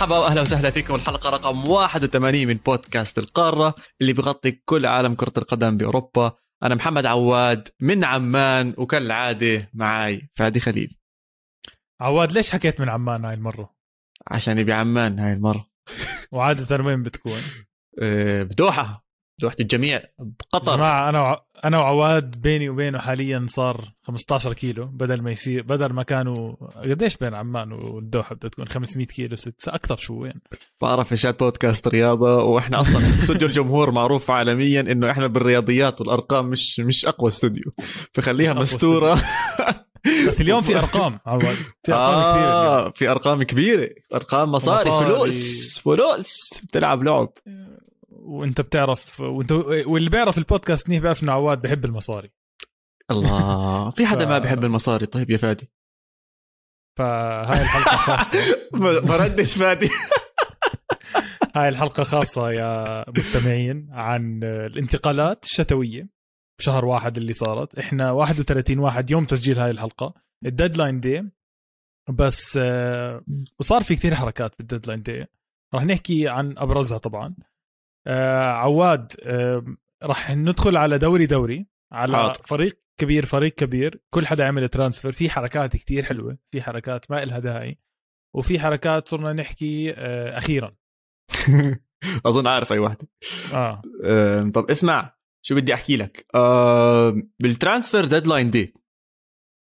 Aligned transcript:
مرحبا 0.00 0.18
واهلا 0.18 0.40
وسهلا 0.40 0.70
فيكم. 0.70 0.94
الحلقة 0.94 1.30
رقم 1.30 1.68
81 1.68 2.46
من 2.46 2.54
بودكاست 2.54 3.18
القارة 3.18 3.74
اللي 4.00 4.12
بيغطي 4.12 4.50
كل 4.50 4.86
عالم 4.86 5.14
كرة 5.14 5.32
القدم 5.38 5.76
بأوروبا. 5.76 6.32
أنا 6.62 6.74
محمد 6.74 7.06
عواد 7.06 7.68
من 7.80 8.04
عمان 8.04 8.74
وكالعادة 8.78 9.70
معاي 9.74 10.30
فادي 10.34 10.60
خليل. 10.60 10.96
عواد 12.00 12.32
ليش 12.32 12.50
حكيت 12.50 12.80
من 12.80 12.88
عمان 12.88 13.24
هاي 13.24 13.34
المرة؟ 13.34 13.74
عشان 14.26 14.64
بعمان 14.64 15.18
هاي 15.18 15.32
المرة. 15.32 15.66
وعادة 16.32 16.84
وين 16.84 17.02
بتكون؟ 17.02 17.40
آه، 18.02 18.42
بدوحة. 18.42 19.04
دوحه 19.40 19.56
الجميع 19.60 20.02
بقطر. 20.18 20.76
جماعة 20.76 21.08
أنا 21.08 21.20
وع... 21.20 21.44
أنا 21.64 21.78
وعواد 21.78 22.40
بيني 22.40 22.68
وبينه 22.68 22.98
حاليا 22.98 23.46
صار 23.48 23.84
15 24.02 24.52
كيلو 24.52 24.86
بدل 24.86 25.22
ما 25.22 25.30
يصير 25.30 25.62
بدل 25.62 25.92
ما 25.92 26.02
كانوا 26.02 26.54
قديش 26.76 27.16
بين 27.16 27.34
عمان 27.34 27.72
والدوحة 27.72 28.34
بدها 28.34 28.50
تكون 28.50 28.68
500 28.68 29.06
كيلو 29.06 29.36
ست 29.36 29.68
أكثر 29.68 29.96
شو 29.96 30.14
وين؟ 30.14 30.40
بعرف 30.82 31.12
ايشات 31.12 31.40
بودكاست 31.40 31.88
رياضة 31.88 32.42
وإحنا 32.42 32.80
أصلا 32.80 33.08
استوديو 33.20 33.48
الجمهور 33.48 33.90
معروف 33.90 34.30
عالميا 34.30 34.80
إنه 34.80 35.10
إحنا 35.10 35.26
بالرياضيات 35.26 36.00
والأرقام 36.00 36.46
مش 36.46 36.80
مش 36.80 37.06
أقوى 37.06 37.28
استوديو. 37.28 37.72
فخليها 38.12 38.54
مستورة. 38.54 39.22
بس 40.28 40.40
اليوم 40.40 40.62
في 40.62 40.78
أرقام 40.78 41.18
عواد. 41.26 41.56
في 41.84 41.92
أرقام 41.92 42.14
آه 42.14 42.32
كثيرة 42.32 42.90
في 42.90 43.10
أرقام 43.10 43.42
كبيرة. 43.42 43.90
أرقام 44.14 44.52
مصاري, 44.52 44.90
مصاري. 44.90 45.06
فلوس 45.06 45.78
فلوس. 45.78 46.50
بتلعب 46.64 47.02
لعب. 47.02 47.32
وانت 48.20 48.60
بتعرف 48.60 49.20
وانت 49.20 49.52
واللي 49.86 50.10
بيعرف 50.10 50.38
البودكاست 50.38 50.88
منيح 50.88 51.02
بيعرف 51.02 51.22
إنه 51.22 51.32
عواد 51.32 51.62
بحب 51.62 51.84
المصاري. 51.84 52.30
الله. 53.10 53.90
في 53.90 54.06
حدا 54.06 54.26
ف... 54.26 54.28
ما 54.28 54.38
بحب 54.38 54.64
المصاري؟ 54.64 55.06
طيب 55.06 55.30
يا 55.30 55.36
فادي. 55.36 55.70
فهاي 56.98 57.60
الحلقة 57.62 57.96
خاصة. 57.96 58.38
بردش 59.08 59.56
فادي. 59.56 59.88
هاي 61.56 61.68
الحلقة 61.68 62.02
خاصة 62.02 62.50
يا 62.50 63.04
مستمعين 63.18 63.88
عن 63.90 64.44
الانتقالات 64.44 65.44
الشتوية 65.44 66.08
بشهر 66.58 66.84
واحد 66.84 67.16
اللي 67.16 67.32
صارت. 67.32 67.78
إحنا 67.78 68.10
31 68.10 68.78
واحد 68.78 69.10
يوم 69.10 69.24
تسجيل 69.24 69.58
هاي 69.58 69.70
الحلقة. 69.70 70.14
ال 70.46 70.52
deadline 70.52 71.00
day 71.00 71.24
بس 72.10 72.56
وصار 73.60 73.82
في 73.82 73.96
كثير 73.96 74.14
حركات 74.14 74.58
بال 74.58 74.67
deadline 74.67 75.02
day 75.02 75.26
راح 75.74 75.84
نحكي 75.84 76.28
عن 76.28 76.54
أبرزها 76.58 76.98
طبعا. 76.98 77.34
آه 78.06 78.44
عواد 78.52 79.12
آه 79.22 79.64
راح 80.02 80.30
ندخل 80.30 80.76
على 80.76 80.98
دوري 80.98 81.26
دوري 81.26 81.66
على 81.92 82.16
حاضر. 82.16 82.40
فريق 82.46 82.80
كبير 83.00 83.26
فريق 83.26 83.52
كبير 83.54 84.00
كل 84.10 84.26
حدا 84.26 84.46
عمل 84.46 84.68
transfer 84.68 85.12
في 85.12 85.30
حركات 85.30 85.76
كتير 85.76 86.04
حلوة 86.04 86.38
في 86.50 86.62
حركات 86.62 87.10
ما 87.10 87.22
إلها 87.22 87.38
داعي 87.38 87.78
وفي 88.36 88.60
حركات 88.60 89.08
صرنا 89.08 89.32
نحكي 89.32 89.90
آه 89.96 90.38
أخيرا. 90.38 90.74
أظن 92.26 92.46
عارف 92.46 92.72
أي 92.72 92.78
واحدة. 92.78 93.08
آه, 93.54 93.82
آه 94.04 94.50
طب 94.54 94.70
اسمع 94.70 95.14
شو 95.42 95.54
بدي 95.54 95.74
أحكي 95.74 95.96
لك؟ 95.96 96.26
آه 96.34 97.22
بال 97.40 97.53
transfer 97.53 98.04
deadline 98.04 98.50
day 98.50 98.74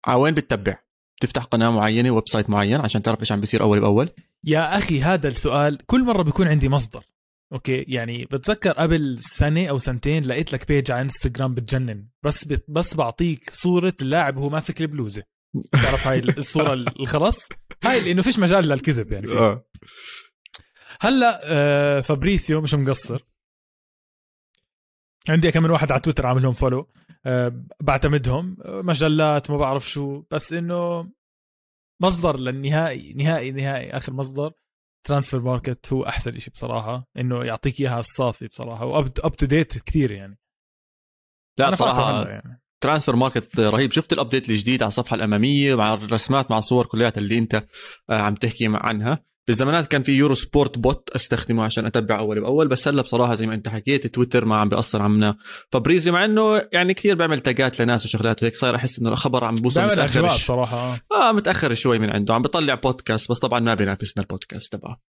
على 0.05 0.19
وين 0.19 0.33
بتتبع؟ 0.33 0.77
تفتح 1.21 1.43
قناة 1.43 1.69
معينة 1.71 2.11
website 2.11 2.49
معين 2.49 2.81
عشان 2.81 3.01
تعرف 3.01 3.19
إيش 3.19 3.31
عم 3.31 3.39
بيصير 3.39 3.61
أول 3.61 3.79
بأول؟ 3.79 4.09
يا 4.43 4.77
أخي 4.77 5.01
هذا 5.01 5.27
السؤال 5.27 5.77
كل 5.85 6.03
مرة 6.03 6.23
بيكون 6.23 6.47
عندي 6.47 6.69
مصدر. 6.69 7.03
okay 7.53 7.85
يعني 7.87 8.25
بتذكر 8.25 8.71
قبل 8.71 9.17
سنة 9.19 9.67
أو 9.67 9.77
سنتين 9.77 10.25
لقيت 10.25 10.53
لك 10.53 10.67
page 10.67 10.91
على 10.91 11.01
انستغرام 11.01 11.53
بتجنن. 11.53 12.07
بس 12.23 12.47
بس 12.67 12.95
بعطيك 12.95 13.49
صورة 13.49 13.93
اللاعب 14.01 14.37
وهو 14.37 14.49
ماسك 14.49 14.81
البلوزة. 14.81 15.23
بتعرف 15.55 16.07
هاي 16.07 16.19
الصورة 16.19 16.73
خلص؟ 16.73 17.49
هاي 17.83 17.99
لأنه 17.99 18.21
فيش 18.21 18.39
مجال 18.39 18.63
للكذب 18.63 19.11
يعني. 19.11 19.27
فيه. 19.27 19.37
آه. 19.39 19.65
هلأ 21.01 21.41
آه 21.43 22.01
فابريزيو 22.01 22.61
مش 22.61 22.73
مقصر. 22.73 23.25
عندي 25.29 25.51
كم 25.51 25.63
من 25.63 25.69
واحد 25.69 25.91
على 25.91 26.01
تويتر 26.01 26.25
عامل 26.27 26.41
لهم 26.41 26.53
follow 26.53 26.89
آه 27.25 27.63
بعتمدهم. 27.81 28.57
مجلات 28.65 29.51
ما 29.51 29.57
بعرف 29.57 29.89
شو. 29.89 30.23
بس 30.31 30.53
إنه 30.53 31.09
مصدر 32.01 32.39
للنهائي 32.39 33.13
نهائي 33.13 33.51
نهائي 33.51 33.91
آخر 33.91 34.13
مصدر. 34.13 34.53
Transfermarkt 35.03 35.93
هو 35.93 36.03
أحسن 36.03 36.39
شيء 36.39 36.53
بصراحة 36.53 37.07
إنه 37.17 37.43
يعطيك 37.43 37.79
إياها 37.79 37.99
الصافي 37.99 38.47
بصراحة 38.47 38.85
و 38.85 38.95
up 38.95 39.13
to 39.13 39.45
date 39.45 39.77
كثير 39.77 40.11
يعني. 40.11 40.39
لا 41.57 41.69
بصراحه 41.71 42.29
يعني. 42.29 42.61
Transfermarkt 42.81 43.59
رهيب. 43.59 43.91
شفت 43.91 44.13
ال 44.13 44.18
update 44.18 44.49
الجديد 44.49 44.83
على 44.83 44.87
الصفحة 44.87 45.15
الأمامية 45.15 45.75
مع 45.75 45.93
الرسمات 45.93 46.51
مع 46.51 46.57
الصور 46.57 46.85
كلياتها 46.85 47.21
اللي 47.21 47.37
أنت 47.37 47.65
آه، 48.09 48.13
عم 48.13 48.35
تحكي 48.35 48.69
عنها. 48.73 49.23
بالزمانات 49.49 49.87
كان 49.87 50.01
في 50.01 50.11
Eurosport 50.11 50.77
كنت 50.77 51.09
استخدمه 51.15 51.63
عشان 51.63 51.85
أتبع 51.85 52.19
أول 52.19 52.41
بأول 52.41 52.67
بس 52.67 52.87
هلا 52.87 53.01
بصراحة 53.01 53.35
زي 53.35 53.47
ما 53.47 53.55
أنت 53.55 53.67
حكيت 53.67 54.07
تويتر 54.07 54.45
ما 54.45 54.55
عم 54.55 54.69
بيقصر 54.69 55.01
عنا. 55.01 55.37
فابريزيو 55.71 56.13
مع 56.13 56.25
إنه 56.25 56.61
يعني 56.71 56.93
كثير 56.93 57.15
بيعمل 57.15 57.39
tag 57.39 57.71
ات 57.71 57.81
لناس 57.81 58.05
وشغلات 58.05 58.43
وهيك 58.43 58.55
صاير 58.55 58.75
أحس 58.75 58.99
إنه 58.99 59.09
الخبر 59.09 59.43
عم 59.43 59.55
بوصل 59.55 59.81
متأخر 59.81 60.27
صراحة 60.27 60.97
آه. 61.11 61.31
متأخر 61.31 61.73
شوي 61.73 61.99
من 61.99 62.09
عنده 62.09 62.33
عم 62.33 62.41
بيطلع 62.41 62.75
بودكاست 62.75 63.31
بس 63.31 63.39
طبعا 63.39 63.59
ما 63.59 63.73
بينافسنا 63.73 64.23
البودكاست 64.23 64.75
تبعه. 64.75 65.01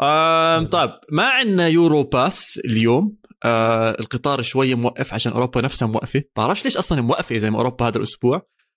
آه 0.00 0.62
طيب 0.62 0.90
ما 1.12 1.24
عندنا 1.24 1.68
يورو 1.68 2.02
باس 2.02 2.60
اليوم. 2.64 3.16
آه 3.44 3.90
القطار 4.00 4.42
شوي 4.42 4.74
موقف 4.74 5.14
عشان 5.14 5.32
أوروبا 5.32 5.60
نفسها 5.60 5.88
موقفة. 5.88 6.22
بعرفش 6.36 6.64
ليش 6.64 6.76
أصلا 6.76 7.00
موقفة 7.00 7.36
زي 7.36 7.50
ما 7.50 7.58
أوروبا 7.58 7.88
هذا 7.88 7.98
الأسبوع. 7.98 8.36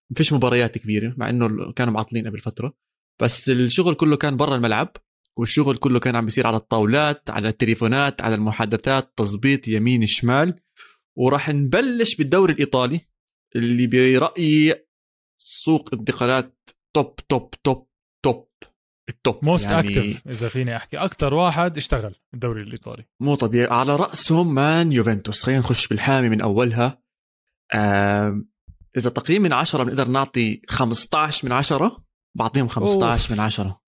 ما 0.10 0.16
فيش 0.16 0.34
مباريات 0.34 0.78
كبيرة 0.78 1.14
مع 1.18 1.30
إنه 1.30 1.72
كانوا 1.72 1.94
معطلين 1.94 2.28
قبل 2.28 2.40
فترة. 2.40 2.91
بس 3.20 3.50
الشغل 3.50 3.96
كله 3.96 4.18
كان 4.18 4.38
برا 4.38 4.56
الملعب 4.56 4.98
والشغل 5.38 5.78
كله 5.78 6.00
كان 6.00 6.16
عم 6.16 6.26
بيصير 6.26 6.48
على 6.48 6.58
الطاولات 6.58 7.30
على 7.30 7.50
التليفونات 7.50 8.22
على 8.22 8.36
المحادثات 8.36 9.14
تظبيط 9.18 9.68
يمين 9.68 10.08
شمال. 10.08 10.60
وراح 11.18 11.50
نبلش 11.50 12.16
بالدوري 12.16 12.54
الإيطالي 12.54 13.02
اللي 13.56 13.88
برأيي 13.88 14.86
سوق 15.42 15.94
انتقالات 15.94 16.70
top 16.94 17.16
top 17.16 17.50
top 17.64 17.88
top 18.24 18.48
ال 19.10 19.19
top 19.19 19.46
most 19.46 19.66
يعني 19.66 19.80
active 19.80 20.28
إذا 20.28 20.48
فيني 20.48 20.76
أحكي. 20.76 20.98
أكثر 20.98 21.34
واحد 21.34 21.78
اشتغل 21.78 22.16
الدوري 22.34 22.64
الإيطالي. 22.64 23.06
مو 23.20 23.36
طبيعي. 23.36 23.68
على 23.72 23.96
رأسهم 23.96 24.54
مان 24.54 24.92
يوفنتوس. 24.92 25.44
خلينا 25.44 25.60
نخش 25.60 25.88
بالحامي 25.88 26.30
من 26.30 26.42
أولها. 26.42 27.02
إذا 28.98 29.10
تقييم 29.10 29.42
من 29.42 29.54
10 29.54 29.84
بنقدر 29.84 30.08
نعطي 30.08 30.62
15 30.70 31.46
من 31.46 31.52
10 31.52 32.04
بعطيهم 32.36 32.68
15 32.68 33.12
أوف. 33.12 33.32
من 33.32 33.40
10 33.40 33.82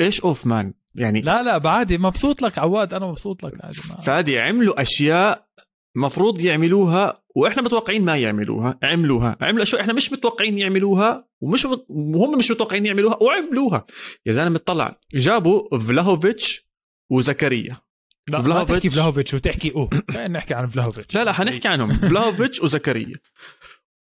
إيش 0.00 0.20
أوف 0.20 0.46
مان؟ 0.46 0.74
يعني 0.94 1.20
لا 1.20 1.42
لا 1.42 1.58
بعادي 1.58 1.98
مبسوط 1.98 2.42
لك 2.42 2.58
عواد 2.58 2.94
أنا 2.94 3.06
مبسوط 3.06 3.44
لك 3.44 3.64
عادي. 3.64 3.76
فادي 3.76 4.38
عملوا 4.38 4.82
أشياء 4.82 5.48
مفروض 5.96 6.40
يعملوها 6.40 7.22
وإحنا 7.36 7.62
متوقعين 7.62 8.04
ما 8.04 8.16
يعملوها 8.16 8.78
عملوها 8.82 9.36
عملوا 9.40 9.62
أشياء 9.62 9.80
إحنا 9.80 9.92
مش 9.92 10.12
متوقعين 10.12 10.58
يعملوها 10.58 11.28
ومش 11.40 11.64
وهم 11.88 12.38
مش 12.38 12.50
متوقعين 12.50 12.86
يعملوها 12.86 13.22
وعملوها. 13.22 13.86
يا 14.26 14.32
زلمة 14.32 14.58
طلع 14.58 15.00
جابوا 15.14 15.78
فلاهوفيتش 15.78 16.68
وزكريا. 17.10 17.76
لا 18.28 18.42
فلاهوفيتش 18.42 18.70
ما 18.70 18.78
تحكي 18.78 18.90
فلاهوفيتش 18.90 19.34
وتحكي 19.34 19.72
أوه. 19.74 19.90
نحكي 20.28 20.54
عن 20.54 20.66
فلاهوفيتش. 20.66 21.14
لا 21.14 21.24
لا 21.24 21.32
حنحكي 21.32 21.68
عنهم. 21.68 21.92
فلاهوفيتش 21.92 22.62
وزكريا. 22.62 23.16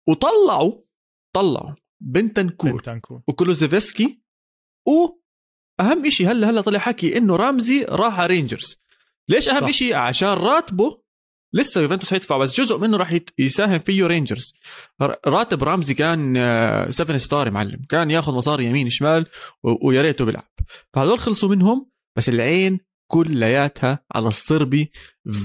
وطلعوا 0.08 0.72
طلعوا 1.36 1.74
بنتنكور, 2.00 2.72
بنتنكور. 2.72 3.22
وكولوزيفسكي. 3.28 4.22
و 4.88 5.18
اهم 5.80 6.10
شيء 6.10 6.30
هلا 6.30 6.50
هلا 6.50 6.60
طلع 6.60 6.78
حكي 6.78 7.16
إنه 7.16 7.36
رامزي 7.36 7.84
راح 7.88 8.20
على 8.20 8.26
رينجرز 8.26 8.76
ليش 9.28 9.48
أهم 9.48 9.70
شيء 9.70 9.94
عشان 9.94 10.28
راتبه 10.28 11.02
لسه 11.54 11.80
يوفنتوس 11.80 12.12
هيدفع 12.12 12.38
بس 12.38 12.60
جزء 12.60 12.78
منه 12.78 12.96
راح 12.96 13.18
يساهم 13.38 13.78
فيه 13.78 14.06
رينجرز 14.06 14.54
راتب 15.26 15.64
رامزي 15.64 15.94
كان 15.94 16.34
7 16.90 17.14
آه، 17.14 17.18
ستار 17.18 17.50
معلم. 17.50 17.84
كان 17.88 18.10
ياخذ 18.10 18.32
مصاري 18.34 18.64
يمين 18.64 18.90
شمال 18.90 19.26
ويا 19.62 20.02
ريته 20.02 20.24
بيلعب. 20.24 20.48
فهذول 20.92 21.18
خلصوا 21.18 21.48
منهم 21.48 21.90
بس 22.16 22.28
العين 22.28 22.80
كلياتها 23.10 24.04
على 24.14 24.28
الصربي 24.28 24.92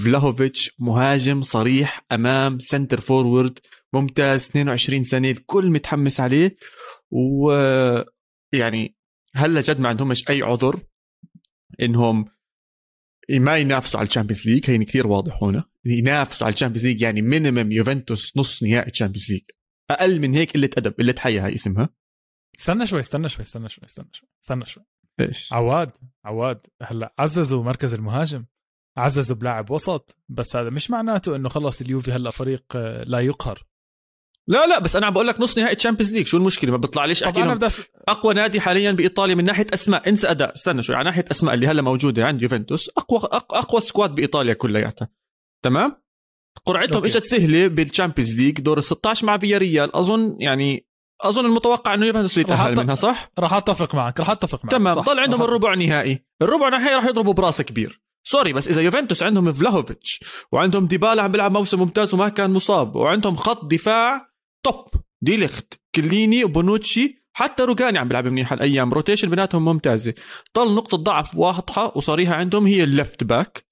فلاهوفيتش 0.04 0.70
مهاجم 0.78 1.42
صريح 1.42 2.06
أمام 2.12 2.58
center 2.58 3.00
forward. 3.00 3.58
ممتاز 3.92 4.46
22 4.46 5.04
سنه 5.04 5.30
الكل 5.30 5.70
متحمس 5.70 6.20
عليه. 6.20 6.56
و 7.10 7.52
يعني 8.52 8.96
هلا 9.34 9.60
جد 9.60 9.80
ما 9.80 9.88
عندهمش 9.88 10.30
أي 10.30 10.42
عذر 10.42 10.80
إنهم 11.82 12.24
ما 13.30 13.56
ينافسوا 13.58 14.00
على 14.00 14.06
ال 14.08 14.12
Champions 14.12 14.46
League؟ 14.46 14.70
هين 14.70 14.82
كثير 14.82 15.06
واضح 15.06 15.42
هنا. 15.42 15.64
ينافسوا 15.84 16.46
على 16.46 16.54
ال 16.54 16.57
Champions 16.57 16.86
League 16.86 17.02
يعني 17.02 17.22
minimum 17.22 17.72
يوفنتوس 17.72 18.36
نص 18.36 18.62
نهائي 18.62 18.90
ال 18.90 18.94
Champions 18.94 19.32
League. 19.32 19.42
أقل 19.90 20.20
من 20.20 20.34
هيك 20.34 20.52
قلة 20.52 20.70
أدب 20.78 20.92
قلة 20.92 21.14
حيا 21.18 21.46
هاي 21.46 21.54
اسمها. 21.54 21.88
استنى 22.60 22.86
شوي 22.86 23.00
استنى 23.00 23.28
شوي 23.28 23.42
استنى 23.42 23.68
شوي 23.68 23.84
استنى 23.84 24.08
شوي 24.12 24.28
استنى 24.42 24.66
شوي. 24.66 24.84
إيش؟ 25.20 25.52
عواد 25.52 25.96
عواد 26.24 26.66
هلأ 26.82 27.14
عززوا 27.18 27.62
مركز 27.62 27.94
المهاجم 27.94 28.44
عززوا 28.96 29.36
بلاعب 29.36 29.70
وسط 29.70 30.18
بس 30.28 30.56
هذا 30.56 30.70
مش 30.70 30.90
معناته 30.90 31.36
إنه 31.36 31.48
خلص 31.48 31.80
اليوفي 31.80 32.12
هلأ 32.12 32.30
فريق 32.30 32.76
لا 33.06 33.20
يقهر. 33.20 33.66
لا 34.48 34.66
لا 34.66 34.78
بس 34.78 34.96
أنا 34.96 35.06
عم 35.06 35.12
بقول 35.12 35.26
لك 35.26 35.40
نص 35.40 35.58
نهائي 35.58 35.74
Champions 35.74 36.14
League 36.14 36.26
شو 36.26 36.36
المشكلة؟ 36.36 36.70
ما 36.70 36.76
بيطلع 36.76 37.04
ليش 37.04 37.22
أحكي 37.22 37.42
أنا 37.42 37.54
بدس... 37.54 37.82
أقوى 38.08 38.34
نادي 38.34 38.60
حاليا 38.60 38.92
بإيطاليا 38.92 39.34
من 39.34 39.44
ناحية 39.44 39.66
أسماء. 39.74 40.08
انسى 40.08 40.30
أداء. 40.30 40.54
استنى 40.54 40.82
شوي 40.82 40.96
على 40.96 41.04
ناحية 41.04 41.24
أسماء 41.30 41.54
اللي 41.54 41.66
هلأ 41.66 41.82
موجودة 41.82 42.26
عند 42.26 42.42
يوفنتوس 42.42 42.88
أقوى 42.88 43.20
أقوى 43.32 43.80
squad 43.80 44.14
بإيطاليا 44.14 44.54
كلياتها. 44.54 45.08
تمام؟ 45.64 46.02
قرعتهم 46.64 47.04
إجت 47.04 47.24
سهلة 47.24 47.66
بال 47.66 47.78
Champions 47.78 48.34
League 48.34 48.60
دور 48.60 48.78
ال 48.78 48.84
16 48.84 49.26
مع 49.26 49.38
فيا 49.38 49.58
ريال 49.58 49.96
أظن 49.96 50.36
يعني 50.40 50.86
أظن 51.24 51.46
المتوقع 51.46 51.94
إنه 51.94 52.06
يوفنتوس 52.06 52.38
يتاهل 52.38 52.76
منها 52.76 52.94
صح؟ 52.94 53.30
راح 53.38 53.52
أتفق 53.52 53.94
معك 53.94 54.20
راح 54.20 54.30
أتفق 54.30 54.64
معك 54.64 54.72
تمام 54.72 55.00
ضل 55.00 55.18
عندهم 55.18 55.42
الربع 55.42 55.74
نهائي. 55.74 56.24
الربع 56.42 56.68
نهائي 56.68 56.94
راح 56.94 57.04
يضربوا 57.04 57.32
براس 57.32 57.62
كبير. 57.62 58.00
sorry 58.26 58.52
بس 58.52 58.68
إذا 58.68 58.82
يوفنتوس 58.82 59.22
عندهم 59.22 59.52
فلاهوفيتش 59.52 60.24
وعندهم 60.52 60.86
ديبالا 60.86 61.22
عم 61.22 61.32
بيلعب 61.32 61.52
موسم 61.52 61.78
ممتاز 61.78 62.14
وما 62.14 62.28
كان 62.28 62.50
مصاب 62.50 62.96
وعندهم 62.96 63.36
خط 63.36 63.64
دفاع 63.64 64.30
top 64.62 64.86
ديليخت 65.22 65.74
كيليني 65.94 66.44
وبونوتشي 66.44 67.24
حتى 67.32 67.62
روجاني 67.62 67.98
عم 67.98 68.08
بيلعب 68.08 68.26
منيح 68.26 68.52
الأيام 68.52 68.94
rotation 68.94 69.30
بيناتهم 69.30 69.64
ممتازة. 69.64 70.14
ضل 70.58 70.74
نقطة 70.74 70.96
ضعف 70.96 71.34
واضحة 71.34 71.92
وصريحة 71.96 72.34
عندهم 72.34 72.66
هي 72.66 72.84
ال 72.84 72.92
left 72.92 73.24
back. 73.24 73.64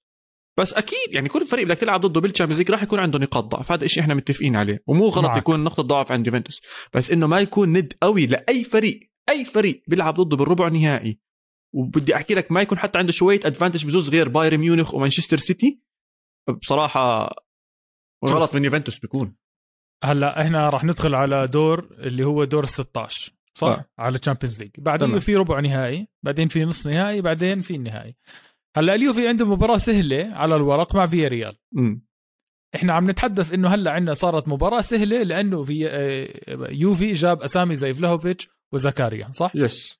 بس 0.57 0.73
أكيد 0.73 1.13
يعني 1.13 1.29
كل 1.29 1.45
فريق 1.45 1.65
بدك 1.65 1.77
تلعب 1.77 2.01
ضده 2.01 2.21
بال 2.21 2.28
Champions 2.28 2.59
League 2.59 2.71
راح 2.71 2.83
يكون 2.83 2.99
عنده 2.99 3.19
نقاط 3.19 3.43
ضعف 3.43 3.71
هذا 3.71 3.85
الشيء 3.85 4.03
إحنا 4.03 4.13
متفقين 4.13 4.55
عليه 4.55 4.83
ومو 4.87 5.05
غلط 5.05 5.25
معك. 5.25 5.37
يكون 5.37 5.63
نقطة 5.63 5.83
ضعف 5.83 6.11
عند 6.11 6.27
يوفنتوس 6.27 6.61
بس 6.93 7.11
إنه 7.11 7.27
ما 7.27 7.39
يكون 7.39 7.77
ند 7.77 7.93
قوي 8.01 8.27
لأي 8.27 8.63
فريق 8.63 9.11
أي 9.29 9.45
فريق 9.45 9.83
بيلعب 9.87 10.13
ضده 10.13 10.37
بالربع 10.37 10.67
نهائي 10.67 11.19
وبدي 11.75 12.15
أحكي 12.15 12.33
لك 12.33 12.51
ما 12.51 12.61
يكون 12.61 12.79
حتى 12.79 12.99
عنده 12.99 13.11
شوية 13.11 13.39
advantage 13.45 13.85
بجوز 13.85 14.09
غير 14.09 14.29
بايرن 14.29 14.57
ميونخ 14.57 14.93
ومانشستر 14.93 15.37
سيتي. 15.37 15.81
بصراحة 16.61 17.35
غلط 18.25 18.55
من 18.55 18.65
يوفنتوس 18.65 18.99
بيكون. 18.99 19.35
هلأ 20.03 20.41
إحنا 20.41 20.69
راح 20.69 20.83
ندخل 20.83 21.15
على 21.15 21.47
دور 21.47 21.87
اللي 21.91 22.25
هو 22.25 22.43
دور 22.43 22.63
ال 22.63 22.69
16 22.69 23.33
صح؟ 23.55 23.67
آه. 23.67 23.85
على 23.97 24.19
Champions 24.19 24.61
League 24.63 24.71
بعدين 24.77 25.19
في 25.19 25.35
ربع 25.35 25.59
نهائي 25.59 26.07
بعدين 26.23 26.47
في 26.47 26.65
نصف 26.65 26.87
نهائي 26.87 27.21
بعدين 27.21 27.61
في 27.61 27.75
النهائي. 27.75 28.15
هلا 28.77 28.95
اليوفي 28.95 29.27
عنده 29.27 29.45
مباراة 29.45 29.77
سهلة 29.77 30.29
على 30.33 30.55
الورق 30.55 30.95
مع 30.95 31.05
فيا 31.05 31.27
ريال 31.27 31.57
إحنا 32.75 32.93
عم 32.93 33.09
نتحدث 33.09 33.53
إنه 33.53 33.69
هلا 33.69 33.91
عندنا 33.91 34.13
صارت 34.13 34.47
مباراة 34.47 34.81
سهلة 34.81 35.23
لأنه 35.23 35.63
في 35.63 35.87
آه، 35.89 36.67
يوفي 36.71 37.13
جاب 37.13 37.41
أسامي 37.41 37.75
زي 37.75 37.93
فلاهوفيتش 37.93 38.47
وزكاريا 38.73 39.31
صح؟ 39.31 39.51
yes. 39.55 39.99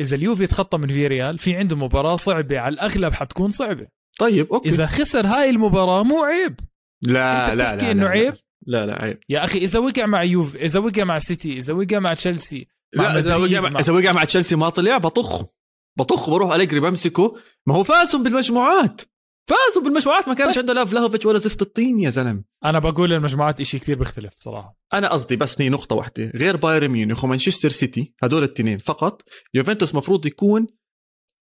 إذا 0.00 0.16
اليوفي 0.16 0.46
تخطى 0.46 0.78
من 0.78 0.88
فيا 0.88 1.08
ريال 1.08 1.38
في 1.38 1.56
عنده 1.56 1.76
مباراة 1.76 2.16
صعبة 2.16 2.58
على 2.58 2.72
الأغلب 2.72 3.12
حتكون 3.12 3.50
صعبة. 3.50 3.86
طيب 4.18 4.52
okay. 4.52 4.68
إذا 4.68 4.86
خسر 4.86 5.26
هاي 5.26 5.50
المباراة 5.50 6.02
مو 6.02 6.24
عيب. 6.24 6.60
لا 7.06 7.54
لا 7.54 7.76
لا 7.76 7.90
إنه 7.90 8.06
عيب؟ 8.06 8.34
لا 8.66 8.86
لا 8.86 9.02
عيب. 9.02 9.18
يا 9.28 9.44
أخي 9.44 9.58
إذا 9.58 9.78
وقع 9.78 10.06
مع 10.06 10.22
يوف 10.22 10.56
إذا 10.56 10.80
وقع 10.80 11.04
مع 11.04 11.18
سيتي 11.18 11.58
إذا 11.58 11.72
وقع 11.72 11.98
مع 11.98 12.14
تشيلسي 12.14 12.68
لا 12.92 13.18
إذا 13.18 13.36
وقع 13.36 13.60
مع... 13.60 13.80
إذا 13.80 13.92
وقع 13.92 14.12
مع 14.12 14.24
تشيلسي 14.24 14.56
ما 14.56 14.68
طلع 14.68 14.98
بطخه 14.98 15.48
بطخ 15.98 16.30
بروح 16.30 16.52
أليجري 16.52 16.80
بمسكه. 16.80 17.36
ما 17.66 17.74
هو 17.74 17.84
فازهم 17.84 18.22
بالمجموعات. 18.22 19.00
فازوا 19.48 19.82
بالمجموعات. 19.82 20.28
ما 20.28 20.34
كانش 20.34 20.54
طيب. 20.54 20.62
عنده 20.62 20.72
لا 20.72 20.84
فلاهوفيتش 20.84 21.26
ولا 21.26 21.38
زفت 21.38 21.62
الطين 21.62 22.00
يا 22.00 22.10
زلمه 22.10 22.44
أنا 22.64 22.78
بقول 22.78 23.12
المجموعات 23.12 23.60
إشي 23.60 23.78
كثير 23.78 23.98
بيختلف 23.98 24.32
صراحة. 24.38 24.78
أنا 24.92 25.08
قصدي 25.12 25.36
بس 25.36 25.60
هي 25.60 25.68
نقطة 25.68 25.96
واحدة. 25.96 26.32
غير 26.34 26.56
بايرن 26.56 26.88
ميونخ 26.88 27.24
ومانشستر 27.24 27.68
سيتي 27.68 28.14
هدول 28.22 28.44
الاثنين 28.44 28.78
فقط 28.78 29.22
يوفنتوس 29.54 29.94
مفروض 29.94 30.26
يكون 30.26 30.66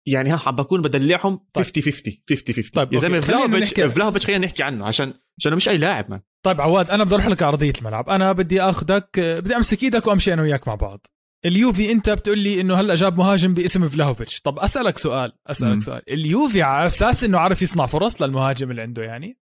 يعني 0.07 0.29
ها 0.29 0.41
عم 0.45 0.55
بكون 0.55 0.81
بدلعهم 0.81 1.39
50 1.55 1.83
50 1.83 2.13
50 2.29 2.55
50 2.55 2.71
طيب 2.73 2.93
يا 2.93 2.99
زلمة 2.99 3.19
فلاهوفيتش 3.19 3.73
فلاهوفيتش 3.73 4.25
خلينا 4.25 4.45
نحكي 4.45 4.63
عنه 4.63 4.85
عشان 4.85 5.13
عشان 5.39 5.55
مش 5.55 5.69
أي 5.69 5.77
لاعب 5.77 6.09
مان 6.09 6.21
طيب 6.45 6.61
عواد 6.61 6.89
أنا 6.89 7.03
بدي 7.03 7.15
أروح 7.15 7.27
لك 7.27 7.43
أرضية 7.43 7.73
الملعب. 7.79 8.09
أنا 8.09 8.31
بدي 8.31 8.61
آخذك 8.61 9.19
بدي 9.19 9.55
أمسك 9.55 9.83
إيدك 9.83 10.07
وأمشي 10.07 10.33
أنا 10.33 10.41
وياك 10.41 10.67
مع 10.67 10.75
بعض. 10.75 11.07
اليوفي 11.45 11.91
انت 11.91 12.09
بتقول 12.09 12.39
لي 12.39 12.61
إنه 12.61 12.75
هلا 12.75 12.95
جاب 12.95 13.17
مهاجم 13.17 13.53
باسم 13.53 13.87
فلاهوفيتش. 13.87 14.41
طب 14.41 14.59
أسألك 14.59 14.97
سؤال 14.97 15.33
أسألك 15.47 15.77
م. 15.77 15.79
سؤال. 15.79 16.01
اليوفي 16.09 16.61
على 16.61 16.85
أساس 16.85 17.23
إنه 17.23 17.39
عارف 17.39 17.61
يصنع 17.61 17.85
فرص 17.85 18.21
للمهاجم 18.21 18.71
اللي 18.71 18.81
عنده 18.81 19.03
يعني؟ 19.03 19.39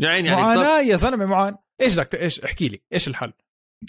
يعني 0.00 0.28
يعني 0.28 0.42
معاناة 0.42 0.80
يا 0.80 0.96
زلمة 0.96 1.26
معان 1.26 1.56
إيش 1.80 1.94
بدك 1.94 2.14
إيش 2.14 2.40
احكي 2.40 2.68
لي 2.68 2.82
إيش 2.92 3.08
الحل؟ 3.08 3.32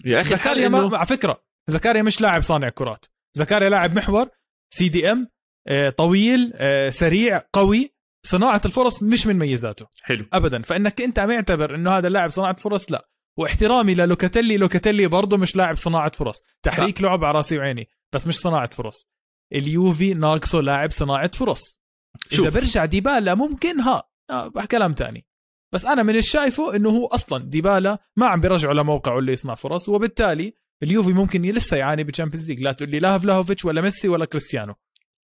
يا 0.06 0.22
أخي 0.22 0.36
زكاريا 0.36 0.70
ما... 0.70 0.80
إنه... 0.80 0.98
على 0.98 1.06
فكرة 1.06 1.44
زكاريا 1.68 2.02
مش 2.02 2.22
لاعب 2.22 2.42
صانع 2.42 2.70
كرات. 2.70 3.06
زكاريا 3.34 3.70
لاعب 3.70 3.96
محور 3.96 4.30
CDM 4.74 5.28
آه، 5.68 5.90
طويل 5.90 6.52
آه، 6.56 6.90
سريع 6.90 7.42
قوي. 7.54 7.96
صناعة 8.26 8.62
الفرص 8.66 9.04
مش 9.04 9.28
من 9.28 9.36
ميزاته. 9.36 9.88
حلو. 10.04 10.26
ابدا. 10.34 10.62
فإنك 10.62 11.02
أنت 11.02 11.20
معتبر 11.20 11.76
إنه 11.76 11.92
هذا 11.92 12.08
اللاعب 12.08 12.30
صناعة 12.30 12.56
فرص 12.56 12.92
لا. 12.92 13.10
واحترامي 13.38 13.96
للوكاتيلي 13.96 14.58
لوكاتيلي 14.58 15.08
برضه 15.08 15.38
مش 15.38 15.56
لاعب 15.56 15.76
صناعة 15.76 16.12
فرص. 16.12 16.42
تحريك 16.64 17.02
لعب 17.02 17.24
على 17.24 17.38
راسي 17.38 17.58
وعيني 17.58 17.90
بس 18.14 18.28
مش 18.28 18.40
صناعة 18.40 18.70
فرص. 18.70 19.08
اليوفي 19.54 20.14
ناقصه 20.14 20.62
لاعب 20.62 20.92
صناعة 20.92 21.32
فرص. 21.32 21.82
شوف. 22.30 22.48
اذا 22.48 22.60
برجع 22.60 22.86
ديبالا 22.86 23.36
ممكن 23.36 23.80
ها 23.80 24.04
آه 24.30 24.50
كلام 24.72 24.94
تاني. 24.94 25.26
بس 25.74 25.86
أنا 25.86 26.04
من 26.04 26.16
الشايفه 26.16 26.76
إنه 26.76 26.90
هو 26.90 27.06
أصلا 27.06 27.44
ديبالا 27.44 28.00
ما 28.16 28.26
عم 28.26 28.42
بيرجعه 28.42 28.74
لموقعه 28.74 29.20
اللي 29.20 29.32
يصنع 29.32 29.56
فرص 29.56 29.90
وبالتالي 29.90 30.54
اليوفي 30.84 31.14
ممكن 31.14 31.42
لسه 31.42 31.78
يعاني 31.78 32.04
بال 32.04 32.12
Champions 32.12 32.50
League 32.50 32.62
لا 32.62 32.72
تقول 32.72 32.90
لي 32.90 33.00
لا 33.00 33.18
فلاهوفيتش 33.18 33.66
ولا 33.66 33.82
ميسي 33.82 34.08
ولا 34.08 34.26
كريستيانو. 34.26 34.76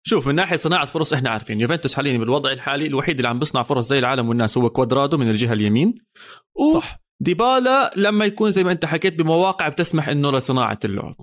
شوف 0.02 0.28
من 0.28 0.34
ناحية 0.34 0.56
صناعة 0.56 0.86
فرص 0.86 1.12
إحنا 1.12 1.30
عارفين. 1.30 1.60
يوفنتوس 1.60 1.94
حاليا 1.94 2.18
بالوضع 2.18 2.52
الحالي 2.52 2.86
الوحيد 2.86 3.16
اللي 3.16 3.28
عم 3.28 3.38
بيصنع 3.38 3.62
فرص 3.62 3.88
زي 3.88 3.98
العالم 3.98 4.28
والناس 4.28 4.58
هو 4.58 4.70
كوادرادو 4.70 5.16
من 5.16 5.28
الجهة 5.28 5.52
اليمين. 5.52 5.94
و 6.54 6.80
صح. 6.80 7.00
ديبالا 7.20 7.90
لما 7.96 8.24
يكون 8.24 8.50
زي 8.50 8.64
ما 8.64 8.72
انت 8.72 8.84
حكيت 8.84 9.14
بمواقع 9.14 9.68
بتسمح 9.68 10.08
انه 10.08 10.30
لصناعة 10.32 10.78
اللعب. 10.84 11.16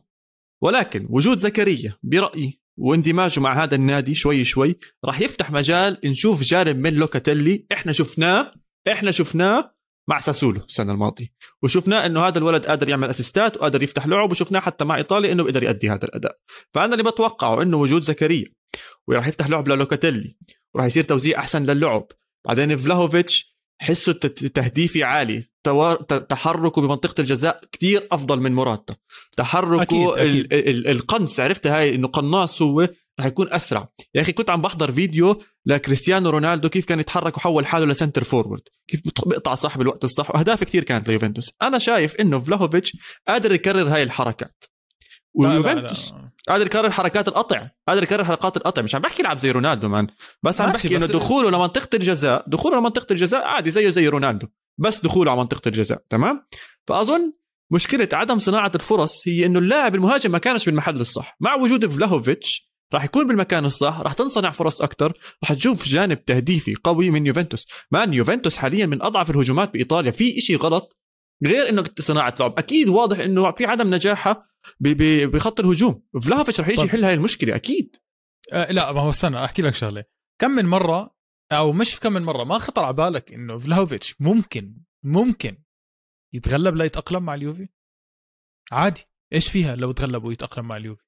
ولكن 0.63 1.07
وجود 1.09 1.37
زكريا 1.37 1.97
برأيي 2.03 2.61
واندماجه 2.79 3.39
مع 3.39 3.63
هذا 3.63 3.75
النادي 3.75 4.13
شوي 4.13 4.43
شوي 4.43 4.75
راح 5.05 5.21
يفتح 5.21 5.51
مجال 5.51 5.97
نشوف 6.05 6.41
جانب 6.41 6.79
من 6.79 6.93
لوكاتيلي. 6.93 7.65
إحنا 7.71 7.91
شفناه 7.91 8.53
إحنا 8.91 9.11
شفناه 9.11 9.77
مع 10.09 10.19
ساسولو 10.19 10.61
السنة 10.67 10.93
الماضية. 10.93 11.27
وشفناه 11.63 12.05
انه 12.05 12.27
هذا 12.27 12.37
الولد 12.37 12.65
قادر 12.65 12.89
يعمل 12.89 13.09
assist 13.09 13.51
ات 13.51 13.57
وقادر 13.57 13.83
يفتح 13.83 14.07
لعب 14.07 14.31
وشفناه 14.31 14.59
حتى 14.59 14.85
مع 14.85 14.97
إيطاليا 14.97 15.31
انه 15.31 15.43
بيقدر 15.43 15.63
يؤدي 15.63 15.89
هذا 15.89 16.05
الأداء. 16.05 16.37
فأنا 16.73 16.93
اللي 16.93 17.11
بتوقعه 17.11 17.61
انه 17.61 17.77
وجود 17.77 18.01
زكريا 18.01 18.45
وراح 19.07 19.27
يفتح 19.27 19.49
لعب 19.49 19.67
للوكاتيلي 19.67 20.37
وراح 20.75 20.85
يصير 20.85 21.03
توزيع 21.03 21.39
أحسن 21.39 21.65
للعب. 21.65 22.07
بعدين 22.47 22.77
فلاهوفيتش 22.77 23.56
حسه 23.79 24.13
تهديفي 24.13 25.03
عالي. 25.03 25.43
تحركه 26.29 26.81
بمنطقة 26.81 27.21
الجزاء 27.21 27.59
كتير 27.71 28.07
أفضل 28.11 28.39
من 28.39 28.55
موراتا. 28.55 28.95
تحركه 29.37 30.21
أكيد. 30.21 30.53
أكيد. 30.53 30.87
القنص 30.87 31.39
عرفت 31.39 31.67
هاي؟ 31.67 31.95
إنه 31.95 32.07
قناص 32.07 32.61
هو 32.61 32.89
رح 33.19 33.25
يكون 33.25 33.53
أسرع. 33.53 33.89
يا 34.15 34.21
أخي 34.21 34.31
كنت 34.31 34.49
عم 34.49 34.61
بحضر 34.61 34.91
فيديو 34.91 35.41
لكريستيانو 35.65 36.29
رونالدو 36.29 36.69
كيف 36.69 36.85
كان 36.85 36.99
يتحرك 36.99 37.37
وحول 37.37 37.67
حاله 37.67 37.85
ل 37.85 37.91
center 37.91 38.23
forward. 38.23 38.61
كيف 38.87 39.01
بيقطع 39.25 39.55
صح 39.55 39.77
بالوقت 39.77 40.03
الصح. 40.03 40.35
وأهداف 40.35 40.63
كثير 40.63 40.83
كانت 40.83 41.07
ليوفنتوس. 41.07 41.51
أنا 41.61 41.79
شايف 41.79 42.15
إنه 42.15 42.39
فلاهوفيتش 42.39 42.97
قادر 43.27 43.51
يكرر 43.51 43.87
هاي 43.89 44.03
الحركات. 44.03 44.65
ويوفنتوس 45.33 46.13
قادر 46.49 46.65
يكرر 46.65 46.91
حركات 46.91 47.27
القطع 47.27 47.67
قادر 47.87 48.03
يكرر 48.03 48.25
حركات 48.25 48.57
القطع 48.57 48.81
مش 48.81 48.95
عم 48.95 49.01
بحكي 49.01 49.21
يلعب 49.21 49.39
زي 49.39 49.51
رونالدو 49.51 49.87
مان. 49.87 50.07
بس 50.43 50.61
عم 50.61 50.71
بحكي 50.71 50.97
إنه 50.97 51.05
دخوله 51.05 51.49
لمنطقة 51.49 51.89
الجزاء 51.93 52.43
دخوله 52.47 52.77
لمنطقة 52.77 53.07
الجزاء 53.11 53.43
عادي 53.43 53.71
زيه 53.71 53.89
زي 53.89 54.07
رونالدو. 54.07 54.47
بس 54.77 55.01
دخوله 55.01 55.31
على 55.31 55.39
منطقة 55.39 55.67
الجزاء 55.67 56.01
تمام؟ 56.09 56.47
فأظن 56.87 57.33
مشكلة 57.71 58.09
عدم 58.13 58.39
صناعة 58.39 58.71
الفرص 58.75 59.27
هي 59.27 59.45
إنه 59.45 59.59
اللاعب 59.59 59.95
المهاجم 59.95 60.31
ما 60.31 60.37
كانش 60.37 60.65
بالمحل 60.65 61.01
الصح. 61.01 61.37
مع 61.39 61.55
وجود 61.55 61.85
فلاهوفيتش 61.85 62.67
راح 62.93 63.03
يكون 63.03 63.27
بالمكان 63.27 63.65
الصح 63.65 63.99
راح 63.99 64.13
تنصنع 64.13 64.51
فرص 64.51 64.81
أكثر 64.81 65.13
راح 65.43 65.53
تشوف 65.53 65.87
جانب 65.87 66.25
تهديفي 66.25 66.75
قوي 66.83 67.09
من 67.09 67.25
يوفنتوس. 67.25 67.67
مان 67.91 68.13
يوفنتوس 68.13 68.57
حاليا 68.57 68.85
من 68.85 69.01
أضعف 69.01 69.29
الهجومات 69.29 69.73
بإيطاليا. 69.73 70.11
في 70.11 70.37
إشي 70.37 70.55
غلط؟ 70.55 70.97
غير 71.45 71.69
إنه 71.69 71.83
صناعة 71.99 72.35
لعب. 72.39 72.57
أكيد 72.57 72.89
واضح 72.89 73.19
إنه 73.19 73.51
في 73.51 73.65
عدم 73.65 73.93
نجاحها 73.93 74.47
بخط 74.79 75.59
الهجوم. 75.59 76.03
فلاهوفيتش 76.21 76.59
رح 76.59 76.67
يجي 76.67 76.81
يحل 76.81 77.05
هاي 77.05 77.13
المشكلة 77.13 77.55
أكيد. 77.55 77.95
أه 78.53 78.71
لا 78.71 78.91
ما 78.91 79.01
هو 79.01 79.09
استنى 79.09 79.45
أحكي 79.45 79.61
لك 79.61 79.73
شغلة. 79.73 80.03
كم 80.41 80.51
من 80.51 80.65
مرة 80.65 81.15
أو 81.51 81.73
مش 81.73 81.99
كم 81.99 82.13
من 82.13 82.23
مرة 82.23 82.43
ما 82.43 82.57
خطر 82.57 82.83
على 82.83 82.93
بالك 82.93 83.33
إنه 83.33 83.57
فلاهوفيتش 83.57 84.15
ممكن 84.19 84.77
ممكن 85.03 85.63
يتغلب 86.33 86.75
ليتاقلم 86.75 87.23
مع 87.23 87.33
اليوفي؟ 87.35 87.67
عادي. 88.71 89.01
إيش 89.33 89.49
فيها 89.49 89.75
لو 89.75 89.91
تغلب 89.91 90.23
ويتأقلم 90.23 90.67
مع 90.67 90.77
اليوفي؟ 90.77 91.03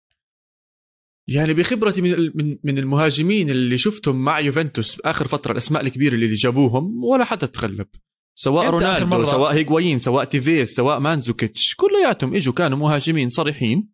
يعني 1.28 1.54
بخبرتي 1.54 2.02
من 2.02 2.32
من 2.36 2.58
من 2.64 2.78
المهاجمين 2.78 3.50
اللي 3.50 3.78
شفتهم 3.78 4.24
مع 4.24 4.40
يوفنتوس 4.40 5.02
آخر 5.02 5.28
فترة 5.28 5.52
الأسماء 5.52 5.84
الكبيرة 5.84 6.16
اللي 6.16 6.34
جابوهم 6.34 7.04
ولا 7.04 7.26
حدا 7.26 7.48
تغلب. 7.48 7.88
سواء 8.36 8.70
رونالدو 8.70 9.26
سواء 9.26 9.54
هيغوايين 9.54 10.00
سواء 10.00 10.24
تيفيز 10.24 10.70
سواء 10.70 11.00
مانزوكيتش 11.00 11.76
كلياتهم 11.76 12.36
إجوا 12.36 12.54
كانوا 12.54 12.78
مهاجمين 12.78 13.30
صريحين 13.30 13.90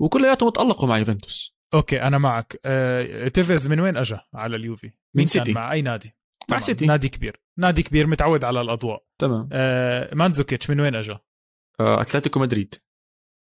وكلياتهم 0.00 0.50
تألقوا 0.50 0.88
مع 0.88 0.98
يوفنتوس. 0.98 1.58
okay 1.74 2.02
أنا 2.02 2.18
معك. 2.18 2.60
آه، 2.64 3.28
تيفيز 3.28 3.68
من 3.68 3.80
وين 3.80 3.96
اجى 3.96 4.18
على 4.34 4.56
اليوفي؟ 4.56 4.92
من 5.14 5.26
سيتي. 5.26 5.52
مع 5.52 5.72
أي 5.72 5.82
نادي؟ 5.82 6.16
مع 6.50 6.58
سيتي. 6.58 6.86
نادي 6.86 7.08
كبير. 7.08 7.40
نادي 7.58 7.82
كبير 7.82 8.06
متعود 8.06 8.44
على 8.44 8.60
الأضواء. 8.60 9.04
تمام. 9.18 9.48
آه 9.52 10.14
مانزوكيتش 10.14 10.70
من 10.70 10.80
وين 10.80 10.94
اجى 10.94 11.18
آه، 11.80 12.00
أتلتيكو 12.00 12.40
مدريد. 12.40 12.74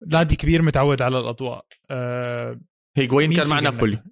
نادي 0.06 0.36
كبير 0.36 0.62
متعود 0.62 1.02
على 1.02 1.18
الأضواء. 1.18 1.66
آه 1.90 2.60
هيغوين 2.96 3.32
كان 3.32 3.46
مع 3.46 3.60
نابولي. 3.60 4.02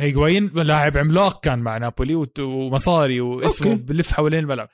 هيغوين 0.00 0.46
لاعب 0.48 0.96
عملاق 0.96 1.44
كان 1.44 1.58
مع 1.58 1.78
نابولي 1.78 2.26
ومصاري 2.38 3.20
واسمه 3.20 3.74
بلف 3.74 4.12
حوالين 4.12 4.38
الملعب. 4.38 4.68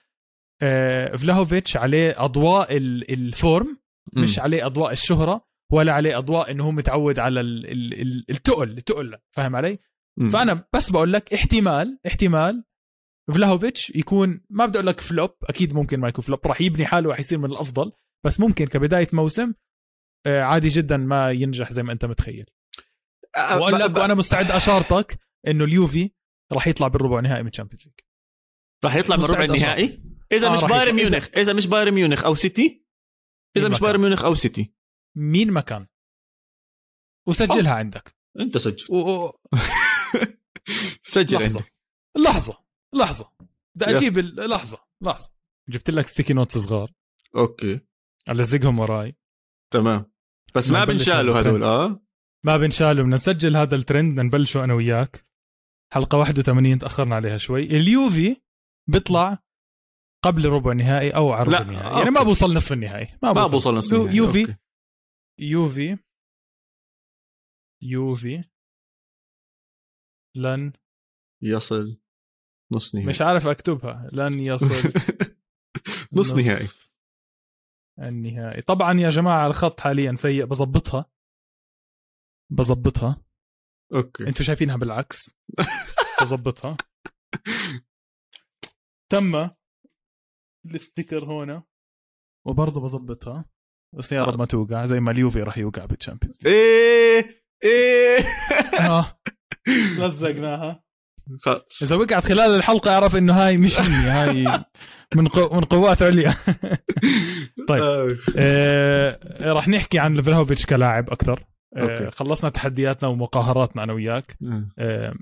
فلاهوفيتش 1.19 1.77
عليه 1.77 2.25
أضواء 2.25 2.77
ال 2.77 2.97
form 2.97 3.79
مش 4.13 4.39
عليه 4.39 4.67
أضواء 4.67 4.93
الشهرة 4.93 5.45
ولا 5.73 5.93
عليه 5.93 6.19
أضواء 6.19 6.51
انه 6.51 6.65
هو 6.65 6.71
متعود 6.71 7.19
على 7.19 7.41
التقل 7.41 8.71
التقل 8.71 9.19
فاهم 9.37 9.57
علي؟ 9.57 9.79
م. 10.19 10.31
فأنا 10.31 10.65
بس 10.75 10.91
بقول 10.91 11.13
لك 11.13 11.35
احتمال 11.35 11.99
احتمال 12.07 12.65
فلاهوفيتش 13.35 13.91
يكون 13.91 14.41
ما 14.51 14.67
بدي 14.67 14.79
أقول 14.79 14.87
لك 14.87 15.01
flop 15.01 15.31
أكيد 15.45 15.73
ممكن 15.73 16.01
ما 16.01 16.09
يكون 16.09 16.25
flop 16.25 16.47
راح 16.47 16.61
يبني 16.61 16.87
حاله 16.87 17.11
راح 17.11 17.21
يصير 17.21 17.39
من 17.39 17.51
الأفضل 17.51 17.93
بس 18.27 18.41
ممكن 18.41 18.67
كبداية 18.67 19.09
موسم 19.13 19.53
آه، 20.27 20.43
عادي 20.43 20.69
جدا 20.69 20.97
ما 20.97 21.31
ينجح 21.31 21.73
زي 21.73 21.83
ما 21.83 21.93
أنت 21.93 22.05
متخيل. 22.05 22.47
وأقول 23.37 23.81
لك 23.81 23.97
وأنا 23.97 24.15
مستعد 24.15 24.51
اشارطك 24.51 25.19
إنه 25.47 25.65
اليوفي 25.65 26.11
راح 26.53 26.67
يطلع 26.67 26.89
بالربع 26.89 27.21
نهائي 27.21 27.43
من 27.43 27.49
ال 27.49 27.52
Champions 27.52 27.87
League. 27.87 27.95
راح 28.85 28.97
يطلع 28.97 29.17
بالربع 29.17 29.45
النهائي؟ 29.45 30.14
إذا 30.37 30.49
آه 30.49 30.55
مش 30.55 30.65
بايرن 30.65 30.95
ميونخ 30.95 31.29
إذا 31.37 31.53
مش 31.53 31.67
بايرن 31.67 31.93
ميونخ 31.95 32.25
أو 32.25 32.35
سيتي 32.35 32.85
إذا 33.57 33.69
مش 33.69 33.81
بايرن 33.81 34.01
ميونخ 34.01 34.25
أو 34.25 34.35
سيتي. 34.35 34.75
مين 35.17 35.51
ما 35.51 35.61
كان 35.61 35.87
وسجلها 37.29 37.71
أوه. 37.73 37.79
عندك. 37.79 38.17
أنت 38.41 38.59
سجل. 38.59 38.95
و... 38.95 39.31
سجل 41.03 41.37
لحظة. 41.37 41.61
عندك. 41.61 41.73
لحظة. 42.17 42.65
لحظة. 42.95 43.31
بدي 43.75 43.91
أجيب 43.91 44.19
لحظة. 44.19 44.79
لحظة. 45.01 45.33
جبت 45.69 45.91
لك 45.91 46.07
sticky 46.07 46.33
notes 46.33 46.59
صغار. 46.59 46.93
okay. 47.37 47.81
ألزقهم 48.31 48.79
وراي. 48.79 49.17
تمام. 49.71 50.13
بس 50.55 50.71
ما 50.71 50.85
بنشالوا 50.85 51.41
هذول. 51.41 51.65
آه. 51.65 52.07
ما 52.45 52.57
بنشالوا. 52.57 53.05
بدنا 53.05 53.17
نسجل 53.17 53.57
هذا 53.57 53.77
الترند 53.77 54.13
بدنا 54.13 54.23
نبلشوا 54.23 54.65
أنا 54.65 54.75
وياك. 54.75 55.27
حلقة 55.93 56.19
81 56.19 56.79
تأخرنا 56.79 57.17
عليها 57.17 57.37
شوي. 57.37 57.65
اليوفي 57.65 58.37
بيطلع 58.89 59.44
قبل 60.25 60.47
ربع 60.49 60.73
نهائي 60.73 61.11
أو 61.11 61.33
على 61.33 61.45
ربع 61.45 61.63
نهائي 61.63 61.99
يعني 61.99 62.11
ما 62.11 62.23
بوصل 62.23 62.55
نصف 62.55 62.73
النهائي. 62.73 63.19
ما 63.23 63.33
بوصل, 63.33 63.41
ما 63.41 63.47
بوصل. 63.47 63.77
نصف 63.77 63.95
النهائي 63.95 64.17
يوفي. 64.17 64.41
أوكي. 64.41 64.57
يوفي. 65.41 65.99
يوفي. 67.83 68.45
لن 70.37 70.73
يصل 71.43 72.01
نص 72.73 72.95
نهائي. 72.95 73.09
مش 73.09 73.21
عارف 73.23 73.47
أكتبها. 73.47 74.11
لن 74.13 74.41
يصل 74.41 74.93
نص 76.19 76.33
نهائي. 76.33 76.69
النهائي. 77.99 78.63
طبعا 78.63 79.01
يا 79.01 79.11
جماعة 79.11 79.47
الخط 79.47 79.81
حاليا 79.81 80.15
سيء. 80.15 80.45
بظبطها. 80.45 81.11
بظبطها. 82.53 83.25
okay. 83.95 84.29
أنتوا 84.29 84.45
شايفينها 84.45 84.77
بالعكس. 84.77 85.37
بظبطها. 86.23 86.77
تم 89.13 89.51
ال 90.65 90.72
sticker 90.72 91.25
هنا. 91.25 91.63
وبرضه 92.47 92.81
بظبطها. 92.81 93.45
يا 94.13 94.25
رب 94.25 94.39
ما 94.39 94.45
توقع 94.45 94.87
زي 94.87 95.01
ما 95.01 95.11
اليوفي 95.11 95.43
راح 95.43 95.59
يوقع 95.59 95.85
بال 95.85 95.96
Champions 95.96 96.47
إيه 96.47 97.45
إيه. 97.65 98.25
آه. 98.81 99.21
لزقناها 99.99 100.85
إذا 101.83 101.97
وقعت 101.97 102.25
خلال 102.25 102.51
الحلقة 102.51 102.95
اعرف 102.95 103.17
إنه 103.17 103.33
هاي 103.33 103.57
مش 103.57 103.79
مني 103.79 103.89
هاي 103.89 104.65
من 105.15 105.29
قو... 105.29 105.57
من 105.57 105.65
قوات 105.65 106.03
عليا. 106.03 106.35
طيب. 107.69 107.83
آه. 108.37 109.53
راح 109.53 109.69
نحكي 109.69 109.99
عن 109.99 110.23
فلاهوفيتش 110.23 110.67
كلاعب 110.67 111.11
أكثر. 111.11 111.45
آه 111.77 112.11
خلصنا 112.11 112.51
تحدياتنا 112.51 113.09
ومقاهراتنا 113.09 113.83
أنا 113.83 113.93
وياك. 113.93 114.39
آه 114.79 115.15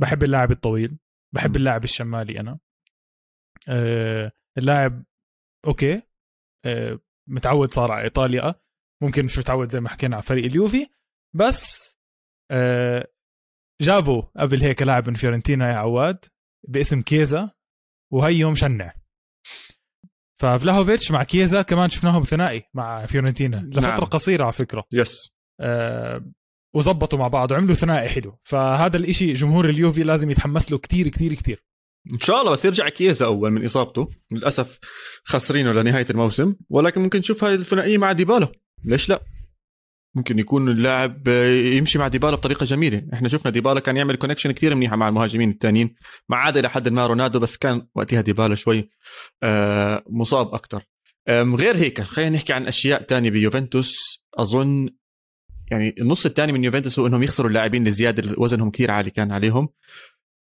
بحب 0.00 0.24
اللاعب 0.24 0.50
الطويل 0.50 0.98
بحب 1.34 1.56
اللاعب 1.56 1.84
الشمالي 1.84 2.40
أنا. 2.40 2.58
آه 3.68 4.32
اللاعب 4.58 5.04
okay 5.66 6.02
آه 6.64 7.00
متعود 7.28 7.74
صار 7.74 7.92
على 7.92 8.02
إيطاليا 8.04 8.54
ممكن 9.02 9.24
مش 9.24 9.38
متعود 9.38 9.72
زي 9.72 9.80
ما 9.80 9.88
حكينا 9.88 10.16
على 10.16 10.22
فريق 10.22 10.44
اليوفي 10.44 10.86
بس 11.36 11.94
آه 12.50 13.08
جابوا 13.82 14.22
قبل 14.36 14.62
هيك 14.62 14.82
لاعب 14.82 15.08
من 15.08 15.14
فيورنتينا 15.14 15.68
يا 15.70 15.74
عواد 15.76 16.24
باسم 16.68 17.02
كيزا 17.02 17.50
وهيو 18.12 18.50
مشنع 18.50 18.94
ففلاهوفيتش 20.40 21.10
مع 21.10 21.24
كيزا 21.24 21.62
كمان 21.62 21.90
شفناهم 21.90 22.22
ثنائي 22.22 22.62
مع 22.74 23.06
فيورنتينا 23.06 23.56
لفترة 23.56 23.88
نعم. 23.90 24.00
قصيرة 24.00 24.44
على 24.44 24.52
فكرة. 24.52 24.84
yes 24.92 25.34
آه 25.60 26.24
وظبطوا 26.76 27.18
مع 27.18 27.28
بعض 27.28 27.50
وعملوا 27.50 27.74
ثنائي 27.74 28.08
حلو. 28.08 28.38
فهذا 28.42 28.96
الإشي 28.96 29.32
جمهور 29.32 29.68
اليوفي 29.68 30.02
لازم 30.02 30.30
يتحمس 30.30 30.72
له 30.72 30.78
كتير 30.78 31.08
كتير 31.08 31.34
كتير. 31.34 31.64
إن 32.12 32.20
شاء 32.20 32.40
الله 32.40 32.52
بس 32.52 32.64
يرجع 32.64 32.88
كيزا 32.88 33.26
أول 33.26 33.50
من 33.50 33.64
إصابته. 33.64 34.10
للأسف 34.32 34.78
خسرينه 35.24 35.72
لنهاية 35.72 36.06
الموسم. 36.10 36.54
ولكن 36.70 37.02
ممكن 37.02 37.18
نشوف 37.18 37.44
هاي 37.44 37.54
الثنائية 37.54 37.98
مع 37.98 38.12
ديبالا. 38.12 38.52
ليش 38.84 39.08
لا؟ 39.08 39.22
ممكن 40.16 40.38
يكون 40.38 40.68
اللاعب 40.68 41.28
يمشي 41.28 41.98
مع 41.98 42.08
ديبالا 42.08 42.36
بطريقة 42.36 42.64
جميلة. 42.64 43.02
إحنا 43.12 43.28
شفنا 43.28 43.50
ديبالا 43.50 43.80
كان 43.80 43.96
يعمل 43.96 44.16
connection 44.16 44.52
كثير 44.52 44.74
منيحه 44.74 44.96
مع 44.96 45.08
المهاجمين 45.08 45.50
الثانيين 45.50 45.94
ما 46.28 46.36
عاد 46.36 46.56
إلى 46.56 46.70
حد 46.70 46.88
ما 46.88 47.06
رونالدو 47.06 47.38
بس 47.38 47.56
كان 47.56 47.86
وقتها 47.94 48.20
ديبالا 48.20 48.54
شوي 48.54 48.90
آه، 49.42 50.04
مصاب 50.10 50.54
أكثر 50.54 50.82
غير 51.28 51.76
هيك 51.76 52.00
خلينا 52.00 52.30
نحكي 52.30 52.52
عن 52.52 52.66
أشياء 52.66 53.02
ثانية 53.02 53.30
بيوفنتوس. 53.30 54.24
أظن 54.34 54.88
يعني 55.70 55.94
النص 56.00 56.26
الثاني 56.26 56.52
من 56.52 56.64
يوفنتوس 56.64 56.98
هو 56.98 57.06
إنهم 57.06 57.22
يخسروا 57.22 57.48
اللاعبين 57.48 57.86
الزياده 57.86 58.34
وزنهم 58.38 58.70
كثير 58.70 58.90
عالي 58.90 59.10
كان 59.10 59.32
عليهم. 59.32 59.68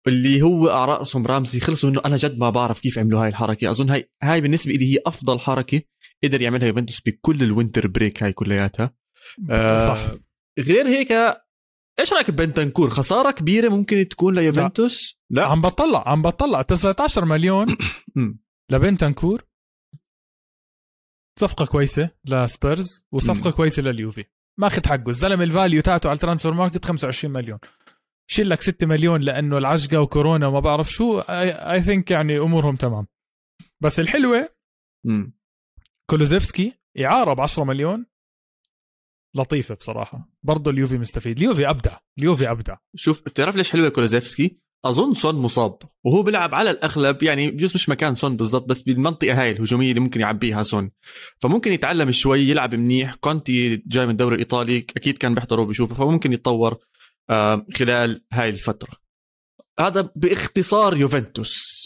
اللي 0.07 0.41
هو 0.41 0.67
على 0.67 0.99
راسهم 0.99 1.27
رامزي 1.27 1.59
خلصوا 1.59 1.89
إنه 1.89 2.01
أنا 2.05 2.17
جد 2.17 2.37
ما 2.37 2.49
بعرف 2.49 2.79
كيف 2.79 2.99
عملوا 2.99 3.23
هاي 3.23 3.29
الحركة. 3.29 3.71
أظن 3.71 3.89
هاي 3.89 4.11
هاي 4.23 4.41
بالنسبة 4.41 4.73
لي 4.73 4.93
هي 4.93 4.99
أفضل 5.05 5.39
حركة 5.39 5.81
قدر 6.23 6.41
يعملها 6.41 6.67
يوفنتوس 6.67 7.01
بكل 7.01 7.43
ال 7.43 7.49
winter 7.49 7.87
break 7.87 8.23
هاي 8.23 8.33
كلياتها. 8.33 8.93
آه 9.49 9.87
صح. 9.87 10.11
غير 10.59 10.87
هيك 10.87 11.11
إيش 11.99 12.13
رأيك 12.13 12.31
بنتنكور 12.31 12.89
خسارة 12.89 13.31
كبيرة 13.31 13.69
ممكن 13.69 14.07
تكون 14.07 14.35
ليوفنتوس؟ 14.35 15.19
لا. 15.29 15.41
لا 15.41 15.47
عم 15.47 15.61
بطلع 15.61 16.09
عم 16.09 16.21
بطلع. 16.21 16.61
19 16.61 17.25
مليون 17.25 17.67
لبنتنكور 18.71 19.43
صفقة 21.39 21.65
كويسة 21.65 22.09
لسبيرز 22.25 23.05
وصفقة 23.11 23.51
كويسة 23.51 23.81
لليوفي. 23.81 24.25
ماخذ 24.59 24.87
حقه. 24.87 25.09
الزلمة 25.09 25.43
ال 25.43 25.49
value 25.49 25.81
تاعته 25.81 26.07
على 26.07 26.15
ال 26.15 26.19
transfer 26.19 26.53
market 26.53 26.85
25 26.85 27.33
مليون. 27.33 27.59
شيل 28.31 28.49
لك 28.49 28.61
6 28.61 28.87
مليون 28.87 29.21
لأنه 29.21 29.57
العجقه 29.57 30.01
وكورونا 30.01 30.47
وما 30.47 30.59
بعرف 30.59 30.91
شو 30.91 31.19
I 31.19 31.81
think 31.81 32.11
يعني 32.11 32.39
أمورهم 32.39 32.75
تمام. 32.75 33.07
بس 33.81 33.99
الحلوة 33.99 34.49
كولوزيفسكي 36.09 36.73
اعاره 36.99 37.33
ب 37.33 37.41
10 37.41 37.63
مليون. 37.63 38.05
لطيفة 39.35 39.75
بصراحة. 39.75 40.29
برضه 40.43 40.71
اليوفي 40.71 40.97
مستفيد. 40.97 41.37
اليوفي 41.37 41.69
أبدع. 41.69 41.97
اليوفي 42.19 42.51
أبدع. 42.51 42.77
شوف 42.95 43.21
بتعرف 43.21 43.55
ليش 43.55 43.71
حلوة 43.71 43.89
كولوزيفسكي؟ 43.89 44.57
أظن 44.85 45.13
سون 45.13 45.35
مصاب. 45.35 45.77
وهو 46.03 46.23
بيلعب 46.23 46.55
على 46.55 46.69
الأغلب 46.69 47.23
يعني 47.23 47.51
بجوز 47.51 47.75
مش 47.75 47.89
مكان 47.89 48.15
سون 48.15 48.37
بالضبط 48.37 48.69
بس 48.69 48.81
بالمنطقة 48.81 49.41
هاي 49.41 49.51
الهجومية 49.51 49.89
اللي 49.89 49.99
ممكن 49.99 50.21
يعبيها 50.21 50.63
سون. 50.63 50.91
فممكن 51.39 51.71
يتعلم 51.71 52.11
شوي 52.11 52.41
يلعب 52.41 52.75
منيح. 52.75 53.15
كونتي 53.15 53.75
جاي 53.75 54.05
من 54.05 54.11
الدوري 54.11 54.35
الإيطالي 54.35 54.77
أكيد 54.97 55.17
كان 55.17 55.35
بيحضره 55.35 55.61
وبيشوفه 55.61 55.95
فممكن 55.95 56.33
يتطور. 56.33 56.77
خلال 57.75 58.25
هاي 58.33 58.49
الفترة. 58.49 59.01
هذا 59.79 60.09
باختصار 60.15 60.97
يوفنتوس. 60.97 61.81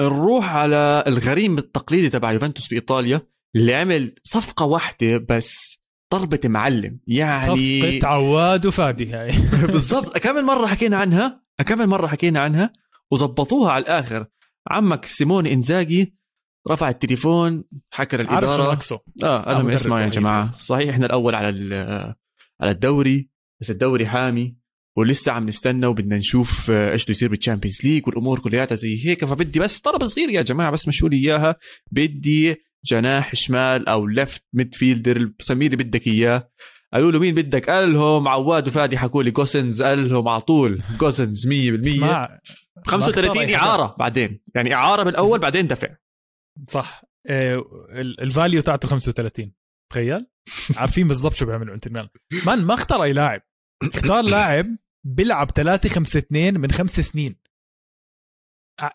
نروح 0.00 0.56
على 0.56 1.04
الغريم 1.06 1.58
التقليدي 1.58 2.08
تبع 2.10 2.32
يوفنتوس 2.32 2.68
بايطاليا 2.68 3.20
اللي 3.56 3.74
عمل 3.74 4.14
صفقة 4.24 4.66
واحدة 4.66 5.16
بس 5.28 5.78
ضربة 6.14 6.40
معلم. 6.44 7.00
يعني 7.06 7.98
صفقة 8.00 8.08
عواد 8.08 8.66
وفادي 8.66 9.12
هاي. 9.12 9.30
بالضبط. 9.72 10.18
كم 10.18 10.44
مرة 10.44 10.66
حكينا 10.66 10.96
عنها؟ 10.96 11.42
كم 11.66 11.88
مرة 11.88 12.06
حكينا 12.06 12.40
عنها؟ 12.40 12.72
وظبطوها 13.10 13.72
على 13.72 13.82
الآخر. 13.82 14.26
عمك 14.70 15.04
سيمون 15.04 15.46
إنزاجي 15.46 16.16
رفع 16.70 16.88
التليفون 16.88 17.64
حكى 17.90 18.16
للإدارة. 18.16 18.78
آه 19.22 19.38
قال 19.42 19.56
لهم 19.56 19.70
اسمعوا 19.70 20.00
يا 20.00 20.06
جماعة. 20.08 20.44
صحيح 20.44 20.90
إحنا 20.90 21.06
الأول 21.06 21.34
على 21.34 21.48
على 22.60 22.70
الدوري 22.70 23.30
بس 23.60 23.70
الدوري 23.70 24.06
حامي. 24.06 24.61
ولسه 24.98 25.32
عم 25.32 25.46
نستنى 25.46 25.86
وبدنا 25.86 26.16
نشوف 26.16 26.70
آه، 26.70 26.92
إيش 26.92 27.04
بده 27.04 27.10
يصير 27.10 27.28
بال 27.28 27.37
Champions 27.37 27.78
ليج 27.84 28.06
والأمور 28.06 28.38
كلياتها 28.38 28.74
زي 28.74 29.06
هيك. 29.06 29.24
فبدي 29.24 29.60
بس 29.60 29.80
طلب 29.80 30.04
صغير 30.04 30.30
يا 30.30 30.42
جماعة 30.42 30.70
بس 30.70 30.88
مشوا 30.88 31.08
لي 31.08 31.16
إياها. 31.16 31.56
بدي 31.92 32.56
جناح 32.84 33.34
شمال 33.34 33.88
أو 33.88 34.06
left 34.06 34.42
midfielder 34.52 35.30
بسميه 35.38 35.66
اللي 35.66 35.76
بدك 35.76 36.06
إياه. 36.06 36.50
قالوا 36.92 37.12
له 37.12 37.18
مين 37.18 37.34
بدك؟ 37.34 37.70
قال 37.70 37.92
لهم 37.92 38.28
عواد 38.28 38.68
وفادي 38.68 38.98
حكوا 38.98 39.22
لي 39.22 39.30
جوسنز 39.30 39.82
قال 39.82 40.08
لهم 40.08 40.28
على 40.28 40.40
طول 40.40 40.82
جوسنز 40.98 41.46
100% 41.46 41.50
35 42.86 43.54
إعارة 43.54 43.96
بعدين. 43.98 44.40
يعني 44.54 44.74
إعارة 44.74 45.02
بالأول 45.02 45.38
بعدين 45.38 45.66
دفع. 45.66 45.88
صح. 46.68 47.04
ال 48.22 48.28
value 48.28 48.60
تاعته 48.62 48.88
35 48.88 49.52
تخيل؟ 49.92 50.26
عارفين 50.76 51.08
بالضبط 51.08 51.34
شو 51.34 51.46
بيعملوا 51.46 51.74
انتر 51.74 51.90
ميلان 51.90 52.08
man 52.46 52.64
ما 52.64 52.74
اختار 52.74 53.02
أي 53.02 53.12
لاعب. 53.12 53.42
اختار 53.82 54.24
لاعب 54.24 54.76
بيلعب 55.04 55.50
3 55.50 55.88
5 55.88 56.18
2 56.18 56.60
من 56.60 56.70
خمس 56.70 57.00
سنين. 57.00 57.36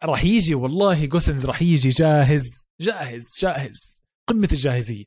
راح 0.03 0.23
يجي 0.23 0.55
والله 0.55 1.05
جوسنز 1.05 1.45
راح 1.45 1.61
يجي 1.61 1.89
جاهز 1.89 2.67
جاهز 2.81 3.23
جاهز. 3.39 4.01
قمة 4.27 4.49
الجاهزية. 4.51 5.05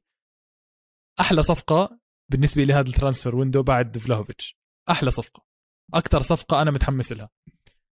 أحلى 1.20 1.42
صفقة 1.42 2.00
بالنسبة 2.30 2.64
لهذا 2.64 2.88
ال 2.88 2.93
transfer 2.93 3.36
window 3.36 3.62
بعد 3.62 3.98
فلاهوفيتش. 3.98 4.58
أحلى 4.90 5.10
صفقة. 5.10 5.44
أكثر 5.94 6.22
صفقة 6.22 6.62
أنا 6.62 6.70
متحمس 6.70 7.12
لها. 7.12 7.30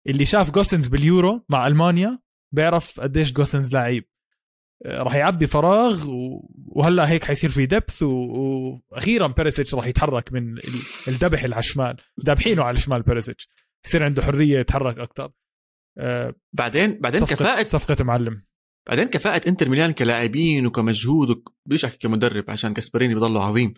اللي 0.08 0.26
شاف 0.26 0.52
جوسنز 0.52 0.88
باليورو 0.88 1.46
مع 1.50 1.68
ألمانيا 1.68 2.20
بيعرف 2.52 3.00
قديش 3.00 3.34
جوسنز 3.34 3.74
لعيب. 3.74 4.10
راح 4.86 5.16
يعبي 5.16 5.48
فراغ 5.48 6.06
وهلا 6.66 7.10
هيك 7.10 7.24
حيصير 7.24 7.50
في 7.50 7.66
depth 7.66 8.04
وأخيرا 8.04 9.28
بيريسيتش 9.28 9.76
راح 9.76 9.88
يتحرك 9.88 10.34
من 10.34 10.56
الدبح 11.08 11.44
اللي 11.44 11.56
على 11.56 11.64
الشمال 11.64 11.98
دابحينه 12.18 12.64
على 12.64 12.78
الشمال 12.78 13.02
بيريسيتش 13.02 13.50
يصير 13.86 14.04
عنده 14.04 14.24
حرية 14.24 14.60
يتحرك 14.60 15.00
أكثر 15.00 15.32
آه، 15.98 16.34
بعدين 16.54 17.00
بعدين 17.00 17.22
صفقة 17.22 17.36
كفاءة 17.36 17.64
صفقة 17.64 18.04
معلم. 18.04 18.44
بعدين 18.88 19.08
كفاءة 19.08 19.50
إنتر 19.50 19.70
ميلان 19.70 19.92
كلاعبين 19.92 20.66
وكمجهود 20.66 21.44
بديش 21.66 21.86
أحكي 21.86 21.98
كمدرب 21.98 22.44
عشان 22.48 22.74
جاسبريني 22.74 23.16
بضله 23.16 23.44
عظيم. 23.44 23.74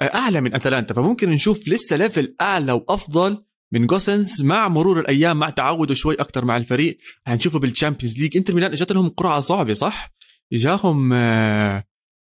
آه، 0.00 0.14
أعلى 0.14 0.40
من 0.40 0.54
أتلانتا 0.54 0.94
فممكن 0.94 1.30
نشوف 1.30 1.68
لسه 1.68 1.96
level 1.96 2.34
أعلى 2.40 2.72
وأفضل 2.72 3.44
من 3.72 3.86
جوسنز 3.86 4.42
مع 4.42 4.68
مرور 4.68 5.00
الأيام 5.00 5.36
مع 5.38 5.50
تعوده 5.50 5.94
شوي 5.94 6.14
أكثر 6.14 6.44
مع 6.44 6.56
الفريق. 6.56 6.98
هنشوفه 7.26 7.58
بال 7.58 7.69
Champions 7.69 8.20
League 8.20 8.36
إنتر 8.36 8.54
ميلان 8.54 8.72
اجت 8.72 8.92
لهم 8.92 9.08
قرعة 9.08 9.40
صعبة 9.40 9.72
صح؟ 9.72 10.16
اجاهم 10.52 11.12
آه، 11.12 11.84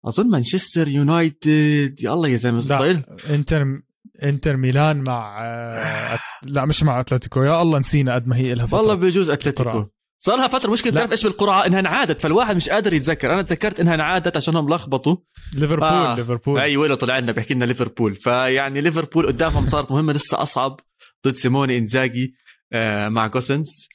أظن 0.06 0.30
مانشستر 0.30 0.88
يونايتد 0.88 2.00
يا 2.02 2.14
الله 2.14 2.28
يا 2.30 2.36
زلمه 2.36 3.04
إنتر 3.30 3.82
إنتر 4.24 4.58
ميلان 4.58 5.04
مع 5.04 5.40
آه، 5.44 6.20
لا 6.44 6.66
مش 6.66 6.84
مع 6.84 7.00
أتلتيكو. 7.00 7.44
يا 7.44 7.62
الله 7.62 7.80
نسينا 7.80 8.16
قد 8.16 8.28
ما 8.28 8.38
هي 8.38 8.56
لها 8.56 8.66
فترة. 8.66 8.78
والله 8.78 8.94
بيجوز 8.94 9.30
أتلتيكو. 9.30 9.86
صار 10.20 10.38
لها 10.38 10.48
فتره 10.48 10.72
مشكلة 10.72 10.92
بتعرف 10.92 11.12
إيش 11.12 11.24
بالقرعه 11.24 11.66
إنها 11.66 11.80
انعادت 11.80 12.22
فالواحد 12.22 12.56
مش 12.56 12.70
قادر 12.70 12.94
يتذكر. 12.94 13.34
أنا 13.34 13.42
تذكرت 13.42 13.80
إنها 13.80 13.94
انعادت 13.94 14.38
عشانهم 14.38 14.74
لخبطوا. 14.74 15.18
ليفربول 15.54 15.88
آه. 15.88 16.16
ليفربول. 16.16 16.60
أي 16.60 16.78
ويلو 16.78 16.96
طلع 16.96 17.20
لنا 17.20 17.32
بيحكي 17.32 17.54
لنا 17.54 17.66
ليفربول. 17.66 18.16
فيعني 18.16 18.82
ليفربول 18.82 19.28
قدامهم 19.28 19.68
صارت 19.68 19.92
مهمة 19.92 20.14
لسه 20.14 20.42
أصعب 20.42 20.80
ضد 21.28 21.36
سيموني 21.36 21.78
إنزاجي 21.78 22.36
آه 22.74 23.10
مع 23.10 23.28
جوسنز 23.28 23.88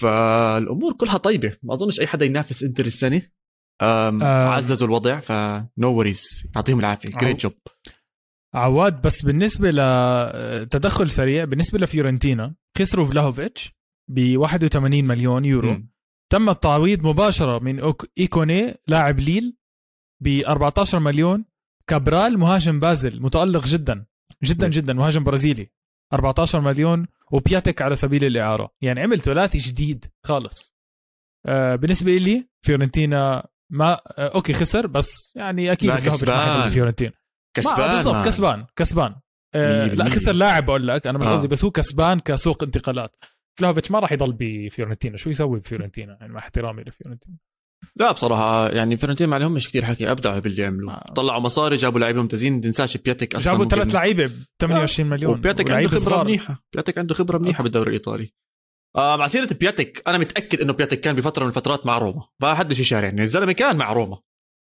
فالأمور 0.00 0.92
كلها 0.92 1.16
طيبة. 1.16 1.52
ما 1.62 1.74
أظنش 1.74 2.00
أي 2.00 2.06
حدا 2.06 2.24
ينافس 2.24 2.62
إنتر 2.62 2.86
السنة. 2.86 3.22
آه. 3.80 4.48
عززوا 4.48 4.86
الوضع 4.86 5.20
ف 5.20 5.44
no 5.44 5.92
worries 5.92 6.44
يعطيهم 6.56 6.80
العافية. 6.80 7.08
great 7.08 7.40
job 7.40 7.52
عواد 8.54 9.02
بس 9.02 9.22
بالنسبة 9.22 9.70
لتدخل 9.70 11.10
سريع 11.10 11.44
بالنسبة 11.44 11.78
لفيورنتينا 11.78 12.54
خسروا 12.78 13.06
فلاهوفيتش 13.06 13.72
ب 14.10 14.36
81 14.36 15.04
مليون 15.04 15.44
يورو. 15.44 15.72
م. 15.72 15.88
تم 16.32 16.48
التعويض 16.48 17.06
مباشرة 17.06 17.58
من 17.58 17.92
إيكوني 18.18 18.74
لاعب 18.88 19.18
ليل 19.20 19.56
ب 20.22 20.42
14 20.46 20.98
مليون. 20.98 21.44
كابرال 21.86 22.38
مهاجم 22.38 22.80
بازل 22.80 23.22
متألق 23.22 23.64
جدا 23.66 24.06
جدا 24.44 24.68
جدا 24.68 24.92
مهاجم 24.92 25.24
برازيلي 25.24 25.70
14 26.12 26.60
مليون. 26.60 27.06
وبياتك 27.30 27.82
على 27.82 27.96
سبيل 27.96 28.24
الإعارة. 28.24 28.74
يعني 28.80 29.00
عمل 29.00 29.20
ثلاثي 29.20 29.58
جديد 29.58 30.06
خالص. 30.24 30.76
آه 31.46 31.76
بالنسبة 31.76 32.16
لي 32.16 32.48
فيورنتينا 32.62 33.48
ما 33.70 33.92
آه 34.18 34.28
okay 34.34 34.52
خسر 34.52 34.86
بس 34.86 35.32
يعني 35.36 35.72
أكيد 35.72 35.90
كسبان. 35.90 36.70
فيورنتينا 36.70 37.12
كسبان. 37.56 37.94
بالضبط 37.94 38.24
كسبان 38.24 38.66
كسبان. 38.76 39.14
آه 39.54 39.86
لا 39.86 40.08
خسر 40.08 40.32
لاعب 40.32 40.66
بقول 40.66 40.88
لك 40.88 41.06
أنا 41.06 41.18
مش 41.18 41.26
آه. 41.26 41.32
قصدي 41.32 41.46
آه. 41.46 41.50
بس 41.50 41.64
هو 41.64 41.70
كسبان 41.70 42.20
كسوق 42.20 42.62
انتقالات. 42.62 43.16
فلافيتش 43.58 43.90
ما 43.90 43.98
راح 43.98 44.12
يضل 44.12 44.36
بفيورنتينا 44.40 45.16
شو 45.16 45.30
يسوي 45.30 45.60
بفيورنتينا؟ 45.60 46.16
يعني 46.20 46.32
مع 46.32 46.38
احترامي 46.38 46.82
لفيورنتينا. 46.82 47.36
لا 47.96 48.12
بصراحة 48.12 48.68
يعني 48.68 48.96
فيورنتينا 48.96 49.30
ما 49.30 49.36
عليهم 49.36 49.58
كثير 49.58 49.84
حكي 49.84 50.10
ابدعوا 50.10 50.38
باللي 50.38 50.64
عملوه 50.64 50.94
آه. 50.94 51.12
طلعوا 51.12 51.40
مصاري 51.40 51.76
جابوا 51.76 52.00
لعيبه 52.00 52.22
ممتازين. 52.22 52.54
ما 52.54 52.60
تنساش 52.60 52.96
بياتك 52.96 53.34
أصلا 53.34 53.52
جابوا 53.52 53.64
ثلاث 53.64 53.94
لعيبة 53.94 54.26
ب 54.26 54.32
28 54.60 55.10
مليون 55.10 55.32
وبياتك 55.32 55.70
عنده 55.70 55.88
خبرة. 55.88 56.22
منيحة. 56.22 56.62
بياتك 56.74 56.98
عنده 56.98 57.14
خبرة 57.14 57.38
منيحة 57.38 57.62
بالدوري 57.62 57.88
الإيطالي. 57.88 58.32
آه 58.96 59.16
مع 59.16 59.26
سيرة 59.26 59.48
بياتك 59.60 60.02
أنا 60.06 60.18
متأكد 60.18 60.60
إنه 60.60 60.72
بياتك 60.72 61.00
كان 61.00 61.16
بفترة 61.16 61.42
من 61.42 61.48
الفترات 61.48 61.86
مع 61.86 61.98
روما. 61.98 62.22
ما 62.40 62.54
حدش 62.54 62.80
يشارع 62.80 63.04
يعني 63.04 63.22
الزلمة 63.22 63.52
كان 63.52 63.76
مع 63.76 63.92
روما. 63.92 64.18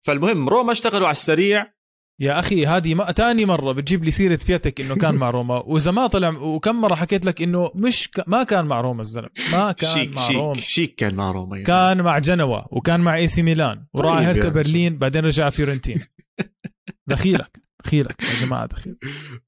فالمهم 0.06 0.48
روما 0.48 0.72
اشتغلوا 0.72 1.06
على 1.06 1.12
السريع. 1.12 1.76
يا 2.20 2.38
أخي 2.38 2.66
هذه 2.66 2.94
ما 2.94 3.12
تاني 3.12 3.44
مرة 3.44 3.72
بتجيب 3.72 4.04
لي 4.04 4.10
سيرة 4.10 4.36
بياتك 4.36 4.80
إنه 4.80 4.94
كان 4.96 5.14
مع 5.14 5.30
روما. 5.30 5.58
وإذا 5.66 5.90
ما 5.90 6.06
طلع 6.06 6.28
وكم 6.28 6.80
مرة 6.80 6.94
حكيت 6.94 7.24
لك 7.24 7.42
إنه 7.42 7.70
مش 7.74 8.10
ك... 8.10 8.24
ما 8.28 8.42
كان 8.42 8.64
مع 8.64 8.80
روما 8.80 9.00
الزلمة. 9.02 9.28
ما 9.52 9.72
كان 9.78 9.90
شيك 9.90 10.14
مع 10.16 10.22
شيك 10.22 10.36
روما. 10.36 10.54
شيك 10.54 10.94
كان 10.94 11.14
مع 11.14 11.30
روما 11.30 11.56
يعني. 11.56 11.66
كان 11.66 12.02
مع 12.02 12.18
جنوا 12.18 12.60
وكان 12.70 13.00
مع 13.00 13.16
إي 13.16 13.28
سي 13.28 13.42
ميلان 13.42 13.86
وراح 13.94 14.16
طيب 14.18 14.26
هيرتا 14.26 14.48
برلين 14.48 14.98
بعدين 14.98 15.24
رجع 15.24 15.50
فيورنتين 15.50 16.04
دخيلك. 17.06 17.65
دخيلك 17.84 18.22
يا 18.22 18.46
جماعة 18.46 18.66
دخيل 18.66 18.96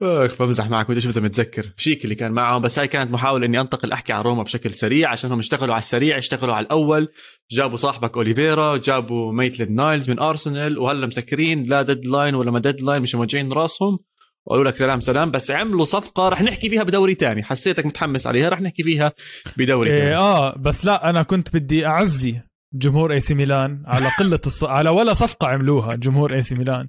أخ 0.02 0.42
بمزح 0.42 0.68
معك 0.68 0.88
بدي 0.88 0.98
أشوف 0.98 1.12
اذا 1.12 1.20
متذكر 1.20 1.72
شيك 1.76 2.04
اللي 2.04 2.14
كان 2.14 2.32
معهم 2.32 2.62
بس 2.62 2.78
هاي 2.78 2.88
كانت 2.88 3.10
محاولة 3.10 3.46
إني 3.46 3.60
أنتقل 3.60 3.92
أحكي 3.92 4.12
عن 4.12 4.22
روما 4.22 4.42
بشكل 4.42 4.74
سريع 4.74 5.10
عشان 5.10 5.32
هم 5.32 5.38
اشتغلوا 5.38 5.74
على 5.74 5.82
السريع 5.82 6.18
اشتغلوا 6.18 6.54
على 6.54 6.66
الأول. 6.66 7.08
جابوا 7.50 7.76
صاحبك 7.76 8.16
أوليفيرا 8.16 8.76
جابوا 8.76 9.32
ميتلين 9.32 9.74
نايلز 9.74 10.10
من 10.10 10.18
أرسنال 10.18 10.78
وهلا 10.78 11.06
مسكرين 11.06 11.64
لا 11.64 11.82
deadline 11.82 12.34
ولا 12.34 12.50
ما 12.50 12.58
deadline 12.58 13.02
مش 13.02 13.14
موجعين 13.14 13.52
راسهم. 13.52 13.98
وقالوا 14.46 14.64
لك 14.64 14.76
سلام 14.76 15.00
سلام 15.00 15.30
بس 15.30 15.50
عملوا 15.50 15.84
صفقة 15.84 16.28
رح 16.28 16.42
نحكي 16.42 16.68
فيها 16.68 16.82
بدوري 16.82 17.14
تاني. 17.14 17.42
حسيتك 17.42 17.86
متحمس 17.86 18.26
عليها 18.26 18.48
رح 18.48 18.60
نحكي 18.60 18.82
فيها 18.82 19.12
بدوري 19.56 19.90
إيه 19.90 20.18
آه 20.18 20.56
بس 20.58 20.84
لا 20.84 21.10
أنا 21.10 21.22
كنت 21.22 21.56
بدي 21.56 21.86
أعزي 21.86 22.47
جمهور 22.74 23.12
اي 23.12 23.20
سي 23.20 23.34
ميلان 23.34 23.82
على 23.86 24.08
قلة 24.18 24.40
الص... 24.46 24.64
على 24.64 24.90
ولا 24.90 25.14
صفقة 25.14 25.48
عملوها 25.48 25.94
جمهور 25.94 26.34
اي 26.34 26.42
سي 26.42 26.54
ميلان. 26.54 26.88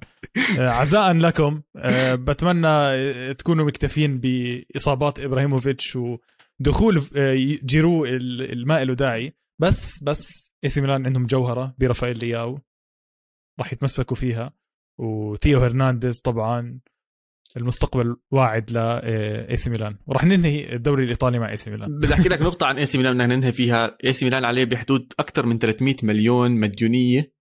آه، 0.58 0.68
عزاء 0.68 1.12
لكم. 1.12 1.62
آه، 1.76 2.14
بتمنى 2.14 3.34
تكونوا 3.34 3.66
مكتفين 3.66 4.20
بإصابات 4.20 5.20
إبراهيموفيتش 5.20 5.96
ودخول 5.96 7.02
آه، 7.16 7.34
جيرو 7.64 8.04
اللي 8.04 8.62
ما 8.62 8.82
له 8.82 8.94
داعي. 8.94 9.34
بس 9.60 10.02
بس 10.02 10.52
اي 10.64 10.68
سي 10.68 10.80
ميلان 10.80 11.06
عندهم 11.06 11.26
جوهرة 11.26 11.74
برافائيل 11.78 12.18
لياو. 12.18 12.58
راح 13.60 13.72
يتمسكوا 13.72 14.16
فيها. 14.16 14.52
وتيو 14.98 15.60
هرنانديز 15.60 16.20
طبعا 16.20 16.80
المستقبل 17.56 18.16
واعد 18.30 18.70
ل 18.70 18.76
اي 18.76 19.56
سي 19.56 19.70
ميلان. 19.70 19.96
وراح 20.06 20.24
ننهي 20.24 20.74
الدوري 20.74 21.04
الإيطالي 21.04 21.38
مع 21.38 21.50
اي 21.50 21.56
سي 21.56 21.70
ميلان. 21.70 21.98
بدي 21.98 22.14
أحكي 22.14 22.28
لك 22.28 22.42
نقطة 22.42 22.66
عن 22.66 22.78
اي 22.78 22.86
سي 22.86 22.98
ميلان 22.98 23.14
بدنا 23.14 23.36
ننهي 23.36 23.52
فيها. 23.52 23.96
اي 24.04 24.12
سي 24.12 24.24
ميلان 24.24 24.44
عليه 24.44 24.64
بحدود 24.64 25.12
أكثر 25.18 25.46
من 25.46 25.58
300 25.58 25.96
مليون 26.02 26.50
مديونية. 26.50 27.32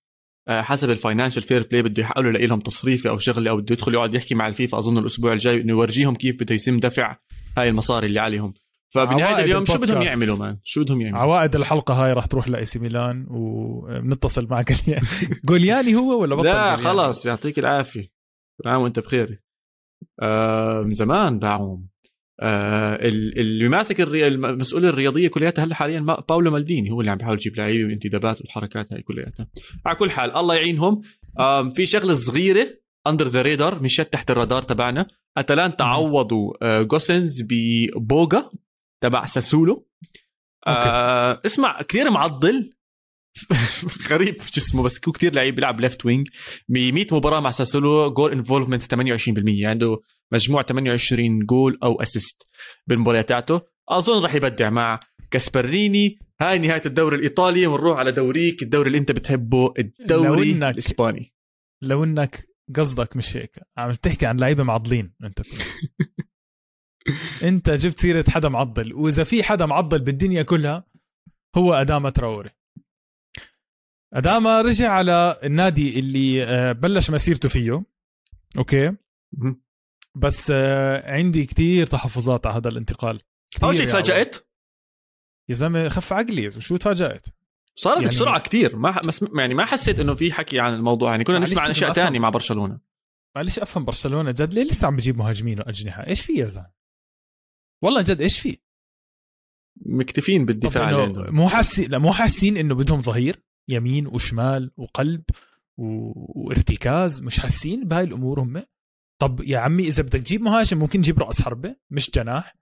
آه، 0.48 0.62
حسب 0.62 0.90
ال 0.90 0.95
Financial 0.95 1.44
Fair 1.44 1.68
Play 1.72 1.82
بده 1.84 2.02
يحاولوا 2.02 2.30
يلاقي 2.30 2.48
لهم 2.48 2.60
تصريفه 2.60 3.10
أو 3.10 3.18
شغله 3.18 3.52
أو 3.52 3.58
بده 3.58 3.74
يدخل 3.74 3.94
يقعد 3.94 4.14
يحكي 4.14 4.36
مع 4.36 4.48
الفيفا. 4.48 4.78
أظن 4.78 4.98
الأسبوع 4.98 5.34
الجاي 5.34 5.62
إنه 5.62 5.70
يورجيهم 5.74 6.16
كيف 6.16 6.36
بده 6.36 6.56
يتم 6.56 6.80
دفع 6.80 7.18
هاي 7.58 7.70
المصاري 7.70 8.08
اللي 8.08 8.20
عليهم. 8.20 8.54
فبنهاية 8.94 9.44
اليوم 9.44 9.66
شو 9.66 9.78
بدهم 9.78 10.02
يعملوا 10.02 10.38
man؟ 10.38 10.58
شو 10.64 10.84
بدهم 10.84 11.02
يعملوا؟ 11.02 11.20
عوائد 11.20 11.56
الحلقة 11.56 11.94
هاي 11.94 12.14
راح 12.14 12.26
تروح 12.26 12.48
لاي 12.48 12.66
سي 12.66 12.80
ميلان 12.80 13.26
وبنتصل 13.30 14.48
مع 14.50 14.64
جالياني. 15.50 15.96
هو 15.96 16.22
ولا 16.22 16.36
بطل 16.36 16.46
لا 16.48 16.76
خلص 16.76 17.26
يعطيك 17.26 17.60
العافية. 17.60 18.08
عام 18.66 18.82
وأنت 18.82 19.00
بخير. 19.00 19.49
آه 20.22 20.82
من 20.82 20.94
زمان 20.94 21.40
باعوهم. 21.40 21.88
آه 22.42 23.00
اللي 23.02 23.68
ماسك 23.68 24.02
المسؤول 24.02 24.86
الرياضية 24.86 25.28
كلياتها 25.28 25.66
هلا 25.66 25.76
حاليا 25.76 26.00
باولو 26.00 26.52
مالديني 26.52 26.92
هو 26.92 27.02
اللي 27.02 27.12
عم 27.12 27.18
بيحاول 27.18 27.38
يجيب 27.38 27.58
لعيبة 27.58 27.84
والانتدابات 27.84 28.42
والحركات 28.42 28.94
هاي 28.94 29.02
كلياتها. 29.02 29.48
على 29.86 29.96
كل 29.96 30.12
حال 30.12 30.36
الله 30.36 30.56
يعينهم. 30.56 31.02
آه 31.40 31.70
في 31.70 31.86
شغلة 31.86 32.16
صغيرة 32.16 32.68
under 33.08 33.28
the 33.28 33.42
radar 33.42 33.84
مشت 33.84 34.02
تحت 34.14 34.32
الرادار 34.32 34.62
تبعنا. 34.62 35.08
اتلانتا 35.38 35.84
عوضوا 35.84 36.54
آه 36.62 36.82
جوسنز 36.82 37.42
ببوغا 37.50 38.52
تبع 39.04 39.26
ساسولو. 39.26 39.88
آه 40.68 41.42
اسمع 41.46 41.82
كثير 41.82 42.10
معضل. 42.10 42.74
غريب. 44.10 44.36
جسمه 44.54 44.84
بس 44.84 45.00
هو 45.08 45.12
كثير 45.12 45.34
لعيب 45.34 45.56
بيلعب 45.56 45.82
left 45.82 46.06
wing 46.06 46.28
ب 46.70 46.78
100 46.78 47.06
مباراة 47.12 47.40
مع 47.40 47.52
ساسولو 47.52 48.14
goal 48.14 48.32
involvement 48.32 48.96
28% 48.96 49.64
عنده 49.64 50.02
مجموع 50.32 50.62
28 50.62 51.40
جول 51.40 51.80
أو 51.84 52.02
assist 52.02 52.44
بالمباريات 52.88 53.30
تاعته. 53.30 53.62
أظن 53.90 54.24
راح 54.24 54.36
يبدع 54.36 54.70
مع 54.70 55.00
جاسبريني. 55.32 56.20
هاي 56.42 56.60
نهاية 56.60 56.82
الدوري 56.86 57.16
الإيطالي. 57.16 57.68
ونروح 57.68 57.98
على 57.98 58.12
دوريك 58.12 58.64
الدوري 58.64 58.88
اللي 58.88 58.98
أنت 58.98 59.12
بتحبه 59.12 59.74
الدوري 59.80 60.52
إنك 60.52 60.74
الإسباني. 60.74 61.34
لو 61.82 62.04
إنك 62.04 62.48
قصدك 62.76 63.16
مش 63.16 63.38
هيك 63.38 63.60
عم 63.78 63.92
تحكي 63.92 64.26
عن 64.26 64.38
لعيبة 64.38 64.64
معضلين 64.64 65.14
أنت. 65.24 65.42
أنت 67.44 67.70
جبت 67.70 68.00
سيرة 68.00 68.26
حدا 68.30 68.50
معضل. 68.50 68.94
وإذا 68.94 69.24
في 69.24 69.44
حدا 69.44 69.66
معضل 69.66 70.00
بالدنيا 70.00 70.44
كلها 70.44 70.86
هو 71.56 71.74
ادامه 71.74 72.10
تراوري. 72.10 72.50
أداما 74.14 74.62
رجع 74.62 74.92
على 74.92 75.40
النادي 75.44 76.00
اللي 76.00 76.44
آه، 76.44 76.72
بلش 76.72 77.10
مسيرته 77.10 77.50
فيه. 77.50 77.84
أوكي. 78.58 78.96
بس 80.16 80.52
آه، 80.56 81.16
عندي 81.16 81.46
كتير 81.46 81.88
تحفظات 81.88 82.48
على 82.48 82.56
هذا 82.56 82.70
الانتقال. 82.70 83.22
أول 83.64 83.76
شيء 83.76 83.88
تفاجأت؟ 83.88 84.38
يا 85.50 85.54
زلمة 85.54 85.90
خف 85.90 86.14
عقلي. 86.14 86.62
شو 86.62 86.78
تفاجأت؟ 86.78 87.28
صارت 87.76 88.02
يعني 88.02 88.10
بسرعة 88.10 88.40
كثير 88.40 88.76
ما 88.76 89.02
يعني 89.38 89.54
ما 89.54 89.66
حسيت 89.66 90.00
إنه 90.00 90.14
في 90.14 90.34
حكي 90.34 90.60
عن 90.60 90.74
الموضوع. 90.74 91.12
يعني 91.12 91.24
كنا 91.24 91.40
نسمع 91.40 91.62
عن 91.62 91.70
أشياء 91.70 91.94
ثانية 91.94 92.20
مع 92.20 92.30
برشلونة. 92.30 92.80
معلش 93.36 93.60
أفهم 93.60 93.86
برشلونة 93.86 94.32
جد. 94.32 94.54
ليه 94.54 94.64
لسه 94.64 94.88
عم 94.88 94.96
بجيب 94.96 95.18
مهاجمين 95.18 95.60
وأجنحة؟ 95.60 96.08
إيش 96.08 96.22
في 96.22 96.34
يا 96.34 96.46
زلمة؟ 96.46 96.72
والله 97.84 98.02
جد 98.02 98.22
إيش 98.22 98.40
في؟ 98.40 98.58
مكتفين 99.86 100.46
بالدفاع 100.46 101.06
مو 101.32 101.50
حاسين 101.50 101.92
لا 101.92 101.98
مو 101.98 102.14
حاسين 102.14 102.58
إنه 102.58 102.76
بدهم 102.76 103.02
ظهير؟ 103.02 103.44
يمين 103.70 104.08
وشمال 104.08 104.72
وقلب. 104.78 105.24
وارتكاز 105.78 107.22
مش 107.24 107.40
حاسين 107.40 107.88
بهاي 107.88 108.04
الأمور 108.04 108.40
هم؟ 108.40 108.64
طب 109.22 109.42
يا 109.44 109.58
عمي 109.60 109.88
إذا 109.88 110.04
بدك 110.04 110.20
تجيب 110.20 110.42
مهاجم 110.42 110.80
ممكن 110.80 111.02
تجيب 111.02 111.20
رأس 111.20 111.42
حربة 111.42 111.76
مش 111.92 112.12
جناح. 112.12 112.56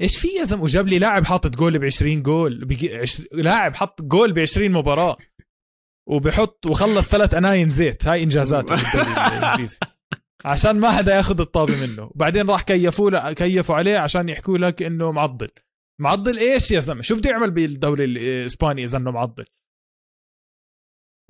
إيش 0.00 0.16
في 0.18 0.28
يا 0.28 0.44
زلمة؟ 0.44 0.62
وجاب 0.62 0.88
لي 0.88 0.98
لاعب 0.98 1.24
حاطط 1.24 1.56
جول 1.56 1.78
ب 1.78 1.84
20 1.84 2.22
جول 2.22 2.64
بيجي 2.64 2.96
عش... 2.96 3.22
لاعب 3.32 3.74
حط 3.74 4.02
جول 4.02 4.32
ب 4.32 4.38
20 4.38 4.70
مباراة. 4.72 5.16
وبحط 6.08 6.66
وخلص 6.66 7.08
ثلاث 7.08 7.34
أناين 7.34 7.70
زيت 7.70 8.06
هاي 8.06 8.22
انجازاته 8.22 8.74
الانجليزي 8.74 9.78
عشان 10.44 10.80
ما 10.80 10.90
حدا 10.90 11.16
ياخذ 11.16 11.40
الطابة 11.40 11.86
منه. 11.86 12.10
بعدين 12.14 12.50
راح 12.50 12.62
كيفوا 12.62 13.32
كيفوا 13.32 13.74
عليه 13.74 13.98
عشان 13.98 14.28
يحكوا 14.28 14.58
لك 14.58 14.82
إنه 14.82 15.12
معضل. 15.12 15.48
معضل 16.00 16.38
إيش 16.38 16.70
يا 16.70 16.80
زلمة؟ 16.80 17.02
شو 17.02 17.16
بده 17.16 17.30
يعمل 17.30 17.50
بالدوري 17.50 18.04
الإسباني 18.04 18.84
إذا 18.84 18.98
إنه 18.98 19.10
معضل؟ 19.10 19.44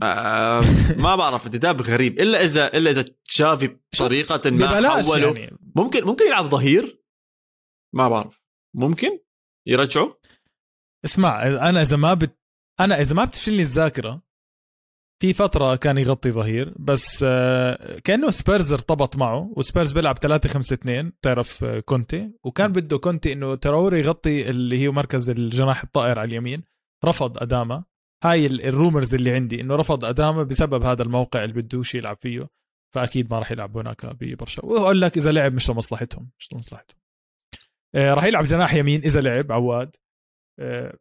آه 0.03 0.63
ما 0.97 1.17
بعرف 1.17 1.47
انتداب 1.47 1.83
غريب. 1.83 2.21
إلا 2.21 2.45
اذا 2.45 2.77
إلا 2.77 2.91
إذا 2.91 3.05
تشافي 3.25 3.77
بطريقة 3.95 4.51
ما 4.51 4.91
حوله 4.91 5.39
يعني. 5.39 5.59
ممكن 5.77 6.05
ممكن 6.05 6.27
يلعب 6.27 6.47
ظهير؟ 6.47 7.03
ما 7.95 8.09
بعرف. 8.09 8.43
ممكن؟ 8.75 9.19
يرجعوا؟ 9.67 10.13
اسمع 11.05 11.43
أنا 11.43 11.83
إذا 11.83 11.97
ما 11.97 12.15
بت... 12.15 12.39
أنا 12.81 13.01
إذا 13.01 13.15
ما 13.15 13.25
بتفشلني 13.25 13.63
الذاكرة 13.63 14.23
في 15.23 15.33
فترة 15.33 15.77
كان 15.77 15.99
يغطي 15.99 16.31
ظهير 16.31 16.75
بس 16.79 17.25
آه، 17.29 17.99
كأنه 17.99 18.31
سبيرز 18.31 18.73
ارتبط 18.73 19.17
معه 19.17 19.53
وسبيرز 19.57 19.93
بيلعب 19.93 20.19
3 20.19 20.49
5 20.49 20.75
2 20.75 21.13
تعرف 21.23 21.65
آه، 21.65 21.81
كونتي. 21.81 22.33
وكان 22.45 22.73
بده 22.73 22.99
كونتي 22.99 23.33
إنه 23.33 23.55
تراوري 23.55 24.01
يغطي 24.01 24.51
اللي 24.51 24.79
هي 24.79 24.89
مركز 24.89 25.31
الجناح 25.31 25.83
الطائر 25.83 26.19
على 26.19 26.29
اليمين. 26.29 26.65
رفض 27.05 27.39
اداما 27.39 27.85
هاي 28.23 28.47
الرومرز 28.47 29.15
اللي 29.15 29.31
عندي 29.31 29.61
إنه 29.61 29.77
رفض 29.77 30.05
اداما 30.05 30.43
بسبب 30.43 30.83
هذا 30.83 31.03
الموقع 31.03 31.45
اللي 31.45 31.63
بدوش 31.63 31.95
يلعب 31.95 32.17
فيه 32.21 32.49
فأكيد 32.95 33.31
ما 33.31 33.39
راح 33.39 33.51
يلعب 33.51 33.77
هناك 33.77 34.07
ببرشلونة. 34.07 34.75
واقول 34.75 35.01
لك 35.01 35.17
إذا 35.17 35.33
لعب 35.33 35.55
مش 35.55 35.71
لمصلحتهم 35.71 36.31
مش 36.39 36.53
لمصلحتهم. 36.53 36.99
آه 37.95 38.15
راح 38.15 38.25
يلعب 38.25 38.45
جناح 38.45 38.75
يمين 38.75 39.01
إذا 39.01 39.21
لعب 39.21 39.53
عواد. 39.53 39.97
آه 40.59 40.99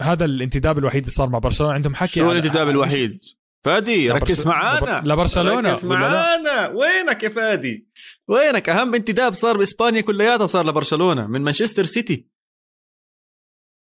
هذا 0.00 0.24
الانتداب 0.24 0.78
الوحيد 0.78 1.02
اللي 1.02 1.14
صار 1.14 1.28
مع 1.28 1.38
برشلونة. 1.38 1.74
عندهم 1.74 1.94
حكي 1.94 2.20
شو 2.20 2.32
الانتداب 2.32 2.68
الوحيد؟ 2.68 3.20
فادي 3.64 4.10
ركز 4.10 4.46
معانا. 4.46 5.02
لبرشلونه 5.04 5.70
ركز 5.72 5.84
معانا. 5.84 6.68
وينك 6.68 7.22
يا 7.22 7.28
فادي؟ 7.28 7.88
وينك؟ 8.28 8.68
أهم 8.68 8.94
انتداب 8.94 9.34
صار 9.34 9.56
بإسبانيا 9.56 10.00
كلياتها 10.00 10.46
صار 10.46 10.66
لبرشلونة 10.66 11.26
من 11.26 11.40
مانشستر 11.40 11.84
سيتي. 11.84 12.31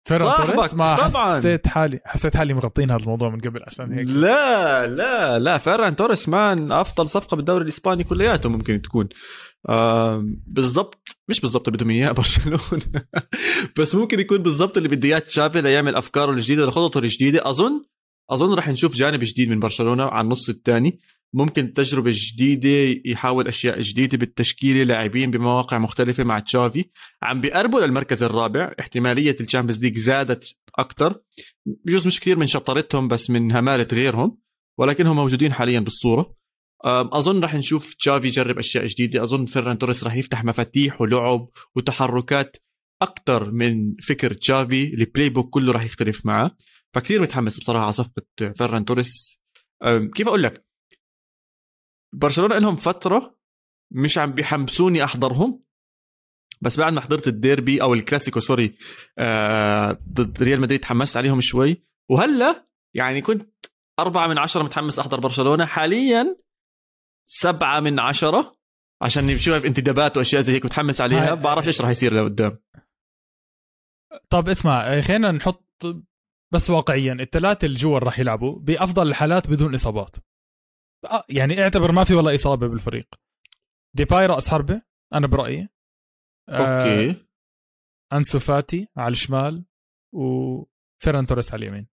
فيران 0.05 0.47
توريس 0.47 0.75
ما 0.75 0.97
طبعا. 1.09 1.37
حسيت 1.39 1.67
حالي 1.67 2.01
حسيت 2.05 2.37
حالي 2.37 2.55
مغطين 2.55 2.91
هذا 2.91 3.03
الموضوع 3.03 3.31
من 3.31 3.41
قبل 3.41 3.63
عشان 3.67 3.93
هيك. 3.93 4.07
لا 4.09 4.87
لا 4.87 5.39
لا 5.39 5.59
فيران 5.59 5.97
توريس 5.97 6.29
مان 6.29 6.73
أفضل 6.73 7.09
صفقة 7.09 7.35
بالدوري 7.37 7.63
الإسباني 7.65 8.05
كلياته 8.05 8.49
ممكن 8.49 8.83
تكون. 8.83 9.09
آه 9.69 10.25
بالضبط 10.47 11.09
مش 11.29 11.41
بالضبط 11.41 11.71
بدهم 11.71 11.91
اياه 11.91 12.13
برشلونة. 12.23 13.05
بس 13.79 13.95
ممكن 13.95 14.21
يكون 14.21 14.39
بالضبط 14.39 14.77
اللي 14.77 14.89
بده 14.89 15.09
إياه 15.09 15.19
تشافي 15.19 15.61
ليعمل 15.61 15.95
أفكاره 15.97 16.31
الجديدة 16.31 16.67
لخططه 16.67 16.99
الجديدة. 16.99 17.51
أظن 17.51 17.85
أظن 18.31 18.55
راح 18.55 18.69
نشوف 18.69 18.95
جانب 18.95 19.21
جديد 19.23 19.49
من 19.51 19.61
برشلونة 19.61 20.05
على 20.05 20.25
النص 20.25 20.49
الثاني. 20.49 21.01
ممكن 21.35 21.75
تجربة 21.75 22.13
جديدة 22.15 23.01
يحاول 23.05 23.49
أشياء 23.49 23.81
جديدة 23.81 24.19
بالتشكيلة 24.19 24.83
لاعبين 24.83 25.31
بمواقع 25.31 25.79
مختلفة 25.79 26.25
مع 26.25 26.39
تشافي. 26.39 26.85
عم 27.23 27.41
بيقربوا 27.41 27.81
للمركز 27.81 28.23
الرابع 28.23 28.75
احتمالية 28.81 29.37
ال 29.41 29.45
Champions 29.45 29.85
League 29.85 29.99
زادت 29.99 30.55
أكثر 30.79 31.21
بجوز 31.67 32.07
مش 32.07 32.21
كثير 32.21 32.39
من 32.39 32.47
شطارتهم 32.47 33.09
بس 33.09 33.31
من 33.31 33.53
همالة 33.53 33.89
غيرهم 33.93 34.39
ولكنهم 34.79 35.17
موجودين 35.17 35.53
حاليا 35.53 35.81
بالصورة. 35.81 36.37
أظن 36.87 37.41
راح 37.41 37.55
نشوف 37.55 37.95
تشافي 37.95 38.27
يجرب 38.27 38.59
أشياء 38.59 38.87
جديدة. 38.87 39.23
أظن 39.23 39.45
فيران 39.47 39.79
توريس 39.79 40.05
راح 40.05 40.17
يفتح 40.17 40.45
مفاتيح 40.45 41.01
ولعب 41.01 41.49
وتحركات 41.77 42.57
أكثر 43.03 43.51
من 43.51 43.97
فكر 43.97 44.35
تشافي. 44.35 44.95
ال 44.95 45.29
playbook 45.29 45.51
كله 45.51 45.73
راح 45.73 45.85
يختلف 45.85 46.27
معه. 46.27 46.57
فكثير 46.95 47.23
متحمس 47.23 47.59
بصراحة 47.59 47.85
على 47.85 47.93
صفقة 47.93 48.53
فيران 48.57 48.85
توريس. 48.85 49.41
كيف 50.15 50.29
أقول 50.29 50.43
لك؟ 50.43 50.65
برشلونة 52.15 52.59
لهم 52.59 52.77
فترة 52.77 53.39
مش 53.93 54.19
عم 54.19 54.33
بيحمسوني 54.33 55.05
أحضرهم. 55.05 55.65
بس 56.61 56.81
بعد 56.81 56.93
ما 56.93 57.01
حضرت 57.01 57.29
الديربي 57.29 57.83
أو 57.83 57.95
الكلاسيكو 57.95 58.41
sorry 58.41 58.75
آه 59.19 59.99
ضد 60.09 60.43
ريال 60.43 60.61
مدريد 60.61 60.81
تحمست 60.81 61.17
عليهم 61.17 61.41
شوي. 61.41 61.83
وهلأ 62.11 62.67
يعني 62.95 63.21
كنت 63.23 63.55
أربعة 64.01 64.27
من 64.27 64.39
عشرة 64.39 64.63
متحمس 64.63 64.99
أحضر 64.99 65.21
برشلونة. 65.21 65.65
حاليا 65.65 66.37
سبعة 67.27 67.81
من 67.81 68.01
عشرة 68.01 68.57
عشان 69.03 69.27
نشوف 69.27 69.67
انتدابات 69.67 70.17
وأشياء 70.17 70.43
زي 70.43 70.53
هيك 70.53 70.65
متحمس 70.65 71.01
عليها. 71.01 71.35
بعرف 71.35 71.67
إيش 71.67 71.81
راح 71.81 71.91
يصير 71.91 72.15
لقدام. 72.15 72.59
طب 74.31 74.49
اسمع 74.49 74.81
آه، 74.81 75.01
خلينا 75.01 75.33
نحط 75.33 75.65
بس 76.53 76.71
واقعيا 76.71 77.13
الثلاثة 77.13 77.67
اللي 77.67 77.79
جوا 77.79 77.99
راح 77.99 78.19
يلعبوا 78.19 78.59
بأفضل 78.59 79.09
الحالات 79.09 79.51
بدون 79.51 79.75
إصابات. 79.75 80.17
آه، 80.17 80.34
يعني 81.29 81.63
اعتبر 81.63 81.93
ما 81.93 82.05
في 82.05 82.15
ولا 82.15 82.35
إصابة 82.35 82.67
بالفريق. 82.67 83.15
ديباي 83.97 84.27
راس 84.27 84.49
حربه 84.49 84.83
أنا 85.15 85.27
برأيي. 85.27 85.69
أوكي. 86.49 87.11
آه 87.11 87.17
أنسو 88.13 88.39
فاتي 88.39 88.89
على 88.97 89.13
الشمال 89.13 89.65
وفيران 90.15 91.27
توريس 91.27 91.53
على 91.53 91.63
اليمين. 91.63 91.89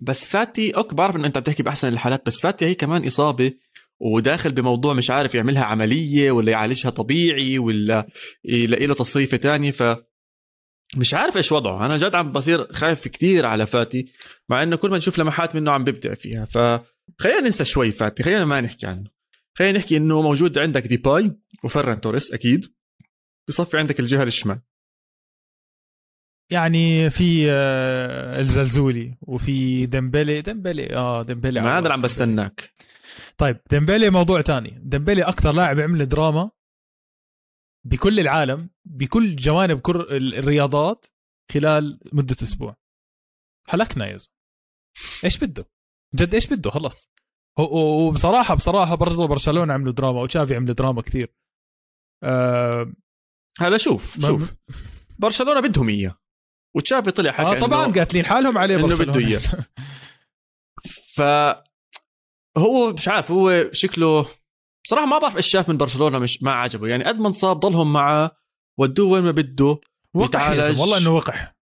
بس 0.00 0.28
فاتي 0.28 0.76
أوكي 0.76 0.96
بعرف 0.96 1.16
إنه 1.16 1.26
أنت 1.26 1.38
بتحكي 1.38 1.62
بأحسن 1.62 1.88
الحالات 1.88 2.26
بس 2.26 2.40
فاتي 2.40 2.66
هي 2.66 2.74
كمان 2.74 3.06
إصابة 3.06 3.52
وداخل 4.00 4.52
بموضوع 4.52 4.94
مش 4.94 5.10
عارف 5.10 5.34
يعملها 5.34 5.64
عملية 5.64 6.30
ولا 6.30 6.52
يعالجها 6.52 6.90
طبيعي 6.90 7.58
ولا 7.58 8.06
يلاقي 8.44 8.86
له 8.86 8.94
تصريفة 8.94 9.36
تانية 9.36 9.70
ف 9.70 9.82
مش 10.96 11.14
عارف 11.14 11.36
إيش 11.36 11.52
وضعه. 11.52 11.86
أنا 11.86 11.96
جد 11.96 12.14
عم 12.14 12.32
بصير 12.32 12.72
خايف 12.72 13.08
كتير 13.08 13.46
على 13.46 13.66
فاتي 13.66 14.12
مع 14.48 14.62
إنه 14.62 14.76
كل 14.76 14.90
ما 14.90 14.98
نشوف 14.98 15.18
لمحات 15.18 15.54
منه 15.54 15.70
عم 15.70 15.84
بيبدع 15.84 16.14
فيها 16.14 16.44
فخلينا 17.18 17.40
ننسى 17.40 17.64
شوي 17.64 17.92
فاتي 17.92 18.22
خلينا 18.22 18.44
ما 18.44 18.60
نحكي 18.60 18.86
عنه. 18.86 19.10
خلينا 19.54 19.78
نحكي 19.78 19.96
إنه 19.96 20.22
موجود 20.22 20.58
عندك 20.58 20.86
ديباي 20.86 21.36
وفران 21.64 22.00
توريس 22.00 22.32
أكيد. 22.32 22.74
بصفي 23.48 23.78
عندك 23.78 24.00
الجهة 24.00 24.22
الشمال. 24.22 24.60
يعني 26.52 27.10
في 27.10 27.50
آه، 27.50 28.40
الزلزولي 28.40 29.18
وفي 29.20 29.86
ديمبلي 29.86 30.42
ديمبلي 30.42 30.96
آه 30.96 31.22
ديمبلي 31.22 31.60
ما 31.60 31.72
هذا 31.72 31.78
اللي 31.78 31.92
عم 31.92 32.00
بستناك. 32.00 32.70
طيب 33.38 33.60
ديمبلي 33.70 34.10
موضوع 34.10 34.40
تاني. 34.40 34.80
ديمبلي 34.82 35.22
أكثر 35.22 35.52
لاعب 35.52 35.80
عمل 35.80 36.08
دراما 36.08 36.50
بكل 37.86 38.20
العالم 38.20 38.70
بكل 38.84 39.36
جوانب 39.36 39.80
كل 39.80 40.16
الرياضات 40.16 41.06
خلال 41.52 42.00
مدة 42.12 42.36
أسبوع. 42.42 42.76
حلكنا 43.68 44.06
يا 44.06 44.16
زلمة. 44.16 44.34
إيش 45.24 45.38
بده؟ 45.38 45.66
جد 46.14 46.34
إيش 46.34 46.46
بده؟ 46.46 46.70
خلص. 46.70 47.10
وبصراحه 47.58 48.54
بصراحه 48.54 48.94
برضه 48.94 49.26
برشلونه 49.26 49.72
عملوا 49.72 49.92
دراما 49.92 50.20
وتشافي 50.20 50.56
عملوا 50.56 50.74
دراما 50.74 51.02
كثير. 51.02 51.34
أه 52.22 52.92
هلا 53.58 53.76
شوف 53.78 54.20
شوف. 54.26 54.54
برشلونة 55.18 55.60
بدهم 55.60 55.88
إياه. 55.88 56.18
وتشافي 56.76 57.10
طلع 57.10 57.32
حكى 57.32 57.56
آه 57.56 57.60
طبعا 57.60 57.92
قاتلين 57.92 58.24
حالهم 58.24 58.58
عليه 58.58 58.76
إنه 58.76 58.96
بده 58.98 59.20
إياه. 59.20 59.38
ف 61.16 61.20
هو 62.58 62.92
مش 62.92 63.08
عارف 63.08 63.30
هو 63.30 63.70
شكله 63.72 64.26
بصراحة 64.84 65.06
ما 65.06 65.18
بعرف 65.18 65.36
إيش 65.36 65.46
شاف 65.46 65.68
من 65.68 65.76
برشلونة 65.76 66.18
مش 66.18 66.42
ما 66.42 66.52
عجبه. 66.52 66.88
يعني 66.88 67.04
قد 67.04 67.18
ما 67.18 67.28
انصاب 67.28 67.60
ضلهم 67.60 67.92
معه 67.92 68.36
ودوه 68.78 69.08
وين 69.08 69.24
ما 69.24 69.30
بده 69.30 69.80
وقح 70.14 70.48
والله 70.50 70.98
إنه 70.98 71.10
وقح. 71.10 71.59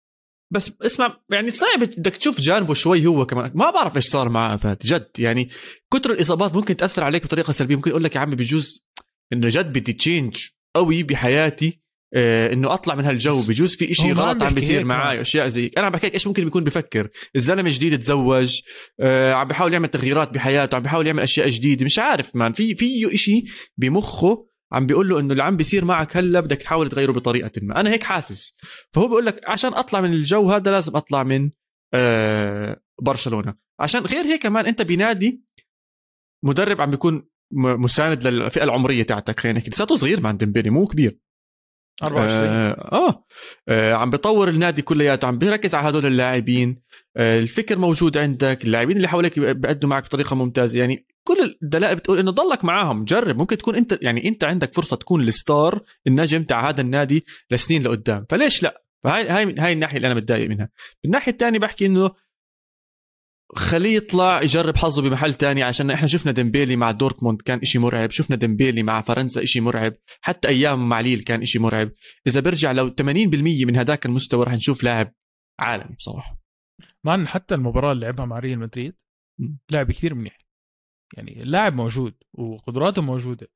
بس 0.50 0.72
اسمع 0.82 1.16
يعني 1.30 1.50
صعب 1.50 1.78
بدك 1.80 2.16
تشوف 2.16 2.40
جانبه 2.40 2.74
شوي 2.74 3.06
هو 3.06 3.26
كمان. 3.26 3.50
ما 3.54 3.70
بعرف 3.70 3.96
إيش 3.96 4.04
صار 4.04 4.28
معه 4.28 4.56
فهد 4.56 4.78
جد. 4.84 5.10
يعني 5.18 5.48
كثر 5.92 6.10
الإصابات 6.10 6.54
ممكن 6.54 6.76
تأثر 6.76 7.04
عليك 7.04 7.24
بطريقة 7.24 7.52
سلبية. 7.52 7.76
ممكن 7.76 7.90
يقول 7.90 8.04
لك 8.04 8.14
يا 8.14 8.20
عمي 8.20 8.36
بجوز 8.36 8.86
إنه 9.32 9.48
جد 9.48 9.72
بدي 9.72 9.92
change 9.92 10.36
قوي 10.76 11.02
بحياتي 11.02 11.80
آه 12.14 12.52
إنه 12.52 12.74
أطلع 12.74 12.94
من 12.94 13.04
هالجو. 13.04 13.42
بجوز 13.42 13.76
في 13.76 13.92
إشي 13.92 14.12
غلط 14.12 14.42
عم 14.42 14.54
بيصير 14.54 14.84
معي 14.84 15.20
أشياء 15.20 15.48
زي 15.48 15.70
أنا 15.76 15.86
عم 15.86 15.92
بحكيك 15.92 16.14
إيش 16.14 16.26
ممكن 16.26 16.44
بيكون 16.44 16.64
بفكر. 16.64 17.08
الزلمة 17.36 17.70
جديد 17.70 17.98
تزوج 17.98 18.60
آه 19.00 19.32
عم 19.32 19.48
بيحاول 19.48 19.72
يعمل 19.72 19.88
تغييرات 19.88 20.34
بحياته 20.34 20.76
عم 20.76 20.82
بيحاول 20.82 21.06
يعمل 21.06 21.22
أشياء 21.22 21.48
جديدة. 21.48 21.84
مش 21.84 21.98
عارف 21.98 22.36
man 22.36 22.52
في 22.52 22.74
فيه 22.74 23.14
إشي 23.14 23.44
بمخه 23.78 24.46
عم 24.72 24.86
بيقول 24.86 25.08
له 25.08 25.20
إنه 25.20 25.32
اللي 25.32 25.42
عم 25.42 25.56
بيصير 25.56 25.84
معك 25.84 26.16
هلأ 26.16 26.40
بدك 26.40 26.56
تحاول 26.56 26.88
تغيره 26.88 27.12
بطريقة 27.12 27.50
ما. 27.62 27.80
أنا 27.80 27.90
هيك 27.90 28.02
حاسس. 28.02 28.54
فهو 28.92 29.08
بيقول 29.08 29.26
لك 29.26 29.48
عشان 29.48 29.74
أطلع 29.74 30.00
من 30.00 30.12
الجو 30.12 30.50
هذا 30.50 30.70
لازم 30.70 30.96
أطلع 30.96 31.22
من 31.22 31.50
آه 31.94 32.80
برشلونة. 33.02 33.54
عشان 33.80 34.00
غير 34.00 34.24
هيك 34.24 34.42
كمان 34.42 34.66
أنت 34.66 34.82
بنادي 34.82 35.42
مدرب 36.44 36.80
عم 36.80 36.90
بيكون 36.90 37.28
مساند 37.52 38.26
للفئة 38.26 38.64
العمرية 38.64 39.02
تاعتك. 39.02 39.40
خلينا 39.40 39.58
نحكي 39.58 39.70
لساته 39.70 39.96
صغير 39.96 40.20
man 40.20 40.36
ديمبيلي 40.36 40.70
مو 40.70 40.86
كبير. 40.86 41.18
24 42.02 42.48
آه, 42.48 42.70
آه, 42.92 43.24
آه 43.68 43.94
عم 43.94 44.10
بيطور 44.10 44.48
النادي 44.48 44.82
كلياته 44.82 45.28
عم 45.28 45.38
بيركز 45.38 45.74
على 45.74 45.88
هدول 45.88 46.06
اللاعبين. 46.06 46.82
آه 47.16 47.38
الفكر 47.38 47.78
موجود 47.78 48.16
عندك 48.18 48.64
اللاعبين 48.64 48.96
اللي 48.96 49.08
حواليك 49.08 49.38
بيقدموا 49.38 49.90
معك 49.90 50.04
بطريقة 50.04 50.36
ممتازة. 50.36 50.78
يعني 50.78 51.06
كل 51.26 51.56
الدلائل 51.62 51.96
بتقول 51.96 52.18
إنه 52.18 52.30
ضلك 52.30 52.64
معاهم. 52.64 53.04
جرب. 53.04 53.38
ممكن 53.38 53.58
تكون 53.58 53.76
انت 53.76 53.98
يعني 54.02 54.28
أنت 54.28 54.44
عندك 54.44 54.74
فرصة 54.74 54.96
تكون 54.96 55.22
ال 55.22 55.34
star 55.34 55.82
النجم 56.06 56.42
تاع 56.44 56.68
هذا 56.68 56.80
النادي 56.80 57.24
لسنين 57.50 57.82
لقدام. 57.82 58.26
فليش 58.30 58.62
لا؟ 58.62 58.84
فهاي 59.04 59.28
هاي 59.28 59.54
هاي 59.58 59.72
الناحية 59.72 59.96
اللي 59.96 60.06
أنا 60.06 60.14
متضايق 60.14 60.48
منها. 60.48 60.68
الناحيه 61.04 61.32
الثانية 61.32 61.58
بحكي 61.58 61.86
إنه 61.86 62.10
خليه 63.54 63.96
يطلع 63.96 64.42
يجرب 64.42 64.76
حظه 64.76 65.02
بمحل 65.02 65.34
تاني 65.34 65.62
عشان 65.62 65.90
إحنا 65.90 66.06
شفنا 66.06 66.32
ديمبيلي 66.32 66.76
مع 66.76 66.90
دورتموند 66.90 67.42
كان 67.42 67.58
إشي 67.58 67.78
مرعب. 67.78 68.10
شفنا 68.10 68.36
ديمبيلي 68.36 68.82
مع 68.82 69.00
فرنسا 69.00 69.42
إشي 69.42 69.60
مرعب. 69.60 69.94
حتى 70.20 70.48
أيام 70.48 70.88
مع 70.88 71.00
ليل 71.00 71.20
كان 71.20 71.42
إشي 71.42 71.58
مرعب. 71.58 71.90
إذا 72.26 72.40
برجع 72.40 72.72
لو 72.72 72.88
80% 72.88 73.64
من 73.64 73.76
هذاك 73.76 74.06
المستوى 74.06 74.44
رح 74.44 74.52
نشوف 74.52 74.84
لاعب 74.84 75.12
عالمي 75.60 75.94
بصراحة. 75.98 76.40
man 77.04 77.28
حتى 77.28 77.54
المباراة 77.54 77.92
اللي 77.92 78.06
لعبها 78.06 78.26
مع 78.26 78.38
ريال 78.38 78.58
مدريد 78.58 78.94
لاعب 79.70 79.92
كثير 79.92 80.14
منيح. 80.14 80.45
يعني 81.14 81.42
اللاعب 81.42 81.74
موجود 81.74 82.14
وقدراته 82.34 83.02
موجودة. 83.02 83.48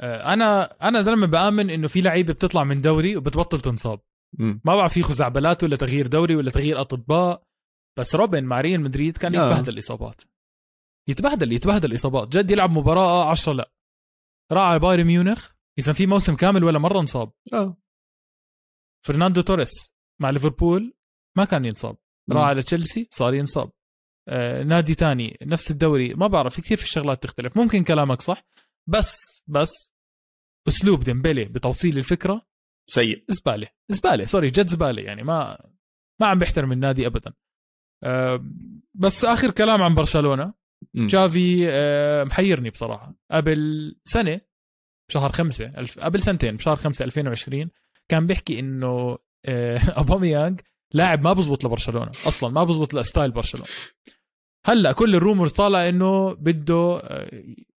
آه، 0.00 0.32
أنا 0.32 0.76
أنا 0.88 1.00
زلمة 1.00 1.26
بآمن 1.26 1.70
إنه 1.70 1.88
في 1.88 2.00
لعيبة 2.00 2.32
بتطلع 2.32 2.64
من 2.64 2.80
دوري 2.80 3.16
وبتبطل 3.16 3.60
تنصاب. 3.60 4.00
ما 4.38 4.76
بعرف 4.76 4.92
في 4.92 5.02
خزعبلات 5.02 5.62
ولا 5.62 5.76
تغيير 5.76 6.06
دوري 6.06 6.36
ولا 6.36 6.50
تغيير 6.50 6.80
أطباء 6.80 7.42
بس 7.98 8.14
روبن 8.14 8.44
مع 8.44 8.60
ريال 8.60 8.80
مدريد 8.80 9.16
كان 9.16 9.36
آه. 9.36 9.46
يتبهدل 9.46 9.78
اصابات 9.78 10.22
يتبهدل 11.08 11.52
يتبهدل 11.52 11.94
اصابات 11.94 12.28
جد 12.36 12.50
يلعب 12.50 12.70
مباراة 12.70 13.30
10 13.30 13.52
لا. 13.52 13.72
راح 14.52 14.62
على 14.62 14.78
بايرن 14.78 15.04
ميونخ. 15.04 15.50
إذا 15.78 15.92
في 15.92 16.06
موسم 16.06 16.36
كامل 16.36 16.64
ولا 16.64 16.78
مرة 16.78 17.00
انصاب. 17.00 17.32
آه. 17.52 17.76
فرناندو 19.06 19.40
توريس 19.40 19.94
مع 20.22 20.30
ليفربول 20.30 20.94
ما 21.36 21.44
كان 21.44 21.64
ينصاب. 21.64 21.96
راح 22.30 22.42
على 22.42 22.62
تشيلسي 22.62 23.08
صار 23.10 23.34
ينصاب. 23.34 23.70
نادي 24.64 24.94
تاني 24.94 25.38
نفس 25.42 25.70
الدوري. 25.70 26.14
ما 26.14 26.26
بعرف 26.26 26.54
في 26.54 26.62
كثير 26.62 26.76
في 26.76 26.84
الشغلات 26.84 27.22
تختلف. 27.22 27.56
ممكن 27.56 27.84
كلامك 27.84 28.20
صح 28.20 28.46
بس 28.88 29.16
بس 29.48 29.94
أسلوب 30.68 31.04
ديمبلي 31.04 31.44
بتوصيل 31.44 31.98
الفكرة 31.98 32.46
سيء. 32.90 33.24
زبالة. 33.28 33.68
زبالة 33.88 34.24
sorry 34.24 34.48
جد 34.48 34.68
زبالة 34.68 35.02
يعني 35.02 35.22
ما 35.22 35.66
ما 36.20 36.26
عم 36.26 36.38
بيحترم 36.38 36.72
النادي 36.72 37.06
ابدا. 37.06 37.32
آه، 38.04 38.44
بس 38.94 39.24
آخر 39.24 39.50
كلام 39.50 39.82
عن 39.82 39.94
برشلونة. 39.94 40.54
جافي 40.96 41.68
آه، 41.68 42.24
محيرني 42.24 42.70
بصراحة. 42.70 43.14
قبل 43.30 43.94
سنة 44.04 44.40
بشهر 45.10 45.32
خمسة 45.32 45.70
قبل 45.98 46.22
سنتين 46.22 46.56
بشهر 46.56 46.76
خمسة 46.76 47.04
2020 47.04 47.70
كان 48.10 48.26
بيحكي 48.26 48.58
إنه 48.58 49.18
ابوميانج 49.88 50.60
آه، 50.60 50.64
لاعب 50.92 51.22
ما 51.24 51.32
بزبط 51.32 51.64
لبرشلونة 51.64 52.10
أصلا 52.10 52.50
ما 52.50 52.64
بزبط 52.64 52.94
ل 52.94 53.00
style 53.00 53.30
برشلونة. 53.30 53.66
هلأ 54.66 54.92
كل 54.92 55.14
ال 55.14 55.19
rumors 55.19 55.52
طالع 55.52 55.88
إنه 55.88 56.34
بده 56.34 57.02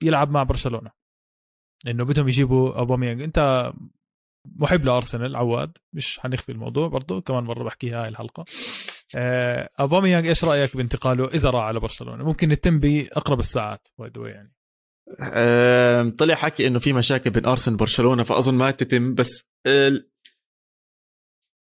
يلعب 0.03 0.31
مع 0.31 0.43
برشلونة. 0.43 0.91
إنه 1.87 2.05
بدهم 2.05 2.27
يجيبوا 2.27 2.81
ابوميانج 2.81 3.21
أنت 3.21 3.71
محب 4.55 4.85
لأرسنال 4.85 5.35
عواد 5.35 5.77
مش 5.93 6.19
حنخفي 6.19 6.51
الموضوع 6.51 6.87
برضه 6.87 7.21
كمان 7.21 7.43
مرة 7.43 7.63
بحكيها 7.63 8.03
هاي 8.03 8.09
الحلقة. 8.09 8.45
آه، 9.15 9.69
ابوميانج 9.79 10.27
إيش 10.27 10.43
رأيك 10.43 10.77
بانتقاله 10.77 11.27
إذا 11.27 11.49
راح 11.49 11.63
على 11.63 11.79
برشلونة؟ 11.79 12.23
ممكن 12.23 12.51
يتم 12.51 12.79
بأقرب 12.79 13.39
الساعات 13.39 13.87
باي 13.99 14.31
يعني. 14.31 14.53
طلع 16.11 16.35
حكي 16.35 16.67
إنه 16.67 16.79
في 16.79 16.93
مشاكل 16.93 17.29
بين 17.29 17.45
أرسنال 17.45 17.75
وبرشلونة 17.75 18.23
فأظن 18.23 18.53
ما 18.53 18.71
تتم 18.71 19.13
بس 19.13 19.43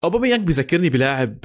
ابوميانج 0.04 0.48
بذكرني 0.48 0.90
بلاعب 0.90 1.40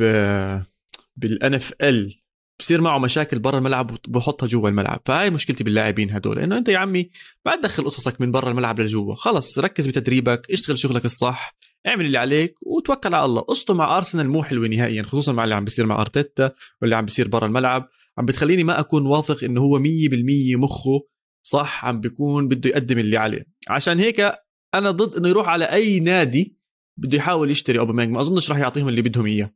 بالان 1.16 1.54
اف 1.54 1.72
ال 1.82 2.22
بصير 2.58 2.80
معه 2.80 2.98
مشاكل 2.98 3.38
برا 3.38 3.58
الملعب 3.58 3.90
وبحطها 4.08 4.46
جوا 4.46 4.68
الملعب. 4.68 5.02
فهاي 5.06 5.30
مشكلتي 5.30 5.64
باللاعبين 5.64 6.10
هدول 6.10 6.38
إنه 6.38 6.58
أنت 6.58 6.68
يا 6.68 6.78
عمي 6.78 7.10
ما 7.46 7.56
تدخل 7.56 7.84
قصصك 7.84 8.20
من 8.20 8.32
برا 8.32 8.50
الملعب 8.50 8.80
لجوا. 8.80 9.14
خلص 9.14 9.58
ركز 9.58 9.86
بتدريبك 9.86 10.50
اشتغل 10.50 10.78
شغلك 10.78 11.04
الصح 11.04 11.56
اعمل 11.86 12.06
اللي 12.06 12.18
عليك 12.18 12.54
وتوكل 12.62 13.14
على 13.14 13.24
الله. 13.24 13.40
قصته 13.40 13.74
مع 13.74 13.96
أرسنال 13.96 14.28
مو 14.28 14.42
حلوة 14.42 14.68
نهائيا 14.68 15.02
خصوصا 15.02 15.32
مع 15.32 15.44
اللي 15.44 15.54
عم 15.54 15.64
بيصير 15.64 15.86
مع 15.86 16.00
أرتيتا 16.00 16.52
واللي 16.80 16.96
عم 16.96 17.04
بيصير 17.04 17.28
برا 17.28 17.46
الملعب. 17.46 17.88
عم 18.18 18.24
بتخليني 18.24 18.64
ما 18.64 18.80
أكون 18.80 19.06
واثق 19.06 19.44
إنه 19.44 19.60
هو 19.60 19.78
100% 19.78 19.82
مخه 20.56 21.00
صح 21.42 21.84
عم 21.84 22.00
بيكون 22.00 22.48
بده 22.48 22.70
يقدم 22.70 22.98
اللي 22.98 23.16
عليه. 23.16 23.46
عشان 23.68 23.98
هيك 23.98 24.32
أنا 24.74 24.90
ضد 24.90 25.16
إنه 25.16 25.28
يروح 25.28 25.48
على 25.48 25.64
أي 25.64 26.00
نادي 26.00 26.61
بده 26.96 27.16
يحاول 27.16 27.50
يشتري 27.50 27.78
اوباميانج 27.78 28.12
ما 28.12 28.20
أظنش 28.20 28.50
راح 28.50 28.58
يعطيهم 28.58 28.88
اللي 28.88 29.02
بدهم 29.02 29.26
إياه. 29.26 29.54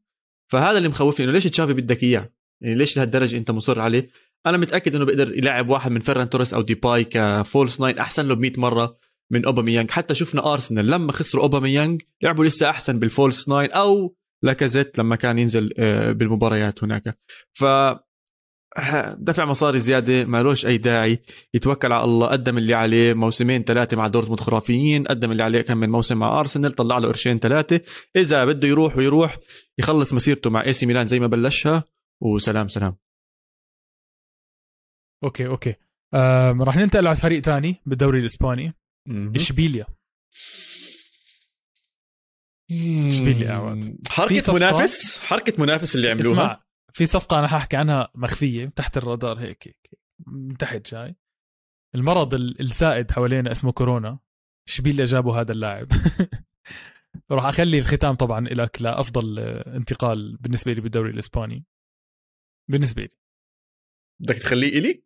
فهذا 0.53 0.79
اللي 0.79 0.89
مخوفني 0.89 1.25
إنه 1.25 1.33
ليش 1.33 1.45
تشافي 1.45 1.73
بدك 1.73 2.03
إياه؟ 2.03 2.33
يعني 2.61 2.75
ليش 2.75 2.97
لهالدرجة 2.97 3.37
أنت 3.37 3.51
مصر 3.51 3.81
عليه؟ 3.81 4.11
أنا 4.47 4.57
متأكد 4.57 4.95
إنه 4.95 5.05
بيقدر 5.05 5.39
يلعب 5.39 5.69
واحد 5.69 5.91
من 5.91 6.01
فيران 6.01 6.31
توريس 6.31 6.55
أو 6.55 6.63
ديباي 6.63 7.05
ك 7.05 7.18
false 7.18 7.81
nine 7.81 7.99
أحسن 7.99 8.29
له 8.29 8.35
ب 8.35 8.41
100 8.41 8.53
مرة 8.57 8.99
من 9.33 9.45
اوباميانج 9.45 9.91
حتى 9.91 10.15
شفنا 10.15 10.53
أرسنال 10.53 10.87
لما 10.87 11.13
خسروا 11.13 11.43
اوباميانج 11.43 12.03
لعبوا 12.23 12.45
لسه 12.45 12.71
أحسن 12.71 12.99
بال 12.99 13.13
false 13.13 13.49
nine 13.49 13.71
أو 13.73 14.17
لاكازيت 14.43 14.99
لما 14.99 15.17
كان 15.17 15.39
ينزل 15.39 15.73
آه، 15.79 16.13
بالمباريات 16.13 16.85
هناك. 16.85 17.19
ف 17.53 17.65
دفع 19.19 19.45
مصاري 19.45 19.81
زيادة 19.81 20.25
ما 20.25 20.43
لوش 20.43 20.67
أي 20.67 20.79
داعي 20.79 21.23
يتوكل 21.55 21.93
على 21.93 22.05
الله 22.05 22.27
قدم 22.27 22.59
اللي 22.59 22.75
عليه 22.75 23.15
موسمين 23.15 23.65
ثلاثة 23.65 23.97
مع 23.97 24.07
دورتموند 24.07 24.41
خرافيين 24.41 25.05
قدم 25.05 25.33
اللي 25.33 25.43
عليه 25.43 25.61
كم 25.61 25.77
من 25.77 25.91
موسم 25.91 26.19
مع 26.19 26.41
أرسنال 26.41 26.73
طلع 26.73 26.99
له 26.99 27.09
قرشين 27.09 27.39
ثلاثة. 27.39 27.81
إذا 28.17 28.45
بده 28.45 28.69
يروح 28.69 28.97
ويروح. 28.97 29.37
يخلص 29.79 30.13
مسيرته 30.13 30.51
مع 30.51 30.65
إي 30.65 30.73
سي 30.73 30.87
ميلان 30.87 31.07
زي 31.07 31.21
ما 31.21 31.27
بلشها. 31.27 31.85
وسلام 32.21 32.69
سلام. 32.69 32.97
أوكي 35.25 35.47
أوكي. 35.47 35.75
آه 36.15 36.57
راح 36.61 36.77
ننتقل 36.77 37.07
على 37.07 37.17
فريق 37.17 37.43
ثاني 37.43 37.77
بالدوري 37.87 38.21
الإسباني. 38.21 38.73
إشبيليا. 39.37 39.87
إشبيليا 43.09 43.53
عواد. 43.53 43.99
حركة 44.09 44.55
منافس؟ 44.55 45.19
حركة 45.19 45.63
منافس 45.63 45.97
اللي 45.97 46.11
عملوها؟ 46.11 46.33
اسمع 46.33 46.66
في 46.97 47.07
صفقة 47.07 47.39
أنا 47.39 47.49
حاحكي 47.49 47.77
عنها 47.77 48.11
مخفية 48.15 48.67
تحت 48.67 48.97
الرادار 48.97 49.39
هيك 49.39 49.69
هيك 49.69 49.99
من 50.27 50.57
تحت 50.57 50.95
جاي 50.95 51.17
المرض 51.95 52.35
السائد 52.35 53.11
حوالينا 53.11 53.53
اسمه 53.53 53.73
كورونا. 53.73 54.19
اشبيليا 54.69 55.05
جابوا 55.05 55.37
هذا 55.37 55.53
اللاعب؟ 55.53 55.89
راح 57.31 57.45
أخلي 57.45 57.79
الختام 57.79 58.15
طبعا 58.15 58.41
لك 58.41 58.83
لأفضل 58.83 59.39
انتقال 59.39 60.37
بالنسبة 60.37 60.73
لي 60.73 60.81
بالدوري 60.81 61.11
الإسباني. 61.11 61.65
بالنسبة 62.71 63.03
لي. 63.03 63.19
بدك 64.21 64.39
تخليه 64.39 64.79
إلي؟ 64.79 65.05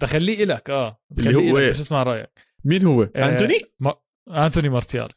تخليه 0.00 0.44
لك 0.44 0.70
آه. 0.70 1.02
اللي 1.18 1.52
هو 1.52 1.72
شو 1.72 1.82
اسمع 1.82 2.02
رأيك؟ 2.02 2.32
مين 2.64 2.84
هو؟ 2.84 3.02
آه 3.02 3.32
أنتوني؟ 3.32 3.64
ما... 3.80 3.94
أنتوني 4.28 4.68
مارتيال. 4.68 5.08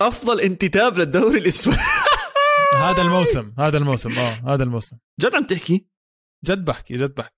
أفضل 0.00 0.40
انتداب 0.40 0.98
للدوري 0.98 1.38
الإسباني. 1.38 1.99
هذا 2.80 3.02
الموسم 3.02 3.52
هذا 3.58 3.78
الموسم 3.78 4.10
آه 4.18 4.54
هذا 4.54 4.64
الموسم. 4.64 4.96
جد 5.20 5.34
عم 5.34 5.44
تحكي؟ 5.44 5.86
جد 6.44 6.64
بحكي 6.64 6.96
جد 6.96 7.14
بحكي. 7.14 7.36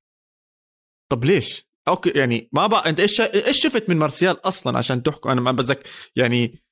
طب 1.13 1.25
ليش؟ 1.25 1.69
أوكي 1.89 2.11
يعني 2.11 2.49
ما 2.53 2.67
بقى 2.67 2.91
أنت 2.91 3.01
إيش 3.01 3.21
إيش 3.21 3.63
شفت 3.63 3.89
من 3.89 3.97
مارسيال 3.97 4.47
أصلا 4.49 4.79
عشان 4.79 5.03
تحكوا؟ 5.03 5.33
أنا 5.33 5.41
ما 5.41 5.53
بتذكر 5.53 5.89
يعني 6.17 6.63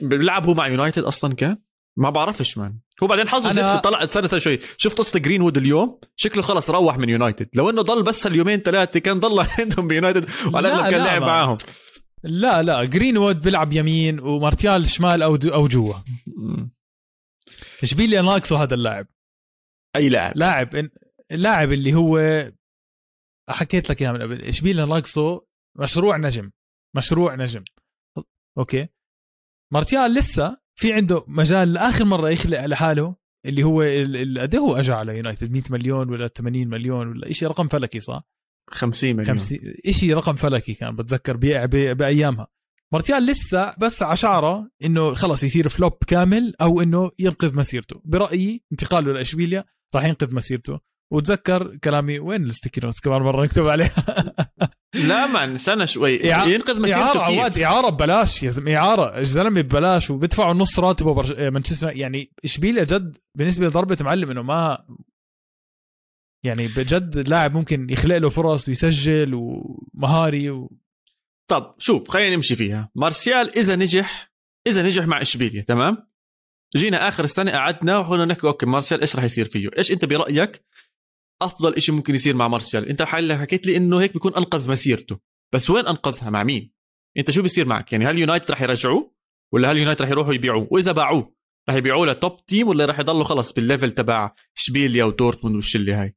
بيلعب 0.00 0.46
هو 0.46 0.54
مع 0.54 0.66
يونايتد 0.66 1.02
أصلا 1.02 1.34
كان؟ 1.34 1.58
ما 1.96 2.10
بعرفش 2.10 2.58
man. 2.58 2.78
هو 3.02 3.06
بعدين 3.06 3.28
حظه 3.28 3.50
أنا... 3.50 3.72
زفت 3.72 3.84
طلع 3.84 4.04
استنى 4.04 4.40
شوي. 4.40 4.58
شفت 4.76 4.98
قصة 4.98 5.18
جرين 5.18 5.42
وود 5.42 5.56
اليوم؟ 5.56 5.98
شكله 6.16 6.42
خلص 6.42 6.70
روح 6.70 6.98
من 6.98 7.08
يونايتد. 7.08 7.48
لو 7.54 7.70
إنه 7.70 7.82
ضل 7.82 8.02
بس 8.02 8.26
اليومين 8.26 8.58
ثلاثة 8.58 9.00
كان 9.00 9.20
ضل 9.20 9.46
عندهم 9.58 9.88
بيونايتد 9.88 10.30
وعلى 10.52 10.68
الاغلب 10.68 10.90
كان 10.90 11.00
لعب 11.00 11.22
معاهم. 11.22 11.56
لا 12.22 12.62
لا 12.62 12.84
جرين 12.84 13.16
وود 13.16 13.40
بيلعب 13.40 13.72
يمين 13.72 14.20
ومارتيال 14.20 14.88
شمال 14.88 15.22
أو 15.22 15.38
أو 15.44 15.68
جوا. 15.68 15.94
اشبيليا 17.84 18.22
ناقصه 18.22 18.62
هذا 18.62 18.74
اللاعب؟ 18.74 19.06
أي 19.96 20.08
لاعب؟ 20.08 20.36
لاعب 20.36 20.90
اللاعب 21.32 21.72
اللي 21.72 21.94
هو 21.94 22.18
حكيت 23.50 23.90
لك 23.90 24.02
إياها 24.02 24.12
من 24.12 24.22
قبل. 24.22 24.42
اشبيليا 24.42 24.84
ناقصه؟ 24.84 25.46
مشروع 25.78 26.16
نجم. 26.16 26.50
مشروع 26.96 27.34
نجم. 27.34 27.64
أوكي. 28.58 28.88
مارتيال 29.72 30.14
لسه 30.14 30.60
في 30.78 30.92
عنده 30.92 31.24
مجال 31.28 31.72
لآخر 31.72 32.04
مرة 32.04 32.30
يخلق 32.30 32.66
لحاله 32.66 33.16
اللي 33.46 33.62
هو 33.62 33.82
قد 34.42 34.56
هو 34.56 34.76
أجى 34.76 34.92
على 34.92 35.16
يونايتد؟ 35.16 35.50
100 35.50 35.62
مليون 35.70 36.10
ولا 36.10 36.28
80 36.28 36.68
مليون 36.68 37.08
ولا 37.08 37.32
شيء 37.32 37.48
رقم 37.48 37.68
فلكي 37.68 38.00
صح؟ 38.00 38.22
50 38.70 39.10
مليون. 39.16 39.38
50 39.38 39.58
شيء 39.90 40.14
رقم 40.14 40.34
فلكي 40.34 40.74
كان 40.74 40.96
بتذكر. 40.96 41.36
بأيامها. 41.94 42.46
مارتيال 42.94 43.26
لسه 43.26 43.74
بس 43.78 44.02
ع 44.02 44.13
شعرة 44.13 44.70
إنه 44.84 45.14
خلص 45.14 45.44
يصير 45.44 45.68
flop 45.68 45.92
كامل 46.06 46.54
أو 46.60 46.80
إنه 46.80 47.10
ينقذ 47.18 47.54
مسيرته. 47.54 48.00
برأيي 48.04 48.62
انتقاله 48.72 49.12
لأشبيليا 49.12 49.64
راح 49.94 50.04
ينقذ 50.04 50.34
مسيرته. 50.34 50.80
وتذكر 51.12 51.76
كلامي 51.76 52.18
وين 52.18 52.44
الستيكي 52.44 52.80
نوتس 52.80 53.00
كمان 53.00 53.22
مرة 53.22 53.44
نكتب 53.44 53.66
عليها؟ 53.66 53.94
لا 55.08 55.26
ما 55.26 55.54
استنى 55.54 55.86
شوي. 55.86 56.14
ينقذ 56.46 56.80
مسيرته 56.80 57.02
اعاره 57.02 57.18
عواد 57.18 57.58
اعاره 57.58 57.88
ببلاش 57.88 58.42
يا 58.42 58.50
زلمة 58.50 58.76
اعاره 58.76 59.22
زلمة 59.22 59.60
ببلاش 59.60 60.10
وبيدفعوا 60.10 60.54
نص 60.54 60.78
راتبه 60.78 61.14
برش... 61.14 61.30
مانشستر 61.30 61.96
يعني 61.96 62.30
إشبيليا 62.44 62.84
جد 62.84 63.16
بالنسبة 63.34 63.66
لضربة 63.66 63.98
معلم 64.00 64.30
إنه 64.30 64.42
ما 64.42 64.84
يعني 66.44 66.66
بجد 66.66 67.28
لاعب 67.28 67.54
ممكن 67.54 67.90
يخلق 67.90 68.16
له 68.16 68.28
فرص 68.28 68.68
ويسجل 68.68 69.34
ومهاري 69.34 70.50
و... 70.50 70.72
طب 71.50 71.74
شوف 71.78 72.10
خلينا 72.10 72.36
نمشي 72.36 72.56
فيها. 72.56 72.90
مارسيال 72.94 73.58
إذا 73.58 73.76
نجح 73.76 74.34
إذا 74.66 74.82
نجح 74.82 75.04
مع 75.04 75.20
إشبيليا 75.20 75.62
تمام؟ 75.62 76.08
جينا 76.76 77.08
آخر 77.08 77.24
السنة 77.24 77.50
قعدنا 77.50 77.98
وحنا 77.98 78.24
نحكي 78.24 78.46
أوكي 78.46 78.66
مارسيال 78.66 79.00
إيش 79.00 79.16
راح 79.16 79.24
يصير 79.24 79.44
فيه؟ 79.44 79.70
إيش 79.78 79.92
أنت 79.92 80.04
برأيك 80.04 80.64
أفضل 81.42 81.82
شيء 81.82 81.94
ممكن 81.94 82.14
يصير 82.14 82.36
مع 82.36 82.48
مارسيال؟ 82.48 82.88
أنت 82.88 83.02
حكيت 83.02 83.66
لي 83.66 83.76
إنه 83.76 84.00
هيك 84.00 84.12
بيكون 84.12 84.34
أنقذ 84.34 84.70
مسيرته. 84.70 85.20
بس 85.54 85.70
وين 85.70 85.86
أنقذها؟ 85.86 86.30
مع 86.30 86.44
مين؟ 86.44 86.72
أنت 87.18 87.30
شو 87.30 87.42
بيصير 87.42 87.66
معك؟ 87.66 87.92
يعني 87.92 88.06
هل 88.06 88.18
يونايتد 88.18 88.50
راح 88.50 88.62
يرجعوه؟ 88.62 89.14
ولا 89.52 89.72
هل 89.72 89.78
يونايتد 89.78 90.02
راح 90.02 90.10
يروحوا 90.10 90.34
يبيعوه؟ 90.34 90.68
وإذا 90.70 90.92
باعوه 90.92 91.34
راح 91.68 91.76
يبيعوه 91.76 92.06
ل 92.06 92.16
top 92.16 92.46
team 92.46 92.68
ولا 92.68 92.84
راح 92.84 92.98
يضلوا 92.98 93.24
خلص 93.24 93.52
بال 93.52 93.63
level 93.63 93.90
تبع 93.90 94.34
إشبيليا 94.56 95.04
ودورتموند 95.04 95.54
والشلة 95.54 96.02
هاي؟ 96.02 96.16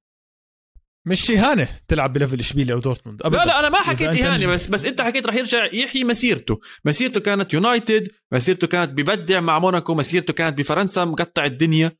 مش 1.07 1.31
اهانه 1.31 1.67
تلعب 1.87 2.13
ب 2.13 2.18
level 2.18 2.39
اشبيليا 2.39 2.75
ودورتموند 2.75 3.21
ابدا. 3.21 3.37
لا 3.37 3.45
لا 3.45 3.59
أنا 3.59 3.69
ما 3.69 3.77
حكيت 3.77 4.07
اهانه 4.07 4.47
بس 4.47 4.67
بس 4.67 4.85
أنت 4.85 5.01
حكيت 5.01 5.25
راح 5.25 5.35
يرجع 5.35 5.65
يحيي 5.73 6.03
مسيرته. 6.03 6.59
مسيرته 6.85 7.19
كانت 7.19 7.53
يونايتد 7.53 8.07
مسيرته 8.31 8.67
كانت 8.67 8.91
ببدع 8.91 9.39
مع 9.39 9.59
موناكو 9.59 9.95
مسيرته 9.95 10.33
كانت 10.33 10.57
بفرنسا 10.57 11.05
مقطع 11.05 11.45
الدنيا. 11.45 11.97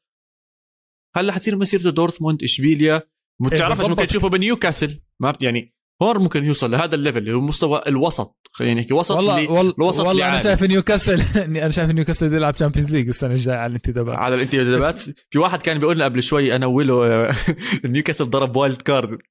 هلأ 1.15 1.33
حتصير 1.33 1.55
مسيرته 1.55 1.89
دورتموند 1.89 2.43
إشبيليا؟ 2.43 3.01
بتعرفش 3.39 3.85
ممكن 3.85 4.07
تشوفه 4.07 4.29
بنيوكاسل. 4.29 5.01
ما 5.19 5.33
يعني 5.41 5.76
هون 6.01 6.17
ممكن 6.17 6.45
يوصل 6.45 6.71
لهذا 6.71 6.95
الليفل 6.95 7.17
اللي 7.17 7.33
هو 7.33 7.41
مستوى 7.41 7.81
الوسط 7.88 8.38
خلينا 8.51 8.81
نحكي 8.81 8.93
وسط 8.93 9.15
والله 9.15 9.38
اللي 9.38 9.47
والله, 9.47 9.73
الوسط 9.77 10.05
والله 10.07 10.29
أنا 10.29 10.39
شايف 10.39 10.63
نيوكاسل 10.63 11.21
أنا 11.63 11.71
شايف 11.71 11.89
نيوكاسل 11.89 12.33
يلعب 12.33 12.53
تشامبيونز 12.53 12.91
ليج 12.91 13.07
السنة 13.07 13.33
الجاية 13.33 13.55
على 13.57 13.69
الانتدابات. 13.69 14.15
على 14.17 14.36
الانتدابات. 14.36 14.99
في 15.29 15.39
واحد 15.39 15.62
كان 15.62 15.79
بيقول 15.79 15.95
لنا 15.95 16.05
قبل 16.05 16.23
شوي 16.23 16.55
أنا 16.55 16.65
ويلو 16.65 17.27
نيوكاسل 17.86 18.25
ضرب 18.25 18.55
وايلد 18.55 18.81
كارد 18.81 19.21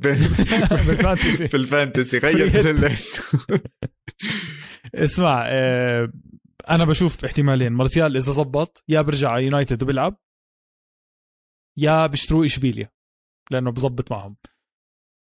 بالفانتسي 0.00 1.48
في 1.48 1.56
الفانتسي. 1.56 2.18
غير 2.24 2.92
اسمع 4.94 5.44
آه، 5.46 6.12
أنا 6.70 6.84
بشوف 6.84 7.24
احتمالين. 7.24 7.72
مارسيال 7.72 8.16
إذا 8.16 8.32
زبط 8.32 8.84
يا 8.88 9.00
برجع 9.00 9.30
على 9.30 9.44
يونايتد 9.44 9.82
وبيلعب 9.82 10.16
يا 11.78 12.06
بيشتروا 12.06 12.44
إشبيليا 12.44 12.90
لأنه 13.50 13.70
بظبط 13.70 14.10
معهم. 14.12 14.36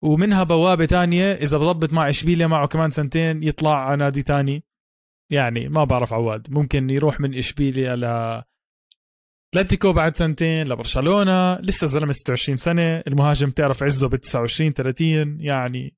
ومنها 0.05 0.43
بوابة 0.43 0.85
تانية 0.85 1.33
إذا 1.33 1.57
بظبط 1.57 1.93
مع 1.93 2.09
إشبيليا 2.09 2.47
معه 2.47 2.67
كمان 2.67 2.91
سنتين 2.91 3.43
يطلع 3.43 3.85
على 3.85 3.97
نادي 3.97 4.23
تاني. 4.23 4.63
يعني 5.31 5.69
ما 5.69 5.83
بعرف 5.83 6.13
عواد 6.13 6.47
ممكن 6.51 6.89
يروح 6.89 7.19
من 7.19 7.37
إشبيليا 7.37 7.95
ل 7.95 8.03
أتلتيكو 9.55 9.93
بعد 9.93 10.15
سنتين 10.15 10.67
لبرشلونة 10.67 11.55
لسه 11.55 11.87
زلمه 11.87 12.11
26 12.11 12.57
سنة 12.57 12.97
المهاجم 13.07 13.49
تعرف 13.49 13.83
عزه 13.83 14.09
ب 14.09 14.15
29 14.15 14.73
30 14.73 15.39
يعني 15.39 15.95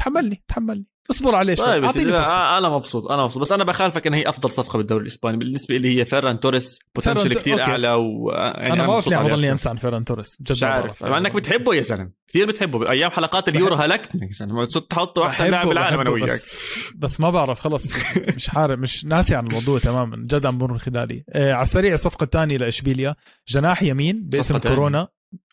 تحملني 0.00 0.42
تحملني. 0.48 0.86
اصبر 1.10 1.34
عليه 1.34 1.54
شوي. 1.54 1.66
طيب 1.66 1.84
أعطيني 1.84 2.12
فرصة. 2.12 2.58
أنا 2.58 2.68
مبسوط 2.68 3.10
أنا 3.10 3.24
مبسوط. 3.24 3.42
بس 3.42 3.52
أنا 3.52 3.64
بخالفك 3.64 4.06
إن 4.06 4.14
هي 4.14 4.28
أفضل 4.28 4.50
صفقة 4.50 4.76
بالدوري 4.76 5.02
الإسباني 5.02 5.36
بالنسبة 5.36 5.76
لي 5.76 6.00
هي 6.00 6.04
فيران 6.04 6.40
توريس 6.40 6.78
potential 6.94 7.34
كثير 7.34 7.62
أعلى 7.62 7.94
و 7.94 8.30
يعني 8.32 8.72
أنا 8.72 8.82
ما 8.82 8.92
بعرف 8.92 9.08
ليه 9.08 9.16
بضلني 9.16 9.52
انسى 9.52 9.68
عن 9.68 9.76
فيران 9.76 10.04
توريس 10.04 10.38
مش 10.50 10.62
عارف. 10.62 11.04
مع 11.04 11.18
إنك 11.18 11.32
بتحبه 11.32 11.74
يا 11.74 11.82
زلمة. 11.82 12.10
كثير 12.28 12.46
بتحبه. 12.46 12.90
أيام 12.90 13.10
حلقات 13.10 13.48
اليورو 13.48 13.74
هلكتني 13.74 14.26
يا 14.26 14.32
زلمة. 14.32 14.66
صرت 14.66 14.90
تحطه 14.90 15.26
أحسن 15.26 15.50
لاعب 15.50 15.68
بالعالم 15.68 16.00
أنا 16.00 16.10
وياك. 16.10 16.30
بس, 16.30 16.92
بس 16.96 17.20
ما 17.20 17.30
بعرف 17.30 17.60
خلص. 17.60 18.16
مش 18.16 18.50
عارف 18.50 18.78
مش 18.78 19.04
ناسي 19.04 19.34
عن 19.34 19.46
الموضوع 19.46 19.78
تماما. 19.78 20.16
جد 20.16 20.46
عم 20.46 20.58
بمر 20.58 20.78
خلالي 20.78 21.24
آه 21.30 21.52
على 21.52 21.62
السريع 21.62 21.94
الصفقه 21.94 22.24
الثانية 22.24 22.56
لإشبيليا. 22.56 23.16
جناح 23.48 23.82
يمين 23.82 24.28
باسم 24.28 24.58
كورونا. 24.58 25.08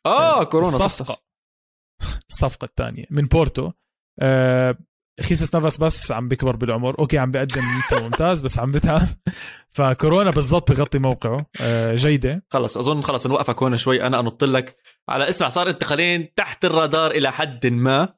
آه 0.05 0.43
كورونا 0.43 0.75
الصفقه 0.75 1.21
الصفقه 2.29 2.65
الثانية 2.65 3.05
من 3.09 3.25
بورتو. 3.25 3.71
آه 4.19 4.77
خيسس 5.21 5.55
نفس 5.55 5.77
بس 5.77 6.11
عم 6.11 6.27
بيكبر 6.27 6.55
بالعمر. 6.55 6.99
أوكي 6.99 7.17
عم 7.17 7.31
بيقدم 7.31 7.61
مستوى 7.77 8.01
ممتاز 8.01 8.41
بس 8.41 8.59
عم 8.59 8.71
بتعب. 8.71 9.07
فكورونا 9.71 10.31
بالضبط 10.31 10.71
بغطي 10.71 10.99
موقعه. 10.99 11.45
آه، 11.61 11.95
جيدة. 11.95 12.45
خلص 12.49 12.77
أظن 12.77 13.01
خلص 13.01 13.27
نوقفك 13.27 13.63
هون 13.63 13.77
شوي. 13.77 14.03
أنا 14.03 14.19
أنط 14.19 14.43
لك. 14.43 14.77
على 15.09 15.29
اسمع 15.29 15.49
صار 15.49 15.69
انتقالين 15.69 16.33
تحت 16.33 16.65
الرادار 16.65 17.11
إلى 17.11 17.31
حد 17.31 17.67
ما. 17.67 18.13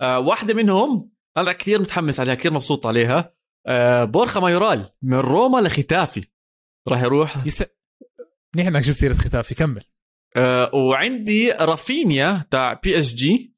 آه، 0.00 0.18
واحدة 0.18 0.54
منهم 0.54 1.10
أنا 1.36 1.52
كثير 1.52 1.80
متحمس 1.80 2.20
عليها 2.20 2.34
كثير 2.34 2.52
مبسوط 2.52 2.86
عليها. 2.86 3.34
آه، 3.66 4.04
بورخا 4.04 4.40
مايورال 4.40 4.88
من 5.02 5.18
روما 5.18 5.58
لختافي. 5.58 6.24
راح 6.88 7.02
يروح. 7.02 7.46
yes... 7.46 7.64
منيح 8.54 8.66
إنك 8.66 8.82
جبت 8.82 8.96
سيرة 8.96 9.14
ختافي 9.14 9.54
كمل. 9.54 9.84
وعندي 10.72 11.50
رافينيا 11.50 12.46
تاع 12.50 12.72
بي 12.72 12.98
اس 12.98 13.14
جي 13.14 13.55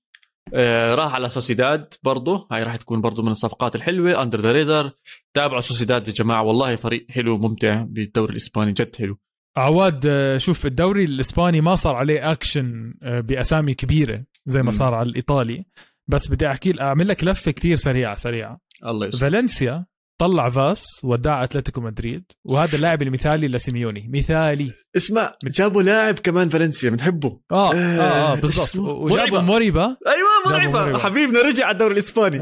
آه 0.55 0.95
راح 0.95 1.15
على 1.15 1.29
سوسيداد 1.29 1.95
برضه 2.03 2.49
هاي 2.53 2.63
راح 2.63 2.77
تكون 2.77 3.01
برضه 3.01 3.23
من 3.23 3.31
الصفقات 3.31 3.77
الحلوة. 3.77 4.23
under 4.23 4.41
the 4.41 4.53
radar 4.53 4.91
تابعوا 5.35 5.61
سوسيداد 5.61 6.09
يا 6.09 6.13
جماعة. 6.13 6.43
والله 6.43 6.77
فريق 6.77 7.07
حلو 7.11 7.39
ممتع 7.39 7.83
بالدوري 7.83 8.31
الإسباني. 8.31 8.73
جد 8.73 8.97
حلو. 8.97 9.19
عواد 9.57 10.07
آه، 10.07 10.39
شوف 10.39 10.67
الدوري 10.67 11.05
الإسباني 11.05 11.61
ما 11.61 11.75
صار 11.75 11.95
عليه 11.95 12.33
اكشن 12.33 12.95
آه، 13.03 13.21
بأسامي 13.21 13.75
كبيرة 13.75 14.25
زي 14.47 14.63
ما 14.63 14.71
صار 14.71 14.95
على 14.95 15.09
الإيطالي. 15.09 15.65
بس 16.07 16.29
بدي 16.29 16.47
أحكي 16.47 16.81
أعمل 16.81 17.09
لك 17.09 17.25
لفة 17.25 17.51
كتير 17.51 17.77
سريعة 17.77 18.17
سريعة. 18.17 18.61
الله 18.87 19.07
يسلمك 19.07 19.33
فالنسيا 19.33 19.87
طلع 20.19 20.49
فاس 20.49 21.01
ودع 21.05 21.45
أتلتيكو 21.45 21.81
مدريد 21.81 22.25
وهذا 22.45 22.77
اللاعب 22.77 23.03
المثالي 23.03 23.49
لسيميوني. 23.49 24.11
مثالي. 24.15 24.71
اسمع 24.97 25.35
جابوا 25.45 25.83
لاعب 25.83 26.19
كمان 26.19 26.49
فالنسيا 26.49 26.91
بنحبه. 26.91 27.41
آه 27.53 27.73
آه, 27.73 27.77
آه, 27.77 28.33
آه 28.33 28.35
بالضبط. 28.35 28.77
وجابوا 28.77 29.41
موريبا. 29.41 29.97
أيوه 30.07 30.29
موريبا. 30.73 30.99
حبيبنا 30.99 31.43
رجع 31.43 31.65
على 31.67 31.73
الدوري 31.73 31.93
الإسباني. 31.95 32.41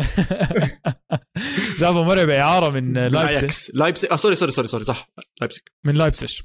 جابوا 1.80 2.04
موريبا 2.04 2.40
إعارة 2.40 2.70
من 2.70 2.92
لايبسك 2.92 3.70
لايبسك 3.74 4.12
آه 4.12 4.16
sorry 4.16 4.34
sorry 4.34 4.52
sorry 4.52 4.68
sorry 4.68 4.84
صح. 4.84 5.10
لايبسك 5.40 5.72
من 5.84 5.94
لايبسك 5.94 6.44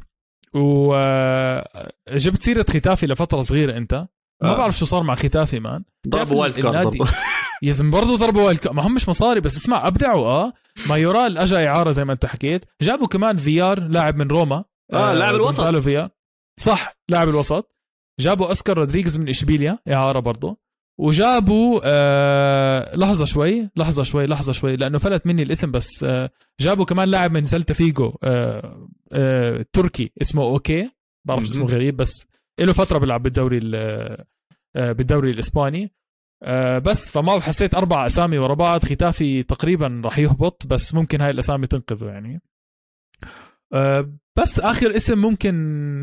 وجبت 0.56 2.42
سيرة 2.42 2.66
ختافي 2.70 3.08
لفترة 3.08 3.42
صغيرة 3.42 3.78
أنت. 3.78 4.08
ما 4.44 4.50
آه. 4.52 4.58
بعرف 4.58 4.78
شو 4.78 4.86
صار 4.86 5.04
مع 5.04 5.16
ختافي 5.16 5.60
man. 5.60 5.84
ضربوا 6.08 6.42
wild 6.42 6.60
card 6.60 6.96
يا 7.64 7.72
زلمة 7.72 7.92
برضه 7.92 8.18
ضربوا 8.18 8.42
wild 8.44 8.68
ما 8.68 8.88
هم 8.88 8.96
مش 8.96 9.10
مصاري 9.10 9.40
بس 9.40 9.58
اسمع 9.58 9.88
أبدعوا 9.88 10.26
آه. 10.28 10.54
مايورال 10.90 11.38
اجى 11.38 11.68
إعارة 11.68 11.92
زي 11.92 12.06
ما 12.06 12.14
أنت 12.14 12.26
حكيت. 12.26 12.66
جابوا 12.82 13.08
كمان 13.08 13.38
فيار 13.38 13.80
لاعب 13.80 14.16
من 14.16 14.28
روما. 14.28 14.64
آه, 14.94 15.12
آه 15.12 15.14
لاعب 15.14 15.36
الوسط. 15.36 15.76
فيار. 15.76 16.10
صح 16.60 16.98
لاعب 17.10 17.30
الوسط. 17.30 17.76
جابوا 18.20 18.48
أوسكار 18.48 18.78
رودريغيز 18.78 19.18
من 19.18 19.30
إشبيليا 19.30 19.80
إعارة 19.88 20.20
برضه 20.20 20.58
وجابوا 21.00 21.82
آه 21.84 22.96
لحظة 22.96 23.26
شوي 23.26 23.70
لحظة 23.76 24.04
شوي 24.04 24.28
لحظة 24.28 24.52
شوي 24.52 24.76
لأنه 24.76 24.98
فلت 24.98 25.28
مني 25.28 25.44
الاسم 25.44 25.72
بس 25.72 26.04
آه 26.04 26.30
جابوا 26.60 26.86
كمان 26.86 27.08
لاعب 27.10 27.32
من 27.32 27.46
سلتا 27.46 27.74
فيجو 27.74 28.14
آه 28.24 28.88
آه 29.12 29.66
تركي 29.74 30.12
اسمه 30.22 30.44
أوكي. 30.44 30.90
بعرف 31.28 31.44
اسمه 31.44 31.66
غريب 31.66 31.98
بس 31.98 32.26
له 32.60 32.74
فترة 32.74 32.98
بيلعب 32.98 33.24
بالدوري 33.24 33.62
آه 33.76 34.26
بالدوري 34.92 35.32
الإسباني. 35.32 35.92
آه 36.44 36.80
بس 36.80 37.12
فما 37.12 37.40
حسيت 37.40 37.76
أربع 37.76 38.06
أسامي 38.06 38.38
ورا 38.38 38.54
بعض. 38.54 38.86
ختافي 38.86 39.44
تقريبا 39.44 40.02
راح 40.06 40.20
يهبط 40.20 40.68
بس 40.68 40.94
ممكن 40.94 41.22
هاي 41.22 41.32
الأسامي 41.32 41.68
تنقذه 41.68 42.06
يعني. 42.06 42.42
آه 43.74 44.14
بس 44.38 44.60
آخر 44.60 44.96
اسم 44.96 45.18
ممكن 45.18 45.56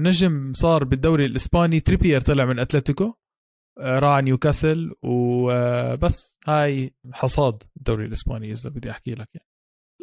نجم 0.02 0.52
صار 0.52 0.84
بالدوري 0.84 1.24
الإسباني 1.24 1.80
تريبير 1.80 2.20
طلع 2.20 2.44
من 2.44 2.58
أتلتيكو. 2.58 3.14
آه 3.78 3.98
راح 3.98 4.18
نيوكاسل 4.22 4.92
وبس 5.02 6.38
هاي 6.46 6.94
حصاد 7.12 7.62
الدوري 7.76 8.04
الإسباني 8.04 8.52
إذا 8.52 8.70
بدي 8.70 8.90
أحكي 8.90 9.14
لك 9.14 9.28
يعني. 9.34 9.48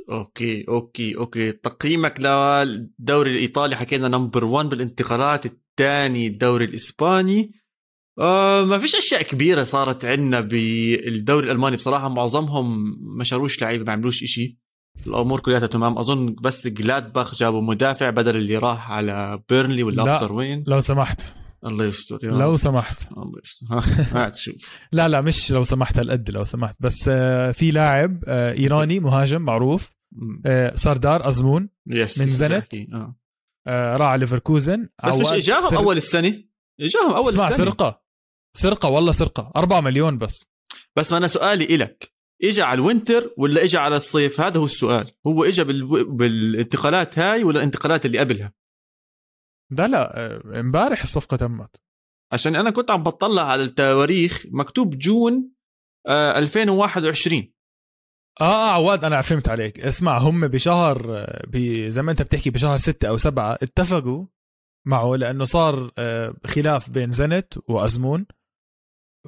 okay 0.10 0.66
okay 0.68 1.18
okay. 1.18 1.52
تقييمك 1.52 2.20
للدوري 2.20 3.32
الإيطالي 3.32 3.76
حكينا 3.76 4.08
number 4.08 4.46
1 4.46 4.70
بالانتقالات 4.70 5.46
الثاني 5.46 6.28
الدوري 6.28 6.66
الإسباني. 6.66 7.52
آه 8.20 8.62
ما 8.62 8.80
فيش 8.80 8.96
أشياء 8.96 9.22
كبيرة 9.22 9.64
صارت 9.64 10.06
عندنا 10.06 10.40
بالدوري 10.40 11.46
الألماني 11.46 11.76
بصراحة. 11.76 12.10
معظمهم 12.10 12.98
ما 13.18 13.24
شروش 13.24 13.62
لعيبة 13.62 13.84
ما 13.84 13.92
عملوش 13.92 14.24
إشي. 14.24 14.58
الأمور 15.08 15.40
كلها 15.40 15.60
تمام. 15.60 15.98
أظن 15.98 16.36
بس 16.42 16.68
جلادباخ 16.68 17.36
جابوا 17.36 17.62
مدافع 17.62 18.10
بدل 18.10 18.36
اللي 18.36 18.58
راح 18.58 18.92
على 18.92 19.44
بيرنلي 19.50 19.84
ولا 19.84 20.14
ابصر 20.14 20.34
وين. 20.34 20.64
لو 20.68 20.80
سمحت. 20.80 21.22
الله 21.66 21.86
يستر 21.86 22.20
يا 22.24 22.32
لو 22.32 22.58
سمحت. 22.58 23.12
الله 23.12 23.40
يستر. 23.44 24.30
تشوف 24.30 24.80
لا 24.92 25.08
لا 25.08 25.22
مش 25.22 25.52
لو 25.52 25.64
سمحت 25.64 26.00
هالقد 26.00 26.32
لو 26.32 26.46
سمحت. 26.46 26.76
بس 26.80 27.10
آه، 27.10 27.52
في 27.52 27.72
لاعب 27.72 28.24
آه، 28.28 28.54
إيراني 28.54 29.00
مهاجم 29.00 29.42
معروف. 29.42 29.92
آه، 30.46 30.76
سردار 30.76 31.28
أزمون 31.28 31.70
yes 31.92 32.20
من 32.20 32.28
زنت 32.28 32.76
راح 33.68 34.08
على 34.08 34.20
ليفركوزن. 34.20 34.90
بس 35.08 35.20
مش 35.20 35.28
إجاهم 35.28 35.70
سر... 35.70 35.78
أول 35.78 35.98
السنة؟ 35.98 36.44
إجاهم 36.80 37.12
أول 37.12 37.30
اسمع 37.30 37.48
السنة. 37.48 37.66
سرقة. 37.66 38.05
سرقة 38.56 38.90
والله 38.90 39.12
سرقة. 39.12 39.52
4 39.56 39.82
مليون 39.82 40.18
بس. 40.18 40.48
بس 40.96 41.12
ما 41.12 41.18
أنا 41.18 41.28
سؤالي 41.28 41.76
إلك. 41.76 42.14
اجى 42.44 42.62
على 42.62 42.74
ال 42.76 42.84
winter 42.84 43.34
ولا 43.38 43.64
اجى 43.64 43.78
على 43.78 43.96
الصيف؟ 43.96 44.42
هذا 44.42 44.60
هو 44.60 44.66
السؤال. 44.66 45.12
هو 45.28 45.44
اجى 45.44 45.64
بال... 45.64 46.06
بالانتقالات 46.16 47.20
هاي 47.20 47.44
ولا 47.44 47.60
الانتقالات 47.60 48.06
اللي 48.06 48.20
قبلها؟ 48.20 48.54
لا 49.72 49.88
لا 49.88 50.60
امبارح 50.60 51.02
الصفقة 51.02 51.38
تمت. 51.38 51.76
عشان 52.32 52.56
أنا 52.56 52.72
كنت 52.72 52.92
عم 52.92 53.04
بطلع 53.04 53.42
على 53.52 53.64
التواريخ 53.64 54.46
مكتوب 54.52 54.98
June 54.98 55.52
آه 56.08 56.40
2021 56.40 57.52
آه 58.42 58.44
آه 58.44 58.72
عواد 58.72 59.04
أنا 59.04 59.22
فهمت 59.22 59.50
عليك. 59.50 59.80
اسمع 59.80 60.18
هم 60.18 60.48
بشهر 60.48 61.26
زي 61.88 62.02
ما 62.02 62.12
أنت 62.12 62.22
بتحكي 62.22 62.50
بشهر 62.50 62.78
ستة 62.78 63.08
أو 63.08 63.18
سبعة 63.18 63.54
اتفقوا 63.62 64.26
معه 64.86 65.16
لأنه 65.16 65.44
صار 65.44 65.92
آه، 65.98 66.36
خلاف 66.46 66.90
بين 66.90 67.12
زنت 67.12 67.54
وأزمون. 67.68 68.26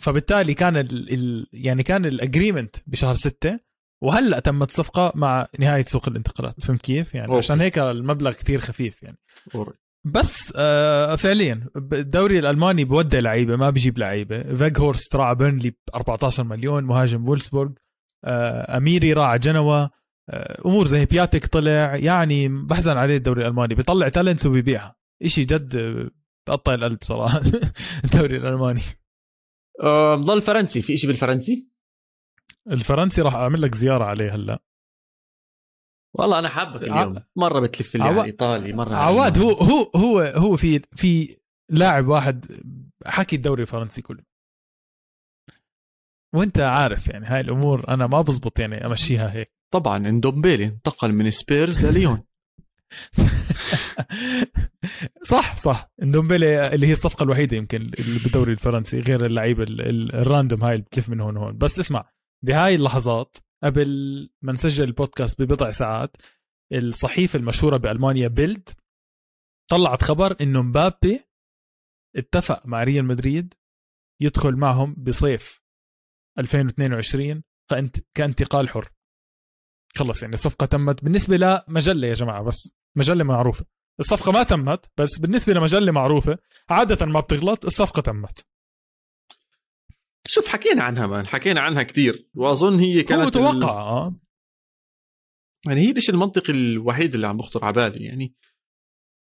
فبالتالي 0.02 0.54
كان 0.54 0.78
ال 0.78 1.14
ال 1.14 1.48
يعني 1.54 1.84
كان 1.84 2.06
ال 2.06 2.13
agreement 2.13 2.76
بشهر 2.88 3.14
ستة 3.14 3.60
وهلأ 4.04 4.40
تمت 4.40 4.72
صفقة 4.72 5.12
مع 5.16 5.48
نهاية 5.60 5.86
سوق 5.86 6.10
الانتقالات. 6.10 6.62
فهمت 6.62 6.82
كيف؟ 6.82 7.16
يعني 7.16 7.28
okay. 7.28 7.38
عشان 7.38 7.62
هيك 7.62 7.80
المبلغ 7.80 8.32
كتير 8.32 8.60
خفيف 8.60 9.04
يعني. 9.04 9.18
okay. 9.56 9.72
بس 10.06 10.54
آه 10.56 11.16
فعليا 11.16 11.68
الدوري 11.94 12.40
الألماني 12.40 12.84
بودع 12.86 13.20
لعيبة 13.20 13.56
ما 13.56 13.70
بيجيب 13.70 13.98
لعيبة. 13.98 14.56
فيجهورست 14.56 15.16
راح 15.16 15.34
بيرنلي 15.34 15.70
ب 15.70 15.76
14 15.96 16.44
مليون 16.44 16.84
مهاجم 16.84 17.28
وولسبورغ 17.30 17.72
آه 18.26 18.78
أميري 18.78 19.14
راح 19.14 19.36
جنوا 19.36 19.88
آه 20.30 20.62
أمور 20.66 20.86
زي 20.86 21.06
بياتك 21.06 21.46
طلع. 21.46 21.96
يعني 21.96 22.48
بحزن 22.48 22.98
عليه 22.98 23.18
الدوري 23.18 23.42
الألماني. 23.42 23.76
بيطلع 23.76 24.10
تالنتس 24.10 24.46
وبيبيعها. 24.46 24.96
إشي 25.24 25.46
جد 25.46 25.78
بقطع 26.48 26.74
القلب 26.74 26.98
صراحة. 27.04 27.42
الدوري 28.06 28.38
الألماني. 28.38 28.82
ضل 30.16 30.42
فرنسي. 30.42 30.82
في 30.82 30.94
إشي 30.94 31.08
بالفرنسي؟ 31.08 31.68
الفرنسي 32.72 33.22
راح 33.22 33.36
أعمل 33.36 33.62
لك 33.62 33.76
زيارة 33.76 34.04
عليه 34.06 34.36
هلا. 34.36 34.60
والله 36.14 36.40
أنا 36.40 36.50
حابك 36.50 36.84
اليوم. 36.84 37.24
مرة 37.36 37.60
بتلف 37.60 37.96
لي 37.96 38.04
على 38.04 38.24
ايطالي 38.24 38.74
مرة 38.74 38.96
عواد 38.96 39.38
هو 39.38 39.52
هو 39.52 39.92
هو 39.96 40.20
هو 40.20 40.58
في 40.58 40.80
في 40.80 41.38
لاعب 41.70 42.08
واحد 42.08 42.46
حكي 43.06 43.36
الدوري 43.36 43.62
الفرنسي 43.62 44.02
كله. 44.02 44.24
وأنت 46.36 46.60
عارف 46.60 47.08
يعني 47.08 47.26
هاي 47.26 47.40
الأمور 47.42 47.88
أنا 47.88 48.08
ما 48.08 48.22
بزبط 48.22 48.60
يعني 48.60 48.86
أمشيها 48.86 49.34
هيك. 49.34 49.54
طبعا 49.74 49.98
إندومبيلي 49.98 50.66
انتقل 50.66 51.12
من 51.14 51.32
سبيرز 51.32 51.86
لليون. 51.86 52.24
صح 55.24 55.58
صح. 55.58 55.92
إندومبيلي 56.04 56.74
اللي 56.74 56.88
هي 56.88 56.92
الصفقة 56.92 57.24
الوحيدة 57.24 57.58
يمكن 57.58 57.82
اللي 57.82 58.20
بالدوري 58.20 58.54
الفرنسي 58.54 59.00
غير 59.00 59.26
اللعيبة 59.26 59.66
ال 59.70 59.83
random 59.83 60.64
هاي 60.64 60.72
اللي 60.74 60.84
بتلف 60.86 61.10
من 61.10 61.22
هون 61.22 61.38
وهون. 61.38 61.58
بس 61.58 61.80
اسمع 61.80 62.10
بهاي 62.46 62.76
اللحظات 62.76 63.38
قبل 63.64 63.88
ما 64.42 64.54
نسجل 64.54 64.84
البودكاست 64.84 65.42
ببضع 65.42 65.72
ساعات 65.72 66.18
الصحيفة 66.74 67.40
المشهورة 67.40 67.78
بألمانيا 67.78 68.28
بيلد 68.28 68.70
طلعت 69.70 70.04
خبر 70.04 70.36
إنه 70.42 70.62
مبابي 70.62 71.20
اتفق 72.16 72.66
مع 72.66 72.84
ريال 72.84 73.06
مدريد 73.06 73.54
يدخل 74.22 74.56
معهم 74.56 74.94
بصيف 74.94 75.62
2022 76.40 77.44
كانتقال 78.16 78.70
حر. 78.70 78.90
خلص 79.96 80.22
يعني 80.22 80.34
الصفقة 80.34 80.66
تمت. 80.66 81.04
بالنسبة 81.04 81.38
لمجلة 81.38 82.08
يا 82.08 82.14
جماعة 82.14 82.44
بس 82.44 82.72
مجلة 82.96 83.24
معروفة. 83.24 83.66
الصفقة 84.00 84.32
ما 84.32 84.44
تمت 84.44 84.86
بس 84.98 85.20
بالنسبة 85.20 85.54
لمجلة 85.54 85.92
معروفة 85.92 86.38
عادة 86.70 87.06
ما 87.06 87.20
بتغلط 87.20 87.66
الصفقة 87.66 88.02
تمت. 88.02 88.46
شوف 90.28 90.48
حكينا 90.48 90.84
عنها 90.84 91.08
مان 91.08 91.28
حكينا 91.28 91.62
عنها 91.62 91.84
كثير 91.84 92.30
وأظن 92.36 92.80
هي 92.80 93.04
كانت 93.04 93.38
هو 93.38 93.44
متوقع 93.52 93.74
ال... 93.74 93.78
آه. 93.78 94.16
يعني 95.68 95.82
هي 95.82 95.92
الشيء 95.92 96.16
المنطقي 96.16 96.54
الوحيد 96.54 97.16
اللي 97.16 97.28
عم 97.28 97.38
بخطر 97.38 97.66
على 97.66 97.74
بالي. 97.74 98.06
يعني 98.06 98.34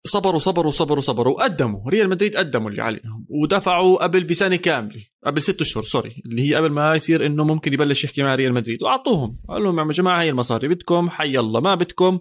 صبروا 0.06 0.40
صبروا 0.40 0.72
صبروا 0.72 1.02
صبروا 1.02 1.34
وقدموا. 1.34 1.90
ريال 1.90 2.10
مدريد 2.10 2.38
قدموا 2.38 2.70
اللي 2.70 2.82
عليهم 2.82 3.26
ودفعوا 3.30 4.04
قبل 4.04 4.24
بسنة 4.24 4.56
كاملة 4.56 5.04
قبل 5.26 5.42
ست 5.42 5.62
أشهر 5.62 5.84
sorry 5.84 6.24
اللي 6.26 6.50
هي 6.50 6.56
قبل 6.56 6.70
ما 6.70 6.96
يصير 6.96 7.26
إنه 7.26 7.44
ممكن 7.44 7.74
يبلش 7.74 8.04
يحكي 8.04 8.24
مع 8.24 8.36
ريال 8.36 8.54
مدريد. 8.54 8.84
وأعطوهم 8.84 9.40
قال 9.50 9.64
لهم 9.64 9.80
يا 9.80 9.86
جماعة 9.86 10.22
هي 10.22 10.30
المصاري 10.30 10.68
بدكم 10.68 11.10
حي 11.10 11.40
الله 11.40 11.60
ما 11.60 11.76
بدكم. 11.76 12.20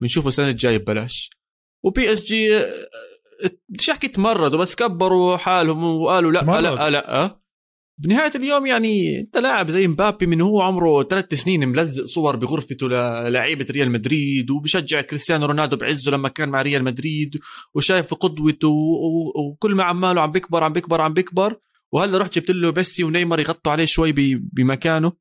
بنشوفوا 0.00 0.28
السنة 0.28 0.48
الجاية 0.48 0.78
ببلاش. 0.78 1.30
وبي 1.84 2.12
اس 2.12 2.24
جي 2.24 2.60
مش 3.68 3.90
أحكي 3.90 4.08
تمردوا 4.08 4.58
بس 4.58 4.74
كبروا 4.74 5.36
حالهم 5.36 5.84
وقالوا 5.84 6.32
لا 6.32 6.40
لا 6.40 6.60
لا, 6.60 6.90
لا 6.90 7.40
بنهاية 7.98 8.30
اليوم 8.34 8.66
يعني 8.66 9.20
انت 9.20 9.36
لاعب 9.36 9.70
زي 9.70 9.88
مبابي 9.88 10.26
من 10.26 10.40
هو 10.40 10.60
عمره 10.60 11.02
ثلاث 11.02 11.34
سنين 11.34 11.68
ملزق 11.68 12.04
صور 12.04 12.36
بغرفته 12.36 12.88
للعيبه 12.88 13.66
ريال 13.70 13.90
مدريد 13.90 14.50
وبشجع 14.50 15.00
كريستيانو 15.00 15.46
رونالدو 15.46 15.76
بعزه 15.76 16.10
لما 16.10 16.28
كان 16.28 16.48
مع 16.48 16.62
ريال 16.62 16.84
مدريد 16.84 17.36
وشايف 17.74 18.14
قدوته 18.14 18.68
وكل 19.36 19.74
ما 19.74 19.84
عماله 19.84 20.20
عم 20.20 20.30
بيكبر 20.30 20.64
عم 20.64 20.72
بيكبر 20.72 21.00
عم 21.00 21.14
بيكبر. 21.14 21.56
وهلا 21.92 22.18
رحت 22.18 22.38
جبت 22.38 22.50
له 22.50 22.72
ميسي 22.76 23.04
ونيمار 23.04 23.40
يغطوا 23.40 23.72
عليه 23.72 23.84
شوي 23.84 24.12
بمكانه. 24.52 25.12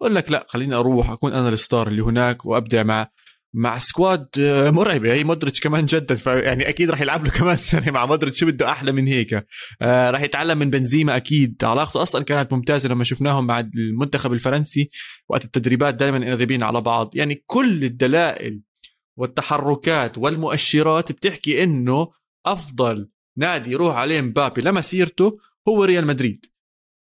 بقول 0.00 0.14
لك 0.14 0.30
لا 0.30 0.46
خليني 0.48 0.74
أروح 0.74 1.10
أكون 1.10 1.32
أنا 1.32 1.48
ال 1.48 1.56
star 1.56 1.88
اللي 1.88 2.02
هناك 2.02 2.46
وأبدع 2.46 2.82
مع 2.82 3.08
مع 3.54 3.78
squad 3.78 4.28
آه، 4.38 4.70
مرعبه 4.70 5.12
هي 5.12 5.24
مودريتش 5.24 5.60
كمان 5.60 5.86
جدد 5.86 6.14
فيعني 6.14 6.68
أكيد 6.68 6.90
راح 6.90 7.00
يلعب 7.00 7.24
له 7.24 7.30
كمان 7.38 7.56
سنة 7.56 7.90
مع 7.90 8.06
مودريتش. 8.06 8.40
شو 8.40 8.46
بده؟ 8.46 8.70
أحلى 8.70 8.92
من 8.92 9.06
هيك. 9.06 9.46
آه 9.82 10.10
راح 10.10 10.20
يتعلم 10.22 10.58
من 10.58 10.70
بنزيما 10.70 11.16
أكيد. 11.16 11.64
علاقته 11.64 12.02
أصلا 12.02 12.24
كانت 12.24 12.52
ممتازة 12.52 12.88
لما 12.88 13.04
شفناهم 13.04 13.46
مع 13.46 13.60
المنتخب 13.60 14.32
الفرنسي. 14.32 14.90
وقت 15.28 15.44
التدريبات 15.44 15.94
دائما 15.94 16.32
قريبين 16.32 16.62
على 16.62 16.80
بعض. 16.80 17.10
يعني 17.16 17.44
كل 17.46 17.84
الدلائل 17.84 18.62
والتحركات 19.18 20.18
والمؤشرات 20.18 21.12
بتحكي 21.12 21.62
إنه 21.62 22.08
أفضل 22.46 23.08
نادي 23.38 23.70
يروح 23.70 23.96
عليه 23.96 24.20
مبابي 24.20 24.60
لمسيرته 24.62 25.38
هو 25.68 25.84
ريال 25.84 26.06
مدريد. 26.06 26.46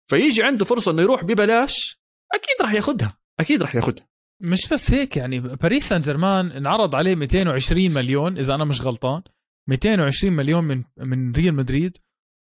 فيجي 0.09 0.43
عنده 0.43 0.65
فرصة 0.65 0.91
إنه 0.91 1.01
يروح 1.01 1.23
ببلاش 1.23 2.01
أكيد 2.33 2.55
راح 2.61 2.73
ياخذها 2.73 3.17
أكيد 3.39 3.61
راح 3.61 3.75
ياخذها 3.75 4.07
مش 4.41 4.69
بس 4.69 4.91
هيك 4.91 5.17
يعني 5.17 5.39
باريس 5.39 5.89
سان 5.89 6.01
جيرمان 6.01 6.51
انعرض 6.51 6.95
عليه 6.95 7.15
220 7.15 7.91
مليون 7.91 8.37
إذا 8.37 8.55
أنا 8.55 8.65
مش 8.65 8.81
غلطان 8.81 9.21
220 9.69 10.33
مليون 10.33 10.63
من 10.63 10.83
من 10.97 11.31
ريال 11.31 11.53
مدريد 11.53 11.97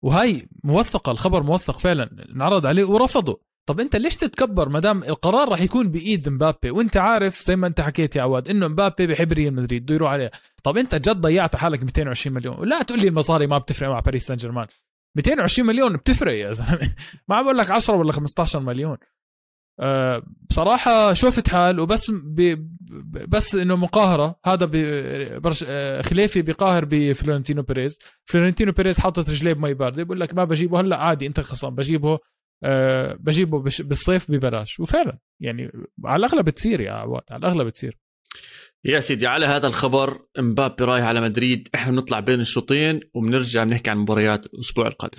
وهي 0.05 0.47
موثقة 0.65 1.13
الخبر 1.13 1.43
موثق 1.43 1.79
فعلا 1.79 2.27
انعرض 2.35 2.67
عليه 2.67 2.85
ورفضوا 2.85 3.37
طب 3.69 3.81
أنت 3.81 3.97
ليش 3.97 4.17
تتكبر؟ 4.17 4.69
ما 4.69 4.81
دام 4.81 5.03
القرار 5.03 5.49
راح 5.49 5.61
يكون 5.61 5.91
بإيد 5.91 6.29
مبابي 6.29 6.71
وأنت 6.71 6.97
عارف 6.97 7.43
زي 7.43 7.57
ما 7.57 7.67
أنت 7.67 7.81
حكيت 7.81 8.17
يا 8.17 8.23
عواد 8.23 8.49
إنه 8.49 8.69
مبابي 8.69 9.07
بحب 9.07 9.33
ريال 9.33 9.55
مدريد 9.55 9.83
بده 9.83 9.95
يروح 9.95 10.11
عليه. 10.11 10.31
طب 10.63 10.79
أنت 10.79 10.95
جد 10.95 11.21
ضيعت 11.21 11.57
حالك 11.57 11.83
220 11.83 12.35
مليون؟ 12.37 12.59
ولا 12.59 12.83
تقول 12.83 13.01
لي 13.01 13.09
المصاري 13.09 13.47
ما 13.47 13.59
بتفرق 13.59 13.89
مع 13.89 14.01
باريس 14.01 14.27
سان 14.27 14.37
جيرمان 14.37 14.67
220 15.17 15.69
مليون 15.69 15.97
بتفرق 15.97 16.35
يا 16.35 16.53
زلمة. 16.53 16.95
ما 17.29 17.37
عم 17.37 17.45
بقول 17.45 17.59
لك 17.59 17.71
10 17.71 17.95
ولا 17.95 18.13
15 18.13 18.61
مليون. 18.61 18.97
أه 19.81 20.23
بصراحة 20.51 21.13
شوفت 21.13 21.49
حال 21.49 21.81
وبس 21.81 22.13
بس 23.29 23.55
إنه 23.55 23.77
مقاهرة. 23.77 24.41
هذا 24.47 24.71
برش 25.39 25.65
أه 25.69 26.03
خليفي 26.03 26.43
بقاهر 26.43 26.85
بفلورنتينو 26.85 27.63
بيريز. 27.63 27.99
فلورنتينو 28.25 28.73
بيريز 28.73 28.99
حاطط 28.99 29.31
رجليه 29.31 29.53
بمي 29.53 29.75
باردة. 29.75 30.03
بقول 30.03 30.21
لك 30.21 30.35
ما 30.35 30.45
بجيبه. 30.45 30.81
هلأ 30.81 30.97
عادي 30.97 31.27
أنت 31.27 31.41
خصم 31.41 31.71
بجيبه 31.71 32.19
أه 32.63 33.15
بجيبه 33.21 33.59
بالصيف 33.61 34.31
ببلاش. 34.31 34.81
وفعلا 34.81 35.19
يعني 35.41 35.71
على 36.05 36.27
الأغلب 36.27 36.45
بتصير 36.45 36.81
يا 36.81 36.93
عواد. 36.93 37.23
على 37.31 37.41
الأغلب 37.41 37.67
بتصير 37.67 37.99
يا 38.85 39.01
سيدي 39.01 39.27
على 39.27 39.47
هذا 39.47 39.67
الخبر 39.67 40.21
مبابي 40.39 40.85
رايح 40.85 41.05
على 41.05 41.21
مدريد. 41.21 41.69
إحنا 41.75 41.93
بنطلع 41.93 42.21
بين 42.21 42.41
الشوطين 42.41 43.01
وبنرجع 43.15 43.65
بنحكي 43.65 43.91
عن 43.91 43.99
مباريات 43.99 44.47
الأسبوع 44.47 44.87
القادم. 44.87 45.19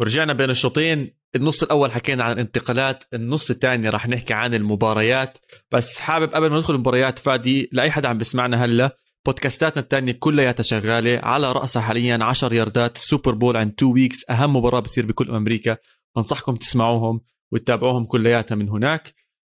ورجعنا 0.00 0.32
بين 0.32 0.50
الشوطين. 0.50 1.16
النص 1.36 1.62
الأول 1.62 1.92
حكينا 1.92 2.24
عن 2.24 2.32
الانتقالات 2.32 3.04
النص 3.14 3.50
الثاني 3.50 3.88
راح 3.88 4.08
نحكي 4.08 4.34
عن 4.34 4.54
المباريات. 4.54 5.38
بس 5.70 5.98
حابب 5.98 6.34
قبل 6.34 6.50
ما 6.50 6.56
ندخل 6.56 6.74
المباريات 6.74 7.18
فادي 7.18 7.68
لأي 7.72 7.90
حدا 7.90 8.08
عم 8.08 8.18
بيسمعنا 8.18 8.64
هلا 8.64 8.96
بودكاستاتنا 9.26 9.82
الثانية 9.82 10.12
كلياتها 10.12 10.62
شغالة 10.62 11.20
على 11.22 11.52
رأسها 11.52 11.82
حاليا 11.82 12.24
10 12.24 12.54
ياردات 12.54 12.98
سوبر 12.98 13.34
بول 13.34 13.56
عن 13.56 13.74
two 13.74 13.92
weeks 13.92 14.30
أهم 14.30 14.56
مباراة 14.56 14.80
بتصير 14.80 15.06
بكل 15.06 15.30
أمريكا. 15.30 15.76
بنصحكم 16.16 16.54
تسمعوهم 16.54 17.20
وتتابعوهم 17.52 18.04
كلياتها 18.04 18.54
من 18.54 18.68
هناك. 18.68 19.14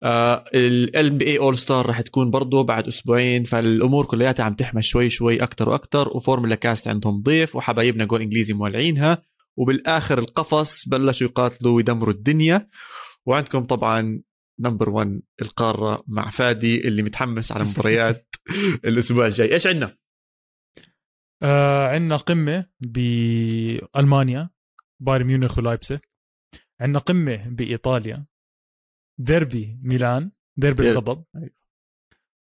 ال 0.04 1.10
NBA 1.10 1.26
All-Star 1.26 1.86
رح 1.86 2.00
تكون 2.00 2.30
برضه 2.30 2.62
بعد 2.62 2.86
أسبوعين 2.86 3.44
فالأمور 3.44 4.04
كلياتها 4.04 4.44
عم 4.44 4.54
تحمى 4.54 4.82
شوي 4.82 5.10
شوي 5.10 5.42
أكثر 5.42 5.68
وأكثر 5.68 6.16
و 6.16 6.21
Formula 6.21 6.54
Cast 6.54 6.88
عندهم 6.88 7.22
ضيف 7.22 7.56
وحبايبنا 7.56 8.04
جول 8.04 8.20
إنجليزي 8.20 8.54
مولعينها. 8.54 9.22
وبالآخر 9.56 10.18
القفص 10.18 10.88
بلشوا 10.88 11.26
يقاتلوا 11.26 11.76
ويدمروا 11.76 12.14
الدنيا. 12.14 12.68
وعندكم 13.26 13.64
طبعا 13.64 14.22
number 14.60 14.90
1 14.90 15.22
القارة 15.42 16.04
مع 16.06 16.30
فادي 16.30 16.88
اللي 16.88 17.02
متحمس 17.02 17.52
على 17.52 17.64
مباريات 17.64 18.34
الأسبوع 18.88 19.26
الجاي. 19.26 19.52
إيش 19.52 19.66
عندنا؟ 19.66 19.96
آه 21.42 21.88
عندنا 21.88 22.16
قمة 22.16 22.66
بألمانيا 22.80 24.50
بايرن 25.00 25.26
ميونخ 25.26 25.58
ولايبسك 25.58 26.08
عندنا 26.80 26.98
قمة 26.98 27.48
بإيطاليا. 27.48 28.26
ديربي 29.20 29.78
ميلان 29.82 30.30
ديربي 30.58 30.90
الغضب. 30.90 31.24
أيوة. 31.36 31.50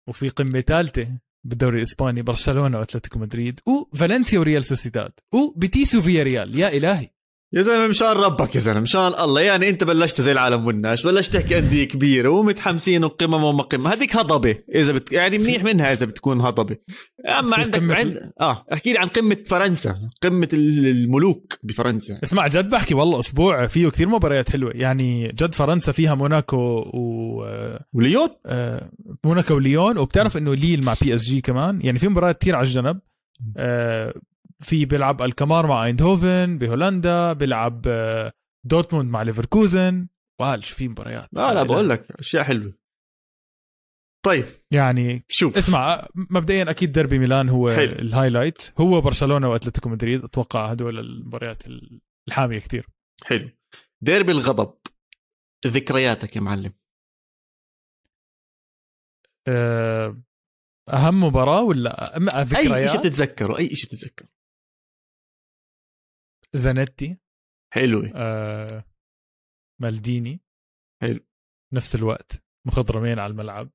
وفي 0.08 0.28
قمة 0.28 0.60
ثالثة 0.60 1.18
بالدوري 1.44 1.78
الإسباني 1.78 2.22
برشلونة 2.22 2.78
واتلتيكو 2.78 3.18
مدريد 3.18 3.60
وفالنسيا 3.66 4.38
وريال 4.38 4.64
سوسيداد 4.64 5.12
وبيتيس 5.32 5.94
وفيا 5.94 6.22
ريال 6.22 6.58
يا 6.58 6.76
إلهي. 6.76 7.10
يا 7.54 7.62
زلمة 7.62 7.86
مشان 7.86 8.06
ربك 8.06 8.54
يا 8.54 8.60
زلمة 8.60 8.80
مشان 8.80 9.12
الله. 9.20 9.40
يعني 9.40 9.68
انت 9.68 9.84
بلشت 9.84 10.20
زي 10.20 10.32
العالم 10.32 10.66
والناس 10.66 11.06
بلشت 11.06 11.32
تحكي 11.32 11.58
انديه 11.58 11.84
كبيرة 11.84 12.28
ومتحمسين 12.28 13.04
وقمم 13.04 13.44
وما 13.44 13.62
قمه 13.62 13.92
هذيك 13.92 14.16
هضبة 14.16 14.58
إذا 14.74 14.92
بت... 14.92 15.12
يعني 15.12 15.38
منيح 15.38 15.64
منها 15.64 15.92
إذا 15.92 16.06
بتكون 16.06 16.40
هضبة. 16.40 16.76
أما 17.38 17.56
عندك 17.56 17.82
عند... 17.82 18.32
آه 18.40 18.64
احكي 18.72 18.92
لي 18.92 18.98
عن 18.98 19.08
قمة 19.08 19.36
فرنسا 19.46 19.96
قمة 20.22 20.48
الملوك 20.52 21.58
بفرنسا. 21.62 22.18
اسمع 22.22 22.46
جد 22.46 22.70
بحكي 22.70 22.94
والله 22.94 23.18
أسبوع 23.18 23.66
فيه 23.66 23.88
كثير 23.88 24.08
مباريات 24.08 24.50
حلوة. 24.50 24.72
يعني 24.74 25.28
جد 25.28 25.54
فرنسا 25.54 25.92
فيها 25.92 26.14
موناكو 26.14 26.56
و 26.56 27.44
وليون؟ 27.92 28.28
آه 28.46 28.90
موناكو 29.24 29.54
وليون. 29.54 29.98
وبتعرف 29.98 30.36
إنه 30.36 30.54
ليل 30.54 30.84
مع 30.84 30.94
بي 31.02 31.14
اس 31.14 31.24
جي 31.24 31.40
كمان. 31.40 31.80
يعني 31.82 31.98
في 31.98 32.08
مباريات 32.08 32.40
كثير 32.40 32.56
على 32.56 32.64
الجنب. 32.64 33.00
آه 33.56 34.14
في 34.62 34.84
بيلعب 34.84 35.22
ألكمار 35.22 35.66
مع 35.66 35.84
ايندهوفن 35.84 36.58
بهولندا 36.58 37.32
بيلعب 37.32 37.82
آه، 37.86 38.32
دورتموند 38.66 39.10
مع 39.10 39.22
ليفركوزن. 39.22 40.08
شو 40.58 40.76
في 40.76 40.88
مباريات. 40.88 41.28
لا 41.32 41.54
لا 41.54 41.62
بقول 41.62 41.88
لك 41.88 42.06
أشياء 42.10 42.44
حلوة. 42.44 42.74
طيب 44.24 44.46
يعني 44.70 45.24
شوف. 45.28 45.56
اسمع 45.56 46.08
مبدئيا 46.14 46.70
أكيد 46.70 46.92
ديربي 46.92 47.18
ميلان 47.18 47.48
هو 47.48 47.70
حلو. 47.70 47.92
ال 47.92 48.00
highlight. 48.00 48.72
هو 48.80 49.00
برشلونة 49.00 49.48
وأتلتيكو 49.48 49.88
مدريد 49.88 50.24
أتوقع 50.24 50.70
هدول 50.70 50.98
المباريات 50.98 51.62
الحامية 52.28 52.58
كثير 52.58 52.88
حلو. 53.24 53.50
ديربي 54.00 54.32
الغضب 54.32 54.74
ذكرياتك 55.66 56.36
يا 56.36 56.40
معلم. 56.40 56.72
آه، 59.48 60.22
أهم 60.88 61.24
مباراة 61.24 61.62
ولا؟ 61.62 62.18
ذكريات 62.18 62.72
أي 62.72 62.88
شيء 62.88 63.00
بتتذكره 63.00 63.58
أي 63.58 63.74
شيء 63.74 63.90
بتتذكره. 63.90 64.28
زانيتي 66.54 67.18
حلو. 67.72 68.08
آه 68.14 68.84
مالديني. 69.80 70.40
حلو. 71.02 71.20
نفس 71.72 71.94
الوقت 71.94 72.42
مخضرمين 72.66 73.18
على 73.18 73.30
الملعب. 73.30 73.70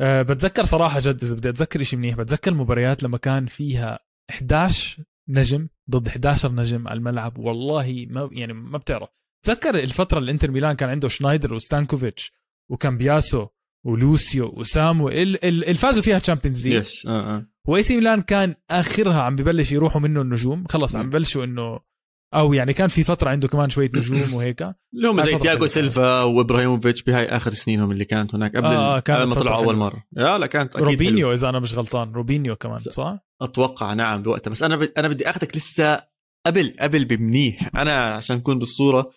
أه 0.00 0.22
بتذكر 0.22 0.64
صراحة 0.64 1.00
جد 1.00 1.22
إذا 1.24 1.34
بدي 1.34 1.48
أتذكر 1.48 1.82
شيء 1.82 1.98
منيح 1.98 2.16
بتذكر 2.16 2.50
المباريات 2.52 3.02
لما 3.02 3.18
كان 3.18 3.46
فيها 3.46 3.98
11 4.30 5.04
نجم 5.28 5.68
ضد 5.90 6.08
11 6.08 6.52
نجم 6.52 6.88
على 6.88 6.96
الملعب؟ 6.98 7.38
والله 7.38 8.06
ما 8.10 8.28
يعني 8.32 8.52
ما 8.52 8.78
بتعرف. 8.78 9.08
تذكر 9.46 9.74
الفترة 9.74 10.18
اللي 10.18 10.32
إنتر 10.32 10.50
ميلان 10.50 10.76
كان 10.76 10.90
عنده 10.90 11.08
شنايدر 11.08 11.54
وستانكوفيتش 11.54 12.32
وكامبياسو 12.70 13.48
ولوسيو 13.86 14.54
وسامو. 14.56 15.08
اللي 15.08 15.74
فازوا 15.74 16.02
فيها 16.02 16.18
Champions 16.18 16.68
League 16.68 16.82
yes 16.82 17.06
آه 17.06 17.36
آه. 17.36 17.46
وإي 17.68 17.82
سي 17.82 17.96
ميلان 17.96 18.22
كان 18.22 18.54
آخرها 18.70 19.22
عم 19.22 19.36
ببلش 19.36 19.72
يروحوا 19.72 20.00
منه 20.00 20.20
النجوم. 20.20 20.64
خلص 20.68 20.96
عم 20.96 21.10
ببلشوا 21.10 21.44
إنه 21.44 21.88
أو 22.34 22.52
يعني 22.54 22.72
كان 22.72 22.88
في 22.88 23.04
فترة 23.04 23.30
عنده 23.30 23.48
كمان 23.48 23.70
شوية 23.70 23.90
نجوم 23.94 24.34
وهيك. 24.34 24.62
اللي 24.62 25.08
هم 25.08 25.20
زي 25.20 25.38
تياجو 25.38 25.66
سيلفا 25.66 26.22
وإبراهيموفيتش 26.22 27.02
بهاي 27.02 27.26
آخر 27.26 27.52
سنينهم 27.52 27.90
اللي 27.90 28.04
كانت 28.04 28.34
هناك. 28.34 28.56
قبل 28.56 28.66
آه, 28.66 28.96
آه 28.96 29.00
قبل 29.00 29.24
ما 29.24 29.34
طلعوا 29.34 29.64
أول 29.64 29.76
مرة. 29.76 30.04
لا 30.12 30.38
لا 30.38 30.46
كانت 30.46 30.76
أكيد 30.76 30.86
روبينيو 30.86 31.26
حلو. 31.26 31.34
إذا 31.34 31.48
أنا 31.48 31.58
مش 31.60 31.74
غلطان. 31.74 32.12
روبينيو 32.12 32.56
كمان 32.56 32.78
صح؟ 32.78 33.18
أتوقع 33.42 33.94
نعم 33.94 34.22
بوقتها. 34.22 34.50
بس 34.50 34.62
أنا 34.62 34.76
ب... 34.76 34.82
أنا 34.96 35.08
بدي 35.08 35.30
أخذك 35.30 35.56
لسه 35.56 36.02
قبل 36.48 36.76
قبل 36.80 37.04
بمنيح. 37.04 37.76
أنا 37.76 37.92
عشان 37.92 38.36
أكون 38.36 38.58
بالصورة 38.58 39.10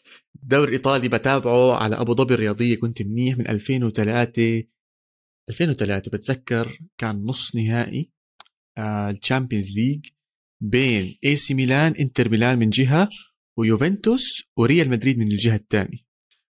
الدوري 0.44 0.68
الايطالي 0.68 1.08
بتابعه 1.08 1.76
على 1.76 1.96
أبو 1.96 2.16
ظبي 2.16 2.34
الرياضية. 2.34 2.76
كنت 2.76 3.02
منيح 3.02 3.38
من 3.38 3.48
2003 3.50 4.64
2003 5.50 6.12
بتذكر 6.12 6.80
كان 6.98 7.26
نص 7.26 7.56
نهائي 7.56 8.12
ال 8.80 8.89
Champions 8.89 9.72
League 9.72 10.06
بين 10.62 11.18
إي 11.26 11.36
سي 11.36 11.54
ميلان 11.54 11.92
إنتر 11.92 12.30
ميلان 12.30 12.60
من 12.60 12.70
جهة 12.70 13.10
ويوفنتوس 13.58 14.44
وريال 14.58 14.90
مدريد 14.90 15.18
من 15.18 15.32
الجهة 15.32 15.56
الثانية. 15.56 15.98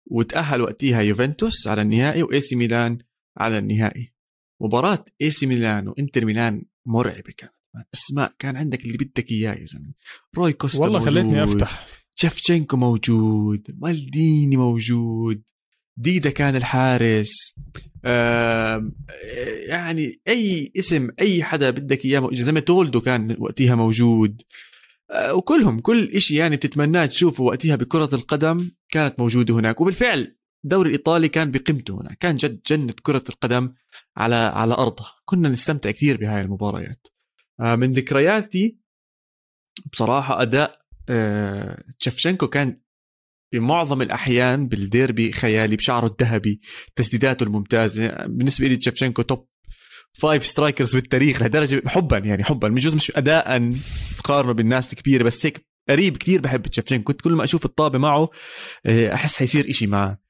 وتأهل 0.06 0.60
وقتها 0.60 1.00
يوفنتوس 1.00 1.68
على 1.68 1.82
النهائي 1.82 2.22
وإي 2.22 2.40
سي 2.40 2.56
ميلان 2.56 2.98
على 3.36 3.58
النهائي. 3.58 4.12
مباراة 4.62 5.04
إي 5.22 5.30
سي 5.30 5.46
ميلان 5.46 5.88
وإنتر 5.88 6.24
ميلان 6.24 6.64
مرعبة 6.86 7.32
كانت. 7.36 7.61
أسماء 7.94 8.32
كان 8.38 8.56
عندك 8.56 8.84
اللي 8.84 8.98
بدك 8.98 9.30
إياه 9.30 9.54
يا 9.54 9.66
زلمة. 9.66 9.92
روي 10.36 10.52
كوستا 10.52 10.82
والله 10.82 10.98
موجود. 10.98 11.12
خليتني 11.14 11.42
أفتح. 11.44 11.86
شفشنكو 12.14 12.76
موجود 12.76 13.76
مالديني 13.78 14.56
موجود 14.56 15.42
ديدا 15.96 16.30
كان 16.30 16.56
الحارس 16.56 17.54
يعني 19.68 20.20
أي 20.28 20.72
اسم 20.78 21.08
أي 21.20 21.42
حدا 21.44 21.70
بدك 21.70 22.04
إياه 22.04 22.28
زي 22.32 22.52
ما 22.52 22.60
تولدو 22.60 23.00
كان 23.00 23.36
وقتها 23.38 23.74
موجود. 23.74 24.42
آه، 25.10 25.34
وكلهم 25.34 25.80
كل 25.80 26.20
شيء 26.20 26.36
يعني 26.36 26.56
بتتمناه 26.56 27.06
تشوفه 27.06 27.44
وقتها 27.44 27.76
بكرة 27.76 28.14
القدم 28.14 28.70
كانت 28.90 29.20
موجودة 29.20 29.54
هناك. 29.54 29.80
وبالفعل 29.80 30.36
الدوري 30.64 30.88
الإيطالي 30.88 31.28
كان 31.28 31.50
بقيمته 31.50 32.00
هناك 32.00 32.18
كان 32.18 32.36
جد 32.36 32.60
جنة 32.66 32.94
كرة 33.02 33.24
القدم 33.28 33.72
على 34.16 34.34
على 34.34 34.74
أرضها. 34.74 35.12
كنا 35.24 35.48
نستمتع 35.48 35.90
كثير 35.90 36.16
بهاي 36.16 36.40
المباريات. 36.40 37.06
من 37.62 37.92
ذكرياتي 37.92 38.78
بصراحة 39.92 40.42
أداء 40.42 40.82
آه، 41.08 41.84
تشفشنكو 42.00 42.48
كان 42.48 42.80
بمعظم 43.52 44.02
الأحيان 44.02 44.68
بالديربي 44.68 45.32
خيالي 45.32 45.76
بشعره 45.76 46.06
الذهبي 46.06 46.60
تسديداته 46.96 47.44
الممتازة. 47.44 48.08
بالنسبة 48.26 48.68
لي 48.68 48.76
تشفشنكو 48.76 49.22
top 49.22 49.48
five 50.12 50.46
strikers 50.46 50.96
بالتاريخ 50.96 51.40
لهالدرجه 51.40 51.82
حبا 51.86 52.18
يعني 52.18 52.44
حبا. 52.44 52.68
جزء 52.68 52.96
مش 52.96 53.16
اداء 53.16 53.72
تقارنه 54.18 54.52
بالناس 54.52 54.92
الكبيرة 54.92 55.22
بس 55.22 55.46
هيك 55.46 55.66
قريب 55.88 56.16
كثير 56.16 56.40
بحب 56.40 56.62
تشفشنكو. 56.62 57.04
كنت 57.04 57.20
كل 57.20 57.32
ما 57.32 57.44
أشوف 57.44 57.64
الطابة 57.64 57.98
معه 57.98 58.30
آه، 58.86 59.14
أحس 59.14 59.36
حيصير 59.36 59.70
إشي 59.70 59.86
معه. 59.86 60.21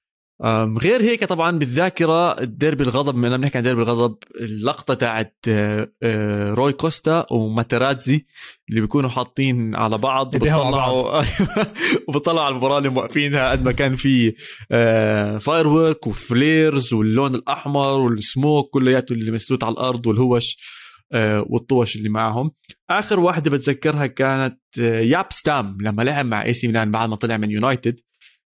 غير 0.78 1.02
هيك 1.02 1.24
طبعا 1.24 1.58
بالذاكرة 1.58 2.40
الديربي 2.40 2.84
الغضب 2.84 3.16
لما 3.16 3.36
بنحكي 3.36 3.58
عن 3.58 3.64
ديربي 3.64 3.82
الغضب 3.82 4.16
اللقطة 4.40 4.94
تاعت 4.94 5.36
آه، 5.48 5.92
آه، 6.02 6.54
روي 6.54 6.72
كوستا 6.72 7.26
وماتراتزي 7.30 8.26
اللي 8.68 8.80
بيكونوا 8.80 9.10
حاطين 9.10 9.74
على 9.74 9.98
بعض 9.98 10.34
وبطلعوا 10.34 11.24
وبطلعوا 12.08 12.40
على 12.40 12.52
المباراه 12.52 12.78
اللي 12.78 12.88
موقفينها 12.88 13.50
قد 13.50 13.64
ما 13.64 13.72
كان 13.72 13.96
في 13.96 14.34
firework 15.40 15.66
و 15.66 16.06
flares 16.06 16.94
واللون 16.94 17.34
الأحمر 17.34 18.00
والسموك 18.00 18.70
كلياته 18.70 19.12
اللي 19.12 19.30
مسلوت 19.30 19.64
على 19.64 19.72
الأرض 19.72 20.06
والهوش 20.06 20.56
آه، 21.12 21.44
والطوش 21.48 21.96
اللي 21.96 22.08
معهم 22.08 22.52
آخر 22.90 23.20
واحدة 23.20 23.50
بتذكرها 23.50 24.06
كانت 24.06 24.58
ياب 24.78 25.26
ستام 25.30 25.78
لما 25.80 26.02
لعب 26.02 26.26
مع 26.26 26.44
اي 26.44 26.54
سي 26.54 26.66
ميلان 26.66 26.90
بعد 26.90 27.08
ما 27.08 27.16
طلع 27.16 27.36
من 27.36 27.50
يونايتد. 27.50 28.00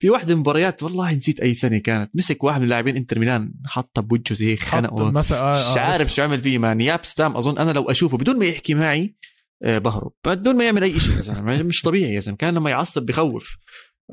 في 0.01 0.11
واحدة 0.11 0.26
من 0.26 0.32
المباريات 0.32 0.82
والله 0.82 1.12
نسيت 1.12 1.40
أي 1.40 1.55
سنه 1.55 1.78
كانت. 1.78 2.11
مسك 2.14 2.44
واحد 2.44 2.59
من 2.59 2.64
اللاعبين 2.64 2.96
إنتر 2.96 3.18
ميلان 3.18 3.53
حطها 3.66 4.03
بوجهه 4.03 4.34
زي 4.34 4.46
هيك 4.51 4.61
خنقه 4.61 5.11
مش 5.11 5.32
آه 5.32 5.78
عارف 5.78 6.14
شو 6.14 6.22
عمل 6.22 6.40
فيه 6.40 6.59
man 6.59 6.80
ياب 6.80 7.05
ستام 7.05 7.36
أظن 7.36 7.59
أنا 7.59 7.70
لو 7.72 7.90
أشوفه 7.90 8.18
بدون 8.18 8.38
ما 8.38 8.44
يحكي 8.44 8.74
معي 8.74 9.16
آه 9.62 9.78
بهرب. 9.78 10.12
بدون 10.26 10.57
ما 10.57 10.64
يعمل 10.64 10.82
أي 10.82 11.01
شيء 11.01 11.16
يا 11.16 11.20
زلمة. 11.20 11.62
مش 11.62 11.82
طبيعي 11.82 12.14
يا 12.14 12.20
زلمة. 12.20 12.36
كان 12.36 12.55
لما 12.55 12.70
يعصب 12.70 13.03
بخوف. 13.03 13.59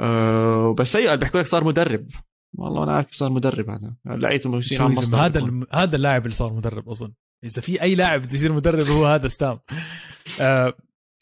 آه 0.02 0.76
بس 0.80 0.96
هي 0.96 1.18
بيحكوا 1.18 1.40
لك 1.40 1.46
صار 1.46 1.64
مدرب. 1.64 2.08
والله 2.58 2.84
أنا 2.84 2.96
عارف 2.96 3.12
صار 3.12 3.30
مدرب 3.30 3.70
هذا. 3.70 4.18
لقيته 4.18 4.50
ماشيين 4.50 4.82
على 4.82 4.96
هذا 5.14 5.40
الم... 5.40 5.64
هذا 5.74 5.96
اللاعب 5.96 6.22
اللي 6.26 6.36
صار 6.36 6.54
مدرب 6.54 6.90
أظن. 6.90 7.14
إذا 7.44 7.62
في 7.62 7.82
أي 7.82 7.96
لاعب 7.96 8.22
بده 8.22 8.36
يصير 8.36 8.54
مدرب 8.54 8.88
هو 8.88 9.06
هذا 9.06 9.28
ستام. 9.28 9.60
آه 10.42 10.74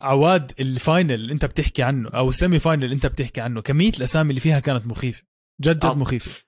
عواد 0.04 0.51
ال 0.59 0.68
final 0.68 1.14
اللي 1.14 1.34
انت 1.34 1.45
بتحكي 1.45 1.84
عنه 1.84 2.10
أو 2.10 2.30
ال 2.30 2.59
semi-final 2.59 2.84
اللي 2.84 2.95
انت 2.95 3.06
بتحكي 3.06 3.41
عنه 3.41 3.62
كمية 3.62 3.91
الأسامي 3.97 4.30
اللي 4.30 4.39
فيها 4.39 4.60
كانت 4.60 4.86
مخيفة. 4.86 5.24
جد 5.62 5.80
جد 5.80 5.97
مخيفة. 5.97 6.43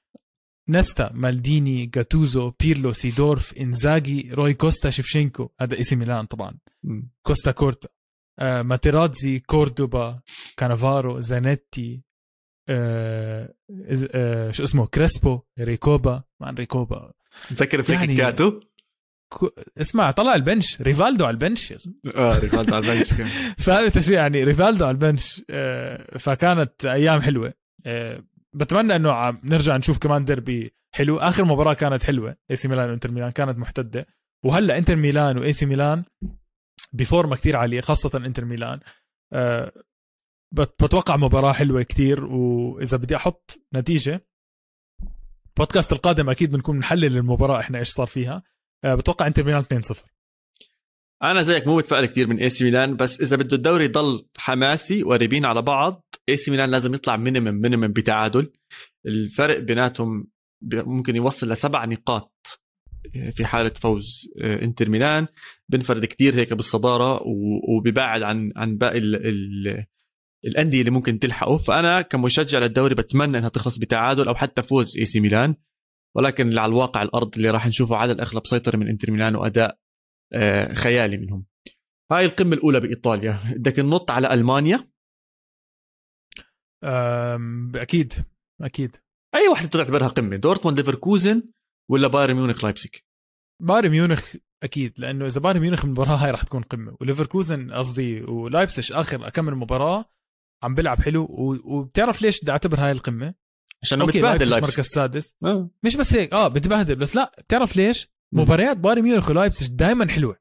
نستا 0.70 1.12
مالديني 1.14 1.86
جاتوزو 1.86 2.52
بيرلو 2.60 2.94
سيدورف 2.94 3.54
إنزاجي 3.54 4.30
روي 4.34 4.54
كوستا 4.54 4.90
شيفشينكو. 4.90 5.50
هذا 5.62 5.80
اسم 5.80 6.00
ميلان 6.00 6.26
طبعا. 6.26 6.58
كوستا 7.26 7.52
كورتا. 7.52 7.90
آه 8.40 8.62
ماتيرازي 8.62 9.40
كوردوبا 9.40 10.22
كانافارو 10.58 11.20
زانيتي 11.20 12.02
آه 12.70 13.54
آه 14.12 14.52
شو 14.52 14.64
اسمه؟ 14.64 14.86
كريسبو 14.86 15.42
ريكوبا. 15.60 16.24
man 16.42 16.56
ريكوبا. 16.56 17.12
تذكر 17.50 17.84
في 17.84 17.94
يعني 17.94 18.16
كانوا 18.16 18.60
اسمع 19.78 20.12
طلع 20.12 20.36
ال 20.36 20.42
bench. 20.42 20.82
ريفالدو 20.82 21.26
على 21.26 21.34
ال 21.34 21.39
bench. 21.39 21.74
آه 22.16 22.40
ريفالدو 22.40 22.76
على 22.76 22.86
ال 22.86 22.90
bench 22.90 23.14
فهمت 23.58 24.00
شو 24.06 24.14
يعني 24.14 24.44
ريفالدو 24.44 24.86
على 24.86 24.94
ال 24.94 25.01
bench. 25.01 25.42
آه 25.50 26.18
فكانت 26.18 26.86
أيام 26.86 27.22
حلوة. 27.22 27.54
آه 27.86 28.24
بتمنى 28.54 28.96
إنه 28.96 29.12
عم 29.12 29.42
نرجع 29.44 29.78
نشوف 29.78 29.98
كمان 29.98 30.26
ديربي 30.26 30.76
حلو. 30.94 31.18
آخر 31.18 31.46
مباراة 31.46 31.74
كانت 31.74 32.04
حلوة 32.04 32.36
اي 32.52 32.56
سي 32.56 32.68
ميلان 32.68 32.90
وإنتر 32.90 33.12
ميلان 33.12 33.30
كانت 33.32 33.58
محتدة. 33.58 34.08
وهلأ 34.46 34.78
إنتر 34.78 34.96
ميلان 34.96 35.38
واي 35.38 35.54
سي 35.54 35.66
ميلان 35.66 36.04
بفورمة 36.94 37.36
كتير 37.36 37.58
عالية 37.58 37.82
خاصة 37.82 38.12
إنتر 38.26 38.46
ميلان. 38.46 38.80
أه 39.34 39.72
بتوقع 40.52 41.16
مباراة 41.16 41.54
حلوة 41.54 41.84
كتير. 41.84 42.26
وإذا 42.26 42.98
بدي 42.98 43.16
أحط 43.16 43.60
نتيجة 43.74 44.26
بودكاست 45.58 45.92
القادم 45.92 46.30
أكيد 46.30 46.52
بنكون 46.52 46.80
نحلل 46.80 47.18
المباراة 47.18 47.60
إحنا 47.60 47.80
إيش 47.80 47.90
صار 47.90 48.08
فيها. 48.08 48.44
بتوقع 48.86 49.28
انتر 49.28 49.44
ميلان 49.44 49.64
2-0 49.64 49.96
أنا 51.24 51.42
زيك 51.42 51.68
مو 51.68 51.78
متفائل 51.78 52.06
كثير 52.06 52.28
من 52.28 52.40
اي 52.40 52.50
سي 52.50 52.64
ميلان 52.64 52.96
بس 52.96 53.22
إذا 53.22 53.38
بده 53.38 53.56
الدوري 53.56 53.86
يضل 53.86 54.26
حماسي 54.38 55.04
وقريبين 55.04 55.46
على 55.46 55.62
بعض 55.62 56.06
اي 56.30 56.38
سي 56.38 56.52
ميلان 56.52 56.70
لازم 56.70 56.94
يطلع 56.94 57.18
minimum 57.18 57.62
minimum 57.62 57.88
بتعادل. 57.88 58.52
الفرق 59.06 59.60
بيناتهم 59.60 60.28
ممكن 60.74 61.16
يوصل 61.16 61.52
لسبع 61.52 61.86
نقاط 61.86 62.62
في 63.32 63.46
حالة 63.46 63.70
فوز 63.70 64.30
آه، 64.42 64.64
إنتر 64.64 64.90
ميلان. 64.90 65.28
بنفرد 65.70 66.06
كتير 66.06 66.36
هيك 66.36 66.54
بالصدارة 66.54 67.22
وبيبعد 67.70 68.22
عن 68.22 68.52
عن 68.56 68.78
باقي 68.78 68.98
ال 68.98 69.16
ال 69.16 69.86
الأندية 70.46 70.80
اللي 70.80 70.92
ممكن 70.92 71.20
تلحقه. 71.20 71.58
فأنا 71.58 72.02
كمشجع 72.02 72.60
للدوري 72.60 72.96
بتمنى 72.96 73.38
إنها 73.38 73.50
تخلص 73.50 73.78
بتعادل 73.78 74.28
أو 74.28 74.36
حتى 74.36 74.64
فوز 74.64 74.98
اي 74.98 75.06
سي 75.06 75.20
ميلان. 75.20 75.56
ولكن 76.16 76.58
على 76.58 76.70
الواقع 76.70 77.02
الأرض 77.02 77.36
اللي 77.36 77.50
راح 77.50 77.68
نشوفه 77.68 77.96
على 77.96 78.12
الأغلب 78.12 78.48
سيطره 78.48 78.78
من 78.78 78.88
إنتر 78.88 79.12
ميلان 79.12 79.36
وأداء 79.36 79.78
آه، 80.34 80.74
خيالي 80.74 81.18
منهم. 81.18 81.46
هاي 82.12 82.26
القمة 82.26 82.54
الأولى 82.54 82.80
بإيطاليا. 82.80 83.54
بدك 83.56 83.80
ننط 83.80 84.12
على 84.12 84.34
ألمانيا؟ 84.34 84.90
أكيد 87.76 88.14
أكيد. 88.62 88.96
أي 89.36 89.48
واحدة 89.48 89.70
تعتبرها 89.70 90.08
قمة 90.08 90.36
دورتموند 90.36 90.78
ليفركوزن 90.78 91.44
ولا 91.92 92.08
بايرن 92.08 92.34
ميونخ 92.34 92.64
لايبسيك 92.64 93.06
بايرن 93.62 93.90
ميونخ 93.90 94.36
أكيد 94.64 95.00
لأنه 95.00 95.26
إذا 95.26 95.42
بايرن 95.42 95.60
ميونخ 95.60 95.86
المباراه 95.86 96.16
هاي 96.16 96.32
راح 96.32 96.44
تكون 96.44 96.62
قمة. 96.62 96.98
وليفركوزن 97.02 97.72
قصدي 97.72 98.24
ولايبسش 98.24 98.92
آخر 98.92 99.30
كم 99.30 99.46
مباراة 99.46 100.06
عم 100.64 100.76
بيلعب 100.76 101.02
حلو 101.02 101.28
وبتعرف 101.66 102.22
ليش 102.22 102.42
بدي 102.42 102.52
أعتبر 102.52 102.80
هاي 102.80 102.92
القمة؟ 102.92 103.34
عشان 103.84 104.06
بتبهدل 104.06 104.50
لايبسش 104.50 104.72
مركز 104.78 104.88
سادس. 104.90 105.36
آه. 105.44 105.70
مش 105.84 105.96
بس 105.96 106.14
هيك 106.14 106.34
آه 106.34 106.48
بتبهدل. 106.48 106.96
بس 106.96 107.16
لا 107.16 107.32
بتعرف 107.40 107.76
ليش؟ 107.76 108.10
مباريات 108.34 108.78
بايرن 108.78 109.02
ميونخ 109.02 109.30
ولايبسش 109.30 109.68
دائما 109.68 110.08
حلوة. 110.08 110.38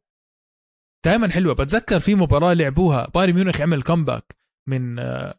دائما 1.05 1.29
حلوة. 1.31 1.55
بتذكر 1.55 2.01
في 2.01 2.15
مباراة 2.15 2.53
لعبوها 2.53 3.09
بايرن 3.15 3.33
ميونخ 3.33 3.61
عمل 3.61 3.83
comeback 3.83 4.37
من 4.69 4.99
آه 4.99 5.39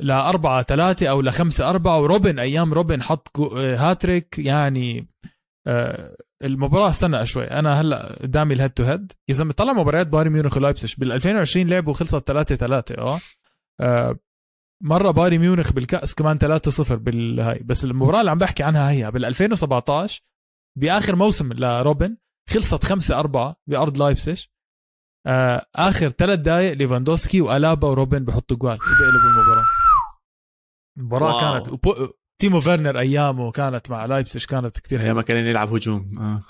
لأربعة 0.00 0.62
ثلاثة 0.62 1.06
أو 1.06 1.20
لخمسة 1.20 1.68
أربعة 1.70 2.00
وروبن 2.00 2.38
أيام 2.38 2.74
روبن 2.74 3.02
حط 3.02 3.40
hat 3.56 3.87
trick 3.87 4.38
يعني 4.38 5.08
آه، 5.66 6.16
المباراة 6.44 6.88
استنى 6.90 7.26
شوي. 7.26 7.44
أنا 7.44 7.80
هلأ 7.80 8.22
قدامي 8.22 8.54
ال 8.54 8.57
head 8.57 8.70
to 8.70 8.84
head 8.84 9.12
إذا 9.30 9.44
بتطلع 9.44 9.72
مباريات 9.72 10.06
بايرن 10.06 10.30
ميونخ 10.30 10.56
ولايبسش 10.56 10.96
بال 10.96 11.12
2020 11.12 11.66
لعبوا 11.66 11.92
خلصت 11.92 12.26
3 12.26 12.54
3 12.56 13.20
آه, 13.80 14.18
مرة 14.82 15.10
بايرن 15.10 15.38
ميونخ 15.38 15.72
بالكأس 15.72 16.14
كمان 16.14 16.38
3 16.38 16.70
0 16.70 16.96
بالهاي. 16.96 17.58
بس 17.64 17.84
المباراة 17.84 18.20
اللي 18.20 18.30
عم 18.30 18.38
بحكي 18.38 18.62
عنها 18.62 18.90
هي 18.90 19.10
بال 19.10 19.24
2017 19.24 20.22
بآخر 20.78 21.16
موسم 21.16 21.52
لروبن 21.52 22.16
خلصت 22.50 22.84
5 22.84 23.18
4 23.18 23.56
بأرض 23.66 23.98
لايبسش 23.98 24.50
آه 25.26 25.66
آخر 25.74 26.08
ثلاث 26.08 26.38
دقائق 26.38 26.72
ليفاندوسكي 26.72 27.40
وألابا 27.40 27.88
وروبن 27.88 28.24
بحطوا 28.24 28.56
جوال. 28.56 28.74
وبيقلبوا 28.74 29.30
المباراة. 29.30 29.64
المباراة 30.98 31.40
كانت 31.40 31.68
وبو... 31.68 32.08
تيمو 32.40 32.60
فيرنر 32.60 32.98
أيامه 32.98 33.50
كانت 33.50 33.90
مع 33.90 34.04
لايبسش 34.04 34.46
كانت 34.46 34.80
كثير 34.80 35.00
أيام 35.00 35.20
كان 35.20 35.36
يلعب 35.46 35.74
هجوم. 35.74 36.12
آه. 36.18 36.42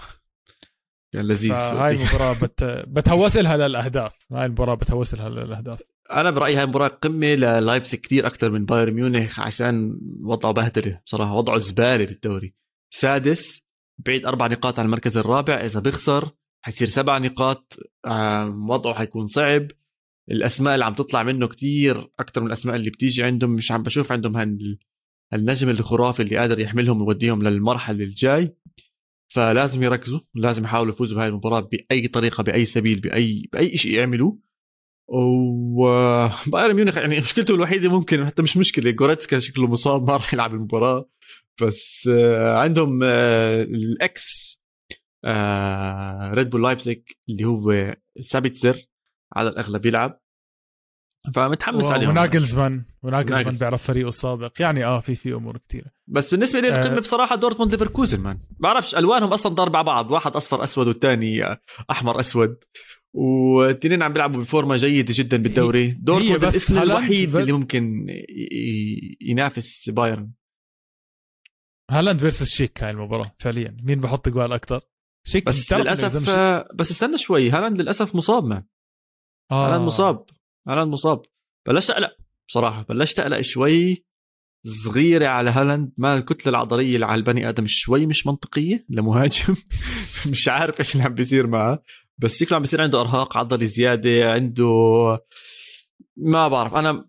كان 1.14 1.24
لذيذ 1.26 1.52
هاي 1.52 1.94
المباراة 1.94 2.32
بت... 2.42 2.64
بتهوس 2.88 3.36
لها 3.36 3.56
للأهداف. 3.56 4.16
هاي 4.32 4.46
المباراة 4.46 4.74
بتهوس 4.74 5.14
لها 5.14 5.28
للأهداف. 5.28 5.80
أنا 6.10 6.30
برأيي 6.30 6.56
هاي 6.56 6.62
المباراه 6.62 6.88
قمة 6.88 7.26
للايبسك 7.26 8.00
كثير 8.00 8.26
أكثر 8.26 8.50
من 8.50 8.64
بايرن 8.64 8.92
ميونخ 8.92 9.40
عشان 9.40 9.98
وضعه 10.20 10.52
بهدلة 10.52 11.00
بصراحه 11.06 11.34
وضعه 11.34 11.58
زبالة 11.58 12.04
بالدوري. 12.04 12.54
سادس 12.90 13.62
بعيد 13.98 14.26
أربع 14.26 14.46
نقاط 14.46 14.78
عن 14.78 14.84
المركز 14.84 15.16
الرابع 15.16 15.54
إذا 15.54 15.80
بيخسر 15.80 16.30
حيصير 16.64 16.88
سبع 16.88 17.18
نقاط 17.18 17.76
وضعه 18.68 18.94
حيكون 18.94 19.26
صعب. 19.26 19.68
الأسماء 20.30 20.74
اللي 20.74 20.84
عم 20.84 20.94
تطلع 20.94 21.22
منه 21.22 21.46
كتير 21.46 22.10
أكثر 22.20 22.40
من 22.40 22.46
الأسماء 22.46 22.76
اللي 22.76 22.90
بتيجي 22.90 23.22
عندهم 23.22 23.50
مش 23.50 23.72
عم 23.72 23.82
بشوف 23.82 24.12
عندهم 24.12 24.36
هال 24.36 24.78
النجم 25.34 25.68
الخرافي 25.68 26.22
اللي 26.22 26.36
قادر 26.36 26.60
يحملهم 26.60 27.02
ويوديهم 27.02 27.42
للمرحلة 27.42 28.04
الجاي. 28.04 28.56
فلازم 29.28 29.82
يركزوا 29.82 30.20
لازم 30.34 30.64
يحاولوا 30.64 30.92
يفوزوا 30.92 31.16
بهاي 31.16 31.28
المباراة 31.28 31.60
بأي 31.60 32.08
طريقة 32.08 32.42
بأي 32.42 32.64
سبيل 32.64 33.00
باي 33.00 33.48
بأي 33.52 33.76
شيء 33.78 33.94
يعملوه. 33.94 34.38
وبايرن 35.12 36.74
ميونخ 36.74 36.96
يعني 36.96 37.18
مشكلته 37.18 37.54
الوحيدة 37.54 37.88
ممكن 37.88 38.26
حتى 38.26 38.42
مش 38.42 38.56
مشكلة 38.56 38.90
جوريتسكا 38.90 39.38
شكله 39.38 39.66
مصاب 39.66 40.06
ما 40.06 40.12
راح 40.12 40.34
يلعب 40.34 40.54
المباراة. 40.54 41.08
بس 41.62 42.08
آه، 42.12 42.58
عندهم 42.58 43.00
آه، 43.04 43.62
ال 43.62 43.94
ex 43.94 44.58
ريد 46.34 46.50
بول 46.50 46.62
لايبزيك 46.62 47.16
اللي 47.28 47.44
هو 47.44 47.94
سابيتزر 48.20 48.82
على 49.36 49.48
الأغلب 49.48 49.86
يلعب. 49.86 50.20
فمتحمس 51.34 51.84
عليهم. 51.84 52.10
وناجلزمان 52.10 52.84
وناجلزمان 53.02 53.56
بيعرف 53.56 53.82
فريقه 53.82 54.08
السابق. 54.08 54.52
يعني 54.60 54.84
آه 54.84 55.00
في 55.00 55.14
في 55.14 55.34
أمور 55.34 55.58
كثيره 55.68 55.90
بس 56.06 56.30
بالنسبة 56.30 56.60
لي 56.60 56.68
القمة 56.68 56.96
آه 56.96 57.00
بصراحة 57.00 57.36
دورتموند 57.36 57.72
ليفركوزن 57.72 58.20
man. 58.20 58.38
بعرفش 58.50 58.94
ألوانهم 58.94 59.32
أصلا 59.32 59.54
ضاربه 59.54 59.78
على 59.78 59.86
بعض 59.86 60.10
واحد 60.10 60.36
أصفر 60.36 60.62
أسود 60.62 60.86
والثاني 60.86 61.58
أحمر 61.90 62.20
أسود. 62.20 62.56
والاثنين 63.14 64.02
عم 64.02 64.12
بيلعبوا 64.12 64.40
بفورمة 64.40 64.76
جيدة 64.76 65.14
جدا 65.16 65.36
بالدوري. 65.36 65.90
دورتموند 65.90 66.44
الإسم 66.44 66.78
الوحيد 66.78 67.36
اللي 67.36 67.52
ممكن 67.52 68.06
ينافس 69.20 69.90
بايرن. 69.90 70.32
هالاند 71.90 72.20
versus 72.20 72.48
شيك 72.48 72.82
هاي 72.82 72.90
المباراة 72.90 73.34
فعليا. 73.38 73.76
مين 73.82 74.00
بحط 74.00 74.28
جوال 74.28 74.52
أكثر 74.52 74.80
شيك 75.26 75.46
بس 75.46 75.72
للأسف 75.72 76.30
بس 76.74 76.90
استنى 76.90 77.18
شوي. 77.18 77.50
هالاند 77.50 77.80
للأسف 77.80 78.14
مصاب 78.14 78.44
man. 78.44 78.64
آه. 79.50 79.66
هالاند 79.66 79.86
مصاب. 79.86 80.24
هالاند 80.68 80.92
مصاب. 80.92 81.22
بلشت 81.66 81.90
أقلق 81.90 82.16
بصراحة. 82.48 82.82
بلشت 82.82 83.18
أقلق 83.18 83.40
شوي 83.40 84.06
صغيرة 84.66 85.26
على 85.26 85.50
هالاند. 85.50 85.92
ما 85.96 86.16
الكتلة 86.16 86.50
العضلية 86.50 86.94
اللي 86.94 87.06
على 87.06 87.18
البني 87.18 87.48
آدم 87.48 87.64
شوي 87.66 88.06
مش 88.06 88.26
منطقية 88.26 88.86
لمهاجم 88.88 89.56
مش 90.30 90.48
عارف 90.48 90.80
إيش 90.80 90.94
اللي 90.94 91.04
عم 91.04 91.14
بيصير 91.14 91.46
معه. 91.46 91.82
بس 92.22 92.40
شكله 92.40 92.56
عم 92.56 92.62
بيصير 92.62 92.82
عنده 92.82 93.00
إرهاق 93.00 93.36
عضلي 93.36 93.66
زيادة 93.66 94.32
عنده 94.32 94.68
ما 96.16 96.48
بعرف. 96.48 96.74
أنا 96.74 97.04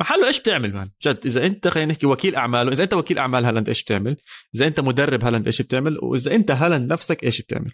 محله 0.00 0.26
إيش 0.26 0.40
بتعمل 0.40 0.72
man 0.72 0.90
جد 1.02 1.26
إذا 1.26 1.46
أنت 1.46 1.68
خلينا 1.68 1.92
نحكي 1.92 2.06
وكيل 2.06 2.36
أعماله 2.36 2.72
إذا 2.72 2.84
أنت 2.84 2.94
وكيل 2.94 3.18
أعمال 3.18 3.44
هالاند 3.44 3.68
إيش 3.68 3.82
بتعمل؟ 3.82 4.16
إذا 4.54 4.66
أنت 4.66 4.80
مدرب 4.80 5.24
هالاند 5.24 5.46
إيش 5.46 5.62
بتعمل؟ 5.62 5.98
وإذا 6.02 6.34
أنت 6.34 6.50
هالاند 6.50 6.92
نفسك 6.92 7.24
إيش 7.24 7.42
بتعمل؟ 7.42 7.72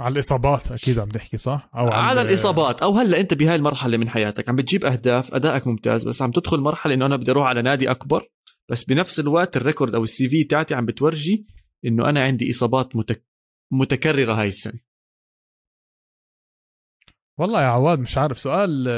على 0.00 0.12
الإصابات 0.12 0.72
أكيد 0.72 0.98
عم 0.98 1.08
تحكي 1.08 1.36
صح؟ 1.36 1.70
أو 1.74 1.88
على 1.88 2.22
الإصابات. 2.22 2.82
أو 2.82 2.92
هلأ 2.92 3.20
أنت 3.20 3.34
بهاي 3.34 3.56
المرحلة 3.56 3.96
من 3.96 4.08
حياتك 4.08 4.48
عم 4.48 4.56
بتجيب 4.56 4.84
أهداف 4.84 5.34
أدائك 5.34 5.66
ممتاز 5.66 6.08
بس 6.08 6.22
عم 6.22 6.30
تدخل 6.30 6.60
مرحلة 6.60 6.94
إنه 6.94 7.06
أنا 7.06 7.16
بدي 7.16 7.30
أروح 7.30 7.46
على 7.46 7.62
نادي 7.62 7.90
أكبر 7.90 8.28
بس 8.68 8.84
بنفس 8.84 9.20
الوقت 9.20 9.56
ال 9.56 9.61
record 9.61 9.94
أو 9.94 10.02
ال 10.02 10.28
CV 10.28 10.44
تاعتي 10.44 10.74
عم 10.74 10.86
بتورجي 10.86 11.46
إنه 11.86 12.08
أنا 12.08 12.20
عندي 12.20 12.50
إصابات 12.50 12.96
متك... 12.96 13.24
متكررة 13.72 14.32
هاي 14.32 14.48
السنة. 14.48 14.89
والله 17.40 17.62
يا 17.62 17.66
عواد 17.66 17.98
مش 17.98 18.18
عارف 18.18 18.38
سؤال 18.38 18.88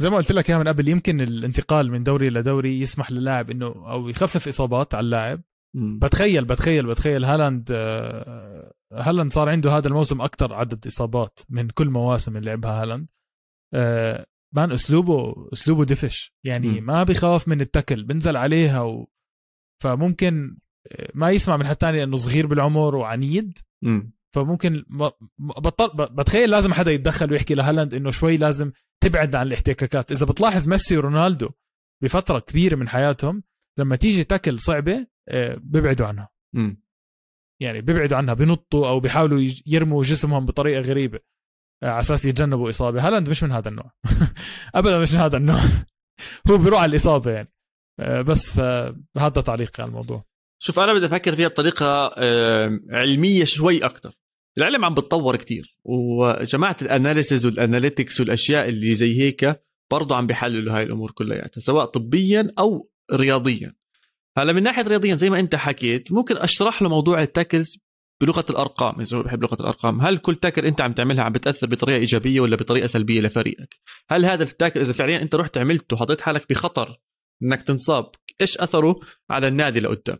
زي 0.00 0.10
ما 0.10 0.16
قلت 0.16 0.32
لك 0.32 0.50
اياها 0.50 0.58
من 0.58 0.68
قبل 0.68 0.88
يمكن 0.88 1.20
الانتقال 1.20 1.90
من 1.90 2.02
دوري 2.02 2.30
لدوري 2.30 2.80
يسمح 2.80 3.10
للاعب 3.10 3.50
إنه 3.50 3.66
أو 3.66 4.08
يخفف 4.08 4.48
إصابات 4.48 4.94
على 4.94 5.04
اللاعب. 5.04 5.42
بتخيل 5.74 6.44
بتخيل 6.44 6.86
بتخيل 6.86 7.24
هالاند 7.24 7.68
آه، 7.72 8.72
هالاند 8.92 9.32
صار 9.32 9.48
عنده 9.48 9.76
هذا 9.76 9.88
الموسم 9.88 10.20
أكثر 10.20 10.54
عدد 10.54 10.86
إصابات 10.86 11.40
من 11.48 11.70
كل 11.70 11.90
مواسم 11.90 12.36
اللي 12.36 12.50
لعبها 12.50 12.82
هالاند. 12.82 13.08
آه، 13.74 14.26
مان 14.54 14.72
أسلوبه 14.72 15.48
أسلوبه 15.52 15.84
دفش. 15.84 16.34
يعني 16.44 16.80
م. 16.80 16.84
ما 16.84 17.02
بيخاف 17.02 17.48
من 17.48 17.60
التكل 17.60 18.04
بنزل 18.04 18.36
عليها 18.36 18.82
و... 18.82 19.08
فممكن 19.82 20.58
ما 21.14 21.30
يسمع 21.30 21.56
من 21.56 21.66
حد 21.66 21.76
تاني 21.76 22.02
إنه 22.02 22.16
صغير 22.16 22.46
بالعمر 22.46 22.94
وعنيد. 22.96 23.58
م. 23.82 24.17
فممكن 24.44 24.84
بطل 25.38 26.06
بتخيل 26.06 26.50
لازم 26.50 26.72
حدا 26.72 26.90
يتدخل 26.90 27.32
ويحكي 27.32 27.54
لهالاند 27.54 27.94
إنه 27.94 28.10
شوي 28.10 28.36
لازم 28.36 28.72
تبعد 29.02 29.34
عن 29.34 29.46
الاحتكاكات. 29.46 30.12
إذا 30.12 30.26
بتلاحظ 30.26 30.68
ميسي 30.68 30.96
ورونالدو 30.96 31.50
بفترة 32.02 32.38
كبيرة 32.38 32.76
من 32.76 32.88
حياتهم 32.88 33.42
لما 33.78 33.96
تيجي 33.96 34.24
تاكل 34.24 34.58
صعبة 34.58 35.06
آه، 35.28 35.58
بيبعدوا 35.60 36.06
عنها. 36.06 36.28
م. 36.54 36.74
يعني 37.62 37.80
بيبعدوا 37.80 38.16
عنها 38.16 38.34
بنطوا 38.34 38.88
أو 38.88 39.00
بيحاولوا 39.00 39.48
يرموا 39.66 40.02
جسمهم 40.02 40.46
بطريقة 40.46 40.80
غريبة 40.80 41.18
آه، 41.82 41.86
على 41.86 42.00
أساس 42.00 42.24
يتجنبوا 42.24 42.68
إصابة. 42.68 43.06
هالاند 43.06 43.28
مش 43.28 43.42
من 43.42 43.52
هذا 43.52 43.68
النوع. 43.68 43.92
ابدا 44.74 44.98
مش 44.98 45.12
من 45.12 45.18
هذا 45.18 45.36
النوع. 45.36 45.60
هو 46.50 46.58
بيروح 46.58 46.80
على 46.82 46.90
الإصابة 46.90 47.30
يعني. 47.30 47.52
آه، 48.00 48.22
بس 48.22 48.58
هذا 49.18 49.40
تعليقي 49.40 49.82
على 49.82 49.88
الموضوع. 49.88 50.24
شوف 50.62 50.78
أنا 50.78 50.94
بدي 50.94 51.06
أفكر 51.06 51.34
فيها 51.34 51.48
بطريقة 51.48 52.14
علمية 52.90 53.44
شوي 53.44 53.84
أكثر 53.84 54.14
العلم 54.58 54.84
عم 54.84 54.94
بتطور 54.94 55.36
كتير. 55.36 55.78
وجماعة 55.84 56.76
ال 56.82 56.89
analysis 56.89 57.46
وال 57.46 57.59
analytics 57.59 58.20
والأشياء 58.20 58.68
اللي 58.68 58.94
زي 58.94 59.20
هيك 59.20 59.62
برضه 59.90 60.16
عم 60.16 60.26
بيحللوا 60.26 60.76
هاي 60.76 60.82
الأمور 60.82 61.10
كلياتها 61.10 61.60
سواء 61.60 61.84
طبيا 61.84 62.52
أو 62.58 62.90
رياضيا. 63.12 63.74
هلا 64.38 64.52
من 64.52 64.62
ناحية 64.62 64.82
رياضيا 64.82 65.14
زي 65.14 65.30
ما 65.30 65.40
أنت 65.40 65.54
حكيت 65.54 66.12
ممكن 66.12 66.36
أشرح 66.36 66.82
له 66.82 66.88
موضوع 66.88 67.22
ال 67.22 67.29
tackles 67.29 67.78
بلغة 68.20 68.44
الأرقام 68.50 69.00
إذا 69.00 69.16
هو 69.16 69.22
بحب 69.22 69.42
لغة 69.42 69.56
الأرقام. 69.60 70.00
هل 70.00 70.18
كل 70.18 70.34
tackle 70.34 70.64
أنت 70.64 70.80
عم 70.80 70.92
تعملها 70.92 71.24
عم 71.24 71.32
بتأثر 71.32 71.66
بطريقة 71.66 71.98
إيجابية 71.98 72.40
ولا 72.40 72.56
بطريقة 72.56 72.86
سلبية 72.86 73.20
لفريقك؟ 73.20 73.80
هل 74.10 74.24
هذا 74.24 74.42
ال 74.42 74.47
tackle 74.47 74.80
إذا 74.80 74.92
فعليا 74.92 75.22
أنت 75.22 75.34
رحت 75.34 75.58
عملته 75.58 75.94
وحطيت 75.94 76.20
حالك 76.20 76.46
بخطر 76.50 77.00
إنك 77.42 77.62
تنصاب 77.62 78.10
إيش 78.40 78.58
أثره 78.58 79.00
على 79.30 79.48
النادي 79.48 79.80
لقدام؟ 79.80 80.18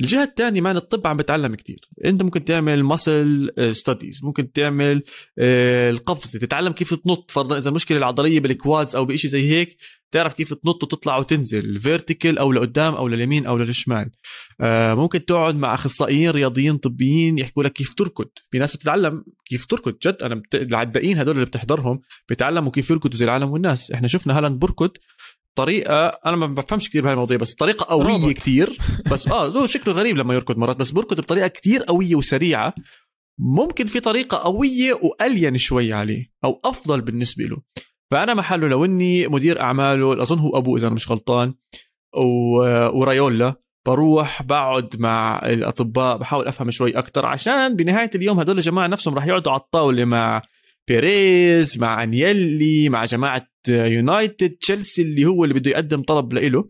الجهة 0.00 0.24
الثانية 0.24 0.60
man 0.60 0.76
الطب 0.76 1.06
عم 1.06 1.16
بتعلم 1.16 1.54
كتير. 1.54 1.88
انت 2.04 2.22
ممكن 2.22 2.44
تعمل 2.44 2.82
muscle 2.82 3.50
studies 3.72 4.20
آه، 4.22 4.26
ممكن 4.26 4.52
تعمل 4.52 5.02
آه، 5.38 5.90
القفزه 5.90 6.38
تتعلم 6.38 6.72
كيف 6.72 6.94
تنط 6.94 7.30
فرضا 7.30 7.58
إذا 7.58 7.70
مشكلة 7.70 7.98
العضلية 7.98 8.40
بال 8.40 8.56
quads 8.56 8.96
أو 8.96 9.04
بشيء 9.04 9.30
زي 9.30 9.50
هيك 9.50 9.76
تعرف 10.12 10.32
كيف 10.32 10.54
تنط 10.54 10.82
وتطلع 10.82 11.16
وتنزل 11.16 11.80
vertical 11.80 12.38
أو 12.38 12.52
لقدام 12.52 12.94
أو 12.94 13.08
لليمين 13.08 13.46
أو 13.46 13.56
للشمال. 13.58 14.10
آه، 14.60 14.94
ممكن 14.94 15.24
تقعد 15.24 15.56
مع 15.56 15.74
أخصائيين 15.74 16.30
رياضيين 16.30 16.76
طبيين 16.76 17.38
يحكوا 17.38 17.64
لك 17.64 17.72
كيف 17.72 17.94
تركض. 17.94 18.28
في 18.50 18.58
ناس 18.58 18.76
بتتعلم 18.76 19.24
كيف 19.44 19.66
تركض 19.66 19.94
جد 20.06 20.16
أنا 20.22 20.34
بت... 20.34 20.54
العدائين 20.54 21.18
هدول 21.18 21.34
اللي 21.34 21.46
بتحضرهم 21.46 22.00
بيتعلموا 22.28 22.70
كيف 22.70 22.90
يركضوا 22.90 23.18
زي 23.18 23.24
العالم 23.24 23.50
والناس. 23.50 23.90
إحنا 23.90 24.08
شفنا 24.08 24.38
هالاند 24.38 24.58
بركض 24.58 24.90
طريقة 25.56 26.06
أنا 26.06 26.36
ما 26.36 26.46
بفهمش 26.46 26.90
كثير 26.90 27.02
بهاي 27.02 27.12
المواضيع 27.12 27.36
بس 27.36 27.54
طريقة 27.54 27.86
قوية 27.94 28.34
كثير 28.34 28.78
بس 29.12 29.28
آه 29.28 29.48
زو 29.48 29.66
شكله 29.66 29.94
غريب 29.94 30.16
لما 30.16 30.34
يركض 30.34 30.58
مرات 30.58 30.76
بس 30.76 30.90
بركض 30.90 31.20
بطريقة 31.20 31.48
كثير 31.48 31.82
قوية 31.82 32.14
وسريعة. 32.14 32.74
ممكن 33.40 33.86
في 33.86 34.00
طريقة 34.00 34.38
قوية 34.38 34.94
وألين 35.02 35.56
شوي 35.56 35.92
عليه 35.92 36.30
أو 36.44 36.60
أفضل 36.64 37.00
بالنسبة 37.00 37.44
له. 37.44 37.56
فأنا 38.10 38.34
محله 38.34 38.68
لو 38.68 38.84
إني 38.84 39.28
مدير 39.28 39.60
أعماله 39.60 40.22
أظن 40.22 40.38
هو 40.38 40.58
أبوه 40.58 40.78
إذا 40.78 40.86
أنا 40.86 40.94
مش 40.94 41.10
غلطان 41.10 41.54
ورايولا 42.92 43.54
بروح 43.86 44.42
بقعد 44.42 44.96
مع 44.98 45.38
الأطباء 45.44 46.16
بحاول 46.16 46.48
أفهم 46.48 46.70
شوي 46.70 46.98
أكثر 46.98 47.26
عشان 47.26 47.76
بنهاية 47.76 48.10
اليوم 48.14 48.40
هدول 48.40 48.58
الجماعة 48.58 48.86
نفسهم 48.86 49.14
راح 49.14 49.26
يقعدوا 49.26 49.52
على 49.52 49.60
الطاولة 49.60 50.04
مع 50.04 50.42
بيريز 50.88 51.78
مع 51.78 52.02
أنيلي 52.02 52.88
مع 52.88 53.04
جماعة 53.04 53.48
يونايتد 53.68 54.50
تشيلسي 54.50 55.02
اللي 55.02 55.24
هو 55.24 55.44
اللي 55.44 55.54
بده 55.54 55.70
يقدم 55.70 56.02
طلب 56.02 56.32
له 56.32 56.68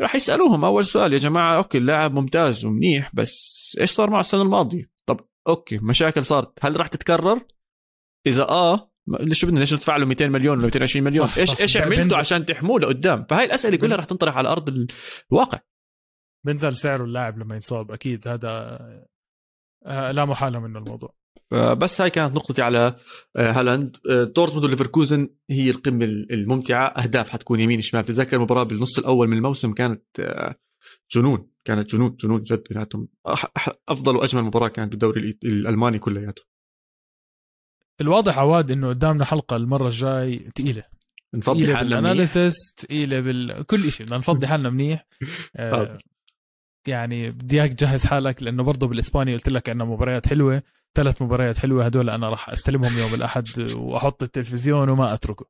راح 0.00 0.14
يسألوهم 0.14 0.64
أول 0.64 0.84
سؤال 0.84 1.12
يا 1.12 1.18
جماعة 1.18 1.56
okay 1.56 1.78
اللاعب 1.78 2.14
ممتاز 2.14 2.64
ومنيح 2.64 3.14
بس 3.14 3.56
إيش 3.80 3.90
صار 3.90 4.10
معه 4.10 4.20
السنة 4.20 4.42
الماضية؟ 4.42 4.90
طب 5.06 5.20
okay 5.48 5.78
مشاكل 5.78 6.24
صارت. 6.24 6.64
هل 6.64 6.76
راح 6.76 6.86
تتكرر؟ 6.86 7.40
إذا 8.26 8.42
آه 8.42 8.92
شو 9.32 9.46
بدنا 9.46 9.58
ليش 9.58 9.74
ندفع 9.74 9.96
له 9.96 10.06
200 10.06 10.28
مليون 10.28 10.58
ولا 10.58 10.66
220 10.66 11.04
مليون؟ 11.04 11.26
صح. 11.26 11.38
إيش 11.38 11.50
صح. 11.50 11.60
إيش 11.60 11.76
عملتوا 11.76 12.16
عشان 12.16 12.46
تحموه 12.46 12.80
لقدام؟ 12.80 13.26
فهاي 13.30 13.44
الأسئلة 13.44 13.76
كلها 13.76 13.96
راح 13.96 14.04
تنطرح 14.04 14.36
على 14.36 14.48
أرض 14.48 14.86
الواقع. 15.32 15.60
بنزل 16.46 16.76
سعره 16.76 17.04
اللاعب 17.04 17.38
لما 17.38 17.54
ينصاب 17.54 17.92
أكيد 17.92 18.28
هذا 18.28 18.78
آه، 19.86 20.12
لا 20.12 20.24
محالة 20.24 20.58
منه 20.58 20.78
الموضوع. 20.78 21.14
بس 21.52 22.00
هاي 22.00 22.10
كانت 22.10 22.34
نقطتي 22.34 22.62
على 22.62 22.96
آه، 23.36 23.50
هالاند. 23.52 23.96
آه، 24.10 24.24
دورتموند 24.24 24.64
وليفركوزن 24.64 25.28
هي 25.50 25.70
القمة 25.70 26.04
الممتعة. 26.04 26.86
أهداف 26.86 27.30
حتكون 27.30 27.60
يمين 27.60 27.80
شمال. 27.80 28.02
بتذكر 28.02 28.36
المباراة 28.36 28.62
بالنص 28.62 28.98
الأول 28.98 29.28
من 29.28 29.36
الموسم 29.36 29.72
كانت 29.72 30.02
آه، 30.20 30.54
جنون. 31.14 31.50
كانت 31.64 31.90
جنون 31.90 32.16
جنون 32.16 32.42
جد 32.42 32.62
بيناتهم. 32.70 33.08
أفضل 33.88 34.16
وأجمل 34.16 34.42
مباراة 34.42 34.68
كانت 34.68 34.90
بالدوري 34.90 35.38
الألماني 35.44 35.98
كلياته. 35.98 36.42
الواضح 38.00 38.38
عواد 38.38 38.70
إنه 38.70 38.88
قدامنا 38.88 39.24
حلقة 39.24 39.56
المرة 39.56 39.86
الجاي 39.86 40.50
ثقيله 40.58 40.84
نفضي 41.34 41.74
حالنا 41.74 42.00
بال 42.00 42.11
analysis 42.11 42.54
ثقيله 42.78 43.20
بكل 43.20 43.92
شيء 43.92 44.06
بدنا 44.06 44.18
نفضي 44.18 44.46
حالنا 44.46 44.70
منيح. 44.70 45.06
آه 45.56 45.98
يعني 46.88 47.30
بدي 47.30 47.60
اياك 47.60 47.72
تجهز 47.72 48.06
حالك 48.06 48.42
لأنه 48.42 48.62
برضه 48.62 48.86
بالإسباني 48.86 49.34
قلت 49.34 49.48
لك 49.48 49.68
إنه 49.68 49.84
مباريات 49.84 50.28
حلوة 50.28 50.62
ثلاث 50.96 51.22
مباريات 51.22 51.58
حلوة 51.58 51.84
هدول 51.84 52.10
أنا 52.10 52.28
راح 52.28 52.50
أستلمهم 52.50 52.98
يوم 52.98 53.14
الأحد 53.14 53.48
وأحط 53.76 54.22
التلفزيون 54.22 54.88
وما 54.88 55.14
أتركه. 55.14 55.46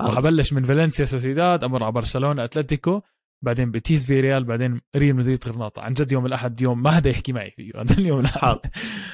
وحبلش 0.00 0.52
من 0.52 0.64
فالنسيا 0.64 1.04
سوسيداد 1.04 1.64
أمر 1.64 1.82
على 1.82 1.92
برشلونة 1.92 2.44
أتلتيكو 2.44 3.00
بعدين 3.42 3.70
بتيز 3.70 4.06
في 4.06 4.20
ريال 4.20 4.44
بعدين 4.44 4.80
ريال 4.96 5.16
مدريد 5.16 5.44
غرناطة. 5.48 5.82
عن 5.82 5.94
جد 5.94 6.12
يوم 6.12 6.26
الأحد 6.26 6.60
يوم 6.60 6.82
ما 6.82 6.90
حدا 6.90 7.10
يحكي 7.10 7.32
معي 7.32 7.50
فيه 7.50 7.72
هذا 7.76 7.98
اليوم 7.98 8.20
الأحد. 8.20 8.58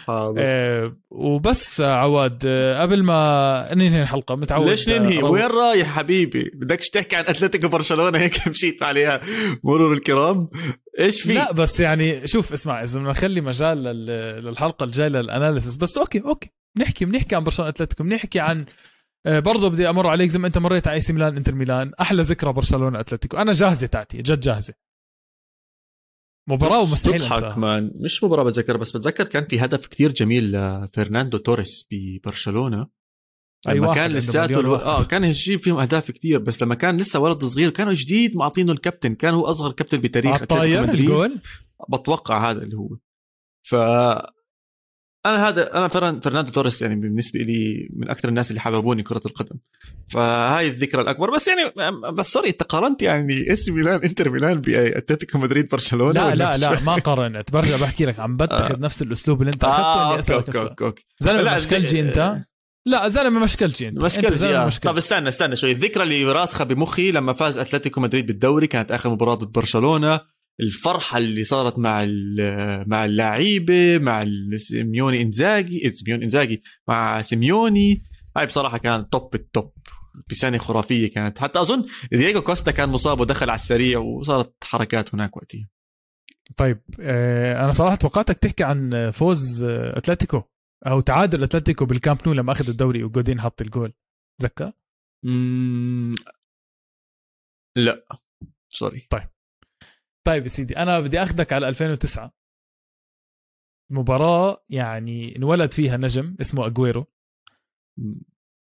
آه 0.09 0.97
وبس 1.11 1.81
عواد 1.81 2.43
آه 2.47 2.83
قبل 2.83 3.03
ما 3.03 3.69
ننهي 3.75 4.03
الحلقة 4.03 4.37
متعود 4.37 4.69
ليش 4.69 4.89
ننهي؟ 4.89 5.21
آه 5.21 5.25
وين 5.25 5.47
رايح 5.47 5.89
حبيبي؟ 5.89 6.51
بدكش 6.55 6.91
تحكي 6.91 7.17
عن 7.17 7.25
أتلتيكو 7.25 7.69
برشلونه 7.69 8.19
هيك 8.19 8.49
مشيت 8.49 8.83
عليها 8.83 9.21
مرور 9.65 9.93
الكرام. 9.93 10.49
إيش 11.01 11.23
في؟ 11.23 11.35
لا 11.35 11.53
بس 11.53 11.81
يعني 11.81 12.27
شوف 12.27 12.53
اسمع 12.53 12.83
إذا 12.83 12.99
بدنا 12.99 13.11
نخلي 13.11 13.41
مجال 13.41 13.83
للحلقة 14.45 14.85
الجاية 14.85 15.09
لل 15.09 15.22
analysis 15.22 15.77
بس 15.77 15.99
okay 15.99 16.21
okay 16.21 16.51
بنحكي 16.77 17.05
بنحكي 17.05 17.37
عن 17.37 17.45
برشلونة 17.45 17.69
أتلتيكو 17.69 18.05
بنحكي 18.05 18.41
عن 18.41 18.67
آه، 19.27 19.39
برضه 19.39 19.69
بدي 19.69 19.89
أمر 19.89 20.09
عليك 20.09 20.31
زي 20.31 20.39
ما 20.39 20.47
أنت 20.47 20.59
مريت 20.59 20.89
على 20.89 20.95
إي 20.95 21.01
سي 21.01 21.13
ميلان 21.13 21.37
إنتر 21.37 21.55
ميلان 21.55 21.93
أحلى 22.01 22.23
ذكرى 22.23 22.53
برشلونة 22.53 23.01
أتلتيكو. 23.01 23.37
أنا 23.37 23.53
جاهزة 23.53 23.87
تاتي 23.87 24.23
جد 24.23 24.41
جاهزة. 24.41 24.75
مباراة 26.49 26.81
ومستحيل 26.83 27.23
أنساها. 27.23 27.57
man 27.57 27.93
مش 27.95 28.25
مباراة 28.25 28.45
بتذكر 28.45 28.77
بس 28.77 28.97
بتذكر 28.97 29.25
كان 29.25 29.47
في 29.47 29.61
هدف 29.61 29.87
كتير 29.87 30.13
جميل 30.13 30.53
لفرناندو 30.53 31.39
توريس 31.39 31.87
ببرشلونة. 31.91 32.89
لما 33.69 33.95
كان 33.95 34.11
لساته 34.11 34.77
آه 34.77 35.05
كان 35.05 35.25
هالشيء 35.25 35.59
فيهم 35.59 35.79
أهداف 35.79 36.11
كتير 36.11 36.39
بس 36.39 36.63
لما 36.63 36.75
كان 36.75 36.97
لسه 36.97 37.19
ولد 37.19 37.45
صغير 37.45 37.71
كانوا 37.71 37.93
جديد 37.93 38.37
معطينه 38.37 38.73
الكابتن 38.73 39.15
كان 39.15 39.35
هو 39.35 39.45
أصغر 39.45 39.73
كابتن 39.73 39.99
بتاريخ 39.99 40.43
الطاير 40.43 40.85
الجول؟ 40.85 41.39
بتوقع 41.93 42.51
هذا 42.51 42.63
اللي 42.63 42.77
هو. 42.77 42.89
ف 43.63 43.75
أنا 45.27 45.49
هذا 45.49 45.79
أنا 45.79 45.89
فرناندو 45.89 46.53
توريس 46.53 46.83
يعني 46.83 46.95
بالنسبة 46.95 47.41
لي 47.41 47.89
من 47.97 48.11
أكثر 48.11 48.29
الناس 48.29 48.51
اللي 48.51 48.61
حببوني 48.61 49.03
كرة 49.03 49.21
القدم. 49.27 49.57
فهاي 50.09 50.69
الذكرى 50.69 51.03
الأكبر. 51.03 51.35
بس 51.35 51.49
يعني 51.49 51.73
بس 52.13 52.33
sorry 52.33 52.49
انت 52.49 52.63
قارنت 52.63 53.03
يعني 53.03 53.53
اس 53.53 53.69
ميلان 53.69 54.01
إنتر 54.03 54.31
ميلان 54.31 54.61
بأتلتيكو 54.61 55.39
مدريد 55.39 55.69
برشلونة 55.69 56.13
لا 56.13 56.35
لا 56.35 56.57
لا 56.57 56.81
ما 56.81 56.95
قارنت. 56.95 57.53
برجع 57.53 57.77
بحكي 57.77 58.07
لك 58.07 58.21
عم 58.21 58.37
بتخذ 58.37 58.75
آه. 58.75 58.79
نفس 58.79 59.03
الأسلوب 59.03 59.43
اللي 59.43 59.53
أنت 59.53 59.65
أخذته 59.65 59.83
آه 59.83 60.11
اني 60.11 60.19
أسألك 60.19 60.57
okay 60.57 60.85
okay. 60.85 61.07
زلمة 61.19 61.55
مشكلجي 61.55 62.01
أنت؟ 62.01 62.45
لا 62.87 63.09
زلمة 63.09 63.41
مشكلجي 63.41 63.89
أنت. 63.89 64.05
مشكلجي 64.05 64.57
آه. 64.57 64.69
طب 64.69 64.97
استنى 64.97 65.29
استنى 65.29 65.57
شوي. 65.57 65.71
الذكرى 65.73 66.03
اللي 66.03 66.25
راسخة 66.25 66.65
بمخي 66.65 67.11
لما 67.11 67.33
فاز 67.33 67.59
أتلتيكو 67.59 68.01
مدريد 68.01 68.27
بالدوري 68.27 68.67
كانت 68.67 68.93
آخر 68.93 69.11
مباراة 69.11 69.35
ضد 69.35 69.53
برشلونة. 69.53 70.21
الفرحة 70.61 71.19
اللي 71.19 71.45
صارت 71.45 71.79
مع 71.79 72.07
مع 72.87 73.05
اللعيبة 73.05 73.99
مع 73.99 74.27
سيميوني 74.57 75.23
إنزاجي 75.23 75.93
سيميوني 75.95 76.25
إنزاجي 76.25 76.63
مع 76.89 77.23
سيميوني. 77.23 78.03
هاي 78.37 78.47
بصراحة 78.47 78.79
كانت 78.79 79.13
top 79.13 79.35
ال 79.35 79.44
top 79.44 79.73
بسنة 80.31 80.59
خرافية 80.59 81.11
كانت. 81.11 81.39
حتى 81.39 81.61
أظن 81.61 81.85
دييغو 82.13 82.41
كوستا 82.41 82.71
كان 82.71 82.89
مصاب 82.89 83.21
ودخل 83.21 83.51
على 83.51 83.59
السريع 83.59 83.99
وصارت 83.99 84.55
حركات 84.65 85.15
هناك 85.15 85.37
وقتها. 85.37 85.69
طيب 86.57 86.81
آه، 87.01 87.65
أنا 87.65 87.73
صراحة 87.73 87.95
توقعتك 87.95 88.39
تحكي 88.39 88.65
عن 88.65 89.11
فوز 89.11 89.63
آه، 89.63 89.99
أتلتيكو. 89.99 90.43
أو 90.87 91.01
تعادل 91.01 91.43
أتلتيكو 91.43 91.85
بالكامب 91.85 92.19
نو 92.29 92.33
لما 92.35 92.53
أخذ 92.53 92.69
الدوري 92.69 93.05
وجودين 93.05 93.41
حط 93.41 93.61
الجول. 93.61 93.93
تذكر؟ 94.41 94.73
لا. 97.77 98.07
sorry 98.69 99.07
طيب. 99.11 99.29
طيب 100.27 100.43
يا 100.43 100.49
سيدي 100.49 100.77
أنا 100.79 101.01
بدي 101.01 101.23
أخذك 101.23 101.53
على 101.53 101.69
2009 101.69 102.33
مباراة 103.91 104.65
يعني 104.71 105.37
انولد 105.37 105.73
فيها 105.73 105.97
نجم 105.97 106.37
اسمه 106.41 106.67
أجويرو. 106.67 107.07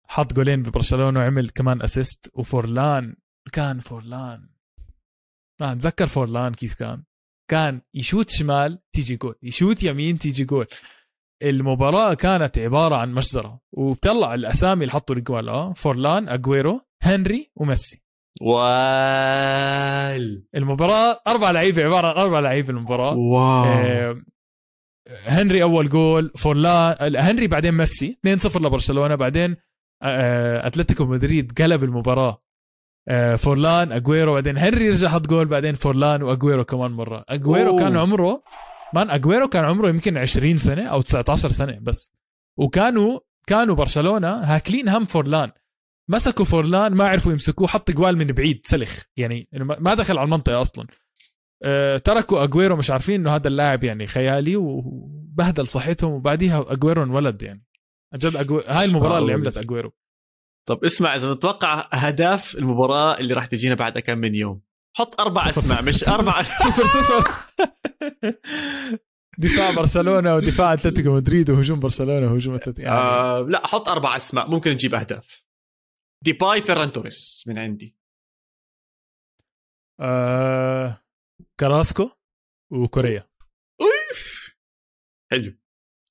حط 0.08 0.34
جولين 0.34 0.64
ببرشلونة 0.64 1.20
وعمل 1.20 1.49
كمان 1.49 1.82
assist 1.82 2.32
وفورلان 2.34 3.16
كان 3.54 3.80
فورلان. 3.80 4.49
ما 5.62 5.72
اتذكر 5.72 6.08
فورلان 6.08 6.54
كيف 6.54 6.74
كان. 6.74 7.04
كان 7.49 7.82
يشوت 7.93 8.30
شمال 8.30 8.82
تيجي 8.95 9.16
جول. 9.16 9.36
يشوت 9.43 9.84
يمين 9.84 10.20
تيجي 10.20 10.43
جول. 10.45 10.68
المباراة 11.42 12.14
كانت 12.14 12.60
عبارة 12.60 12.96
عن 12.96 13.14
مجزرة 13.14 13.60
وبطلع 13.72 14.34
الأسامي 14.34 14.82
اللي 14.84 14.94
حطوا 14.94 15.16
الجوال 15.16 15.50
آه 15.50 15.74
فورلان 15.74 16.30
أجويرو 16.30 16.82
هنري 17.04 17.52
وميسي. 17.56 18.02
وال 18.42 20.44
المباراة 20.56 21.20
أربع 21.28 21.52
لعيبة 21.52 21.86
عبارة 21.86 22.08
عن 22.08 22.16
أربع 22.24 22.39
لعيبة 22.39 22.70
المباراة. 22.70 23.16
wow. 23.18 23.64
آه 23.66 24.22
هنري 25.26 25.64
أول 25.64 25.89
جول 25.89 26.32
فورلان 26.38 27.16
هنري 27.16 27.48
بعدين 27.48 27.74
ميسي 27.74 28.20
2-0 28.28 28.56
لبرشلونة 28.56 29.16
بعدين 29.16 29.56
آه 30.04 30.68
أتلتيكو 30.68 31.06
مدريد 31.06 31.62
قلب 31.62 31.84
المباراة. 31.84 32.42
آه 33.08 33.36
فورلان 33.36 33.92
أجويرو 33.92 34.34
بعدين 34.34 34.58
هنري 34.58 34.89
رجع 34.89 35.08
حط 35.10 35.28
جول 35.28 35.46
بعدين 35.46 35.74
فورلان 35.76 36.24
وأجويرو 36.24 36.64
كمان 36.66 36.92
مرة. 36.92 37.26
أجويرو 37.30 37.70
أوه. 37.70 37.80
كان 37.80 37.98
عمره 37.98 38.44
man 38.93 39.09
اجويرو 39.10 39.48
كان 39.48 39.66
عمره 39.66 39.89
يمكن 39.89 40.18
20 40.18 40.58
سنة 40.58 40.88
أو 40.88 41.02
19 41.02 41.50
سنة 41.50 41.80
بس. 41.82 42.14
وكانوا 42.58 43.20
كانوا 43.48 43.76
برشلونة 43.76 44.28
هاكلين 44.28 44.89
هم 44.89 45.06
فورلان. 45.06 45.52
مسكوا 46.10 46.46
فورلان 46.46 46.94
ما 46.94 47.08
عرفوا 47.08 47.32
يمسكوه 47.32 47.68
حط 47.68 47.92
جوال 47.92 48.18
من 48.18 48.28
بعيد 48.28 48.62
سلخ. 48.66 49.04
يعني 49.18 49.50
ما 49.54 49.94
دخل 49.94 50.18
على 50.18 50.26
المنطقة 50.26 50.62
أصلا. 50.62 50.88
أه 51.64 51.98
تركوا 51.98 52.44
اجويرو 52.44 52.76
مش 52.76 52.92
عارفين 52.92 53.22
إنه 53.22 53.36
هذا 53.36 53.48
اللاعب 53.48 53.84
يعني 53.84 54.08
خيالي 54.08 54.56
وبهدل 54.56 55.68
صحتهم 55.68 56.12
وبعديها 56.12 56.66
اجويرو 56.68 57.04
انولد 57.04 57.44
يعني. 57.44 57.66
جد 58.16 58.36
أجو... 58.36 58.60
هاي 58.60 58.86
المباراة 58.86 59.18
اللي 59.20 59.34
عملت 59.34 59.58
اجويرو 59.58 59.94
طب 60.68 60.84
اسمع 60.84 61.16
إذا 61.16 61.34
نتوقع 61.34 61.88
أهداف 61.94 62.56
المباراة 62.56 63.20
اللي 63.20 63.34
راح 63.34 63.46
تجينا 63.46 63.76
بعد 63.76 64.00
كم 64.00 64.18
من 64.18 64.36
يوم. 64.36 64.62
حط 64.98 65.22
أربع 65.22 65.50
أسماء 65.50 65.84
مش 65.84 66.10
أربع 66.10 66.42
صفر 66.64 66.86
صفر. 66.86 67.32
دفاع 69.38 69.72
برشلونة 69.76 70.36
ودفاع 70.36 70.74
أتلتيكو 70.74 71.12
مدريد 71.16 71.49
وهجوم 71.49 71.80
برشلونة 71.80 72.32
وهجوم 72.34 72.56
أتلتيكو 72.56 72.82
يعني. 72.82 72.99
آه 72.99 73.41
لا 73.41 73.68
حط 73.68 73.88
أربع 73.89 74.16
أسماء. 74.16 74.49
ممكن 74.49 74.72
نجيب 74.72 74.95
أهداف. 74.95 75.43
ديباي 76.24 76.62
فيران 76.62 76.91
توريس 76.91 77.43
من 77.47 77.58
عندي. 77.58 77.97
آه 79.99 81.04
كراسكو 81.60 82.10
وكوريا. 82.72 83.28
حلو. 85.32 85.54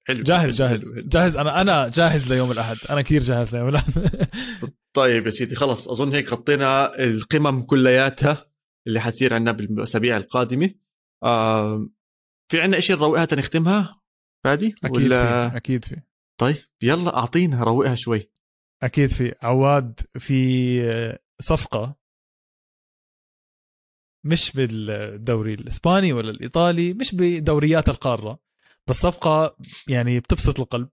حلو. 0.09 0.23
جاهز 0.23 0.59
جاهز. 0.59 0.95
حلو. 0.95 1.09
جاهز. 1.09 1.37
أنا 1.37 1.61
أنا 1.61 1.89
جاهز 1.89 2.33
ليوم 2.33 2.53
الأحد. 2.53 2.77
أنا 2.91 3.03
كثير 3.03 3.23
جاهز 3.23 3.57
ليوم 3.57 3.69
الأحد. 3.69 3.93
طيب 4.93 5.27
يا 5.27 5.31
سيدي 5.31 5.55
خلص 5.55 5.89
أظن 5.89 6.15
هيك 6.15 6.33
غطينا 6.33 6.99
القمم 7.05 7.63
كلياتها 7.63 8.51
اللي 8.87 9.01
حتصير 9.01 9.35
عندنا 9.35 9.53
بالأسابيع 9.53 10.17
القادمة. 10.17 10.75
آه 11.23 11.89
في 12.51 12.61
عندنا 12.61 12.81
شيء 12.81 12.97
نروقها 12.97 13.25
تنختمها؟ 13.25 14.03
فادي؟ 14.45 14.75
أكيد 14.85 14.97
ولا... 14.97 15.51
في 15.51 15.57
أكيد 15.57 15.85
في. 15.85 16.03
طيب 16.41 16.57
يلا 16.83 17.17
أعطينا 17.17 17.65
روقها 17.65 17.95
شوي. 17.95 18.31
أكيد 18.83 19.09
في. 19.11 19.35
عواد 19.43 20.01
في 20.19 21.21
صفقة. 21.41 21.97
مش 24.27 24.53
بالدوري 24.53 25.55
الإسباني 25.55 26.13
ولا 26.13 26.31
الإيطالي 26.31 26.95
مش 26.95 27.15
بدوريات 27.15 27.89
القارة. 27.89 28.39
بس 28.87 28.97
صفقة 28.97 29.57
يعني 29.89 30.21
بتبسط 30.21 30.61
القلب. 30.61 30.89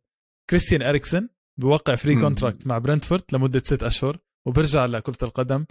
كريستيان 0.50 0.82
إريكسن 0.82 1.30
بوقع 1.60 1.96
free 1.96 2.22
contract 2.22 2.68
مع 2.68 2.78
برنتفورد 2.78 3.24
لمدة 3.34 3.60
ست 3.60 3.84
أشهر 3.84 4.20
وبرجع 4.46 4.86
لكرة 4.86 5.18
القدم. 5.24 5.66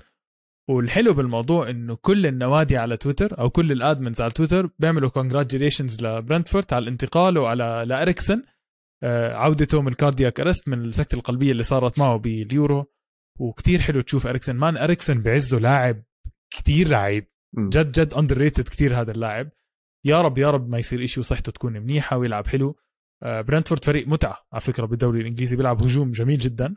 والحلو 0.68 1.12
بالموضوع 1.12 1.70
إنه 1.70 1.94
كل 1.94 2.26
النوادي 2.26 2.76
على 2.76 2.96
تويتر 2.96 3.38
أو 3.38 3.50
كل 3.50 3.72
ال 3.72 3.79
admins 3.79 4.20
على 4.20 4.30
تويتر 4.30 4.70
بيعملوا 4.78 5.10
congratulations 5.10 6.06
لبرنتفورد 6.06 6.74
على 6.74 6.82
الانتقال 6.82 7.38
وعلى 7.38 7.84
لاريكسن 7.86 8.42
آه، 9.02 9.34
عودته 9.34 9.82
من 9.82 9.88
ال 9.88 9.95
cardiac 9.95 10.40
arrest 10.40 10.68
من 10.68 10.84
السكتة 10.84 11.14
القلبية 11.14 11.52
اللي 11.52 11.62
صارت 11.62 11.98
معه 11.98 12.16
باليورو. 12.16 12.92
وكتير 13.40 13.80
حلو 13.80 14.00
تشوف 14.00 14.26
اريكسن 14.26 14.56
man 14.56 14.76
اريكسن 14.76 15.22
بعزه 15.22 15.58
لاعب 15.58 16.02
كتير 16.50 16.88
لعيب. 16.88 17.26
جد 17.58 17.92
جد 17.92 18.14
underrated 18.14 18.68
كثير 18.68 19.00
هذا 19.00 19.12
اللاعب. 19.12 19.50
يا 20.04 20.22
رب 20.22 20.38
يا 20.38 20.50
رب 20.50 20.68
ما 20.68 20.78
يصير 20.78 21.04
إشي 21.04 21.20
وصحته 21.20 21.52
تكون 21.52 21.72
منيحة 21.72 22.16
ويلعب 22.18 22.46
حلو. 22.46 22.76
آه، 23.22 23.40
برنتفورد 23.40 23.84
فريق 23.84 24.08
متعة 24.08 24.46
على 24.52 24.60
فكرة 24.60 24.86
بالدوري 24.86 25.20
الإنجليزي 25.20 25.56
بيلعب 25.56 25.82
هجوم 25.82 26.10
جميل 26.12 26.38
جدا. 26.38 26.76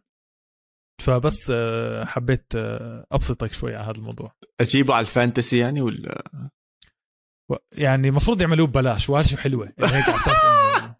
فبس 1.01 1.51
آه، 1.55 2.05
حبيت 2.05 2.45
آه، 2.55 3.05
أبسطك 3.11 3.53
شوي 3.53 3.75
على 3.75 3.85
هذا 3.85 3.97
الموضوع. 3.97 4.33
أجيبه 4.61 4.93
على 4.93 5.01
ال 5.03 5.10
fantasy 5.10 5.57
يعني 5.57 5.81
ولا؟ 5.81 6.23
يعني 7.77 8.07
المفروض 8.09 8.41
يعملوه 8.41 8.67
ببلاش 8.67 9.09
ورشه 9.09 9.35
حلوة. 9.35 9.73
يعني 9.77 9.93
هيك 9.93 10.09
على 10.09 10.15
أساس 10.15 10.37
إنه 10.43 10.95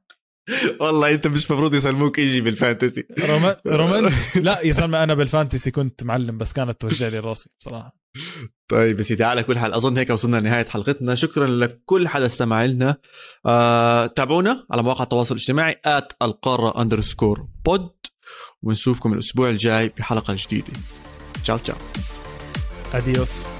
والله 0.81 1.13
أنت 1.13 1.27
مش 1.27 1.51
مفروض 1.51 1.73
يسلموك 1.73 2.19
يجي 2.19 2.41
بال 2.41 2.55
fantasy. 2.55 3.07
romance؟ 3.67 4.37
لا 4.37 4.61
يا 4.61 4.71
زلمه 4.71 5.03
أنا 5.03 5.13
بال 5.13 5.26
fantasy 5.26 5.71
كنت 5.71 6.03
معلم 6.03 6.37
بس 6.37 6.53
كانت 6.53 6.81
توجع 6.81 7.07
لي 7.07 7.19
راسي 7.19 7.49
بصراحة. 7.59 7.95
طيب 8.69 8.97
يا 8.97 9.03
سيدي 9.03 9.23
على 9.23 9.43
كل 9.43 9.57
حال 9.57 9.73
أظن 9.73 9.97
هيك 9.97 10.09
وصلنا 10.09 10.37
لنهاية 10.37 10.65
حلقتنا. 10.65 11.15
شكرا 11.15 11.47
لكل 11.47 12.07
حدا 12.07 12.25
استمع 12.25 12.65
لنا. 12.65 12.95
آه، 13.45 14.05
تابعونا 14.05 14.65
على 14.71 14.83
مواقع 14.83 15.03
التواصل 15.03 15.35
الاجتماعي 15.35 15.81
القارة 16.21 16.81
underscore 16.81 17.47
pod 17.65 17.91
ونشوفكم 18.63 19.13
الأسبوع 19.13 19.49
الجاي 19.49 19.89
بحلقة 19.97 20.35
جديدة. 20.37 20.73
تشاو 21.43 21.57
تشاو. 21.57 21.77
adiós 22.93 23.58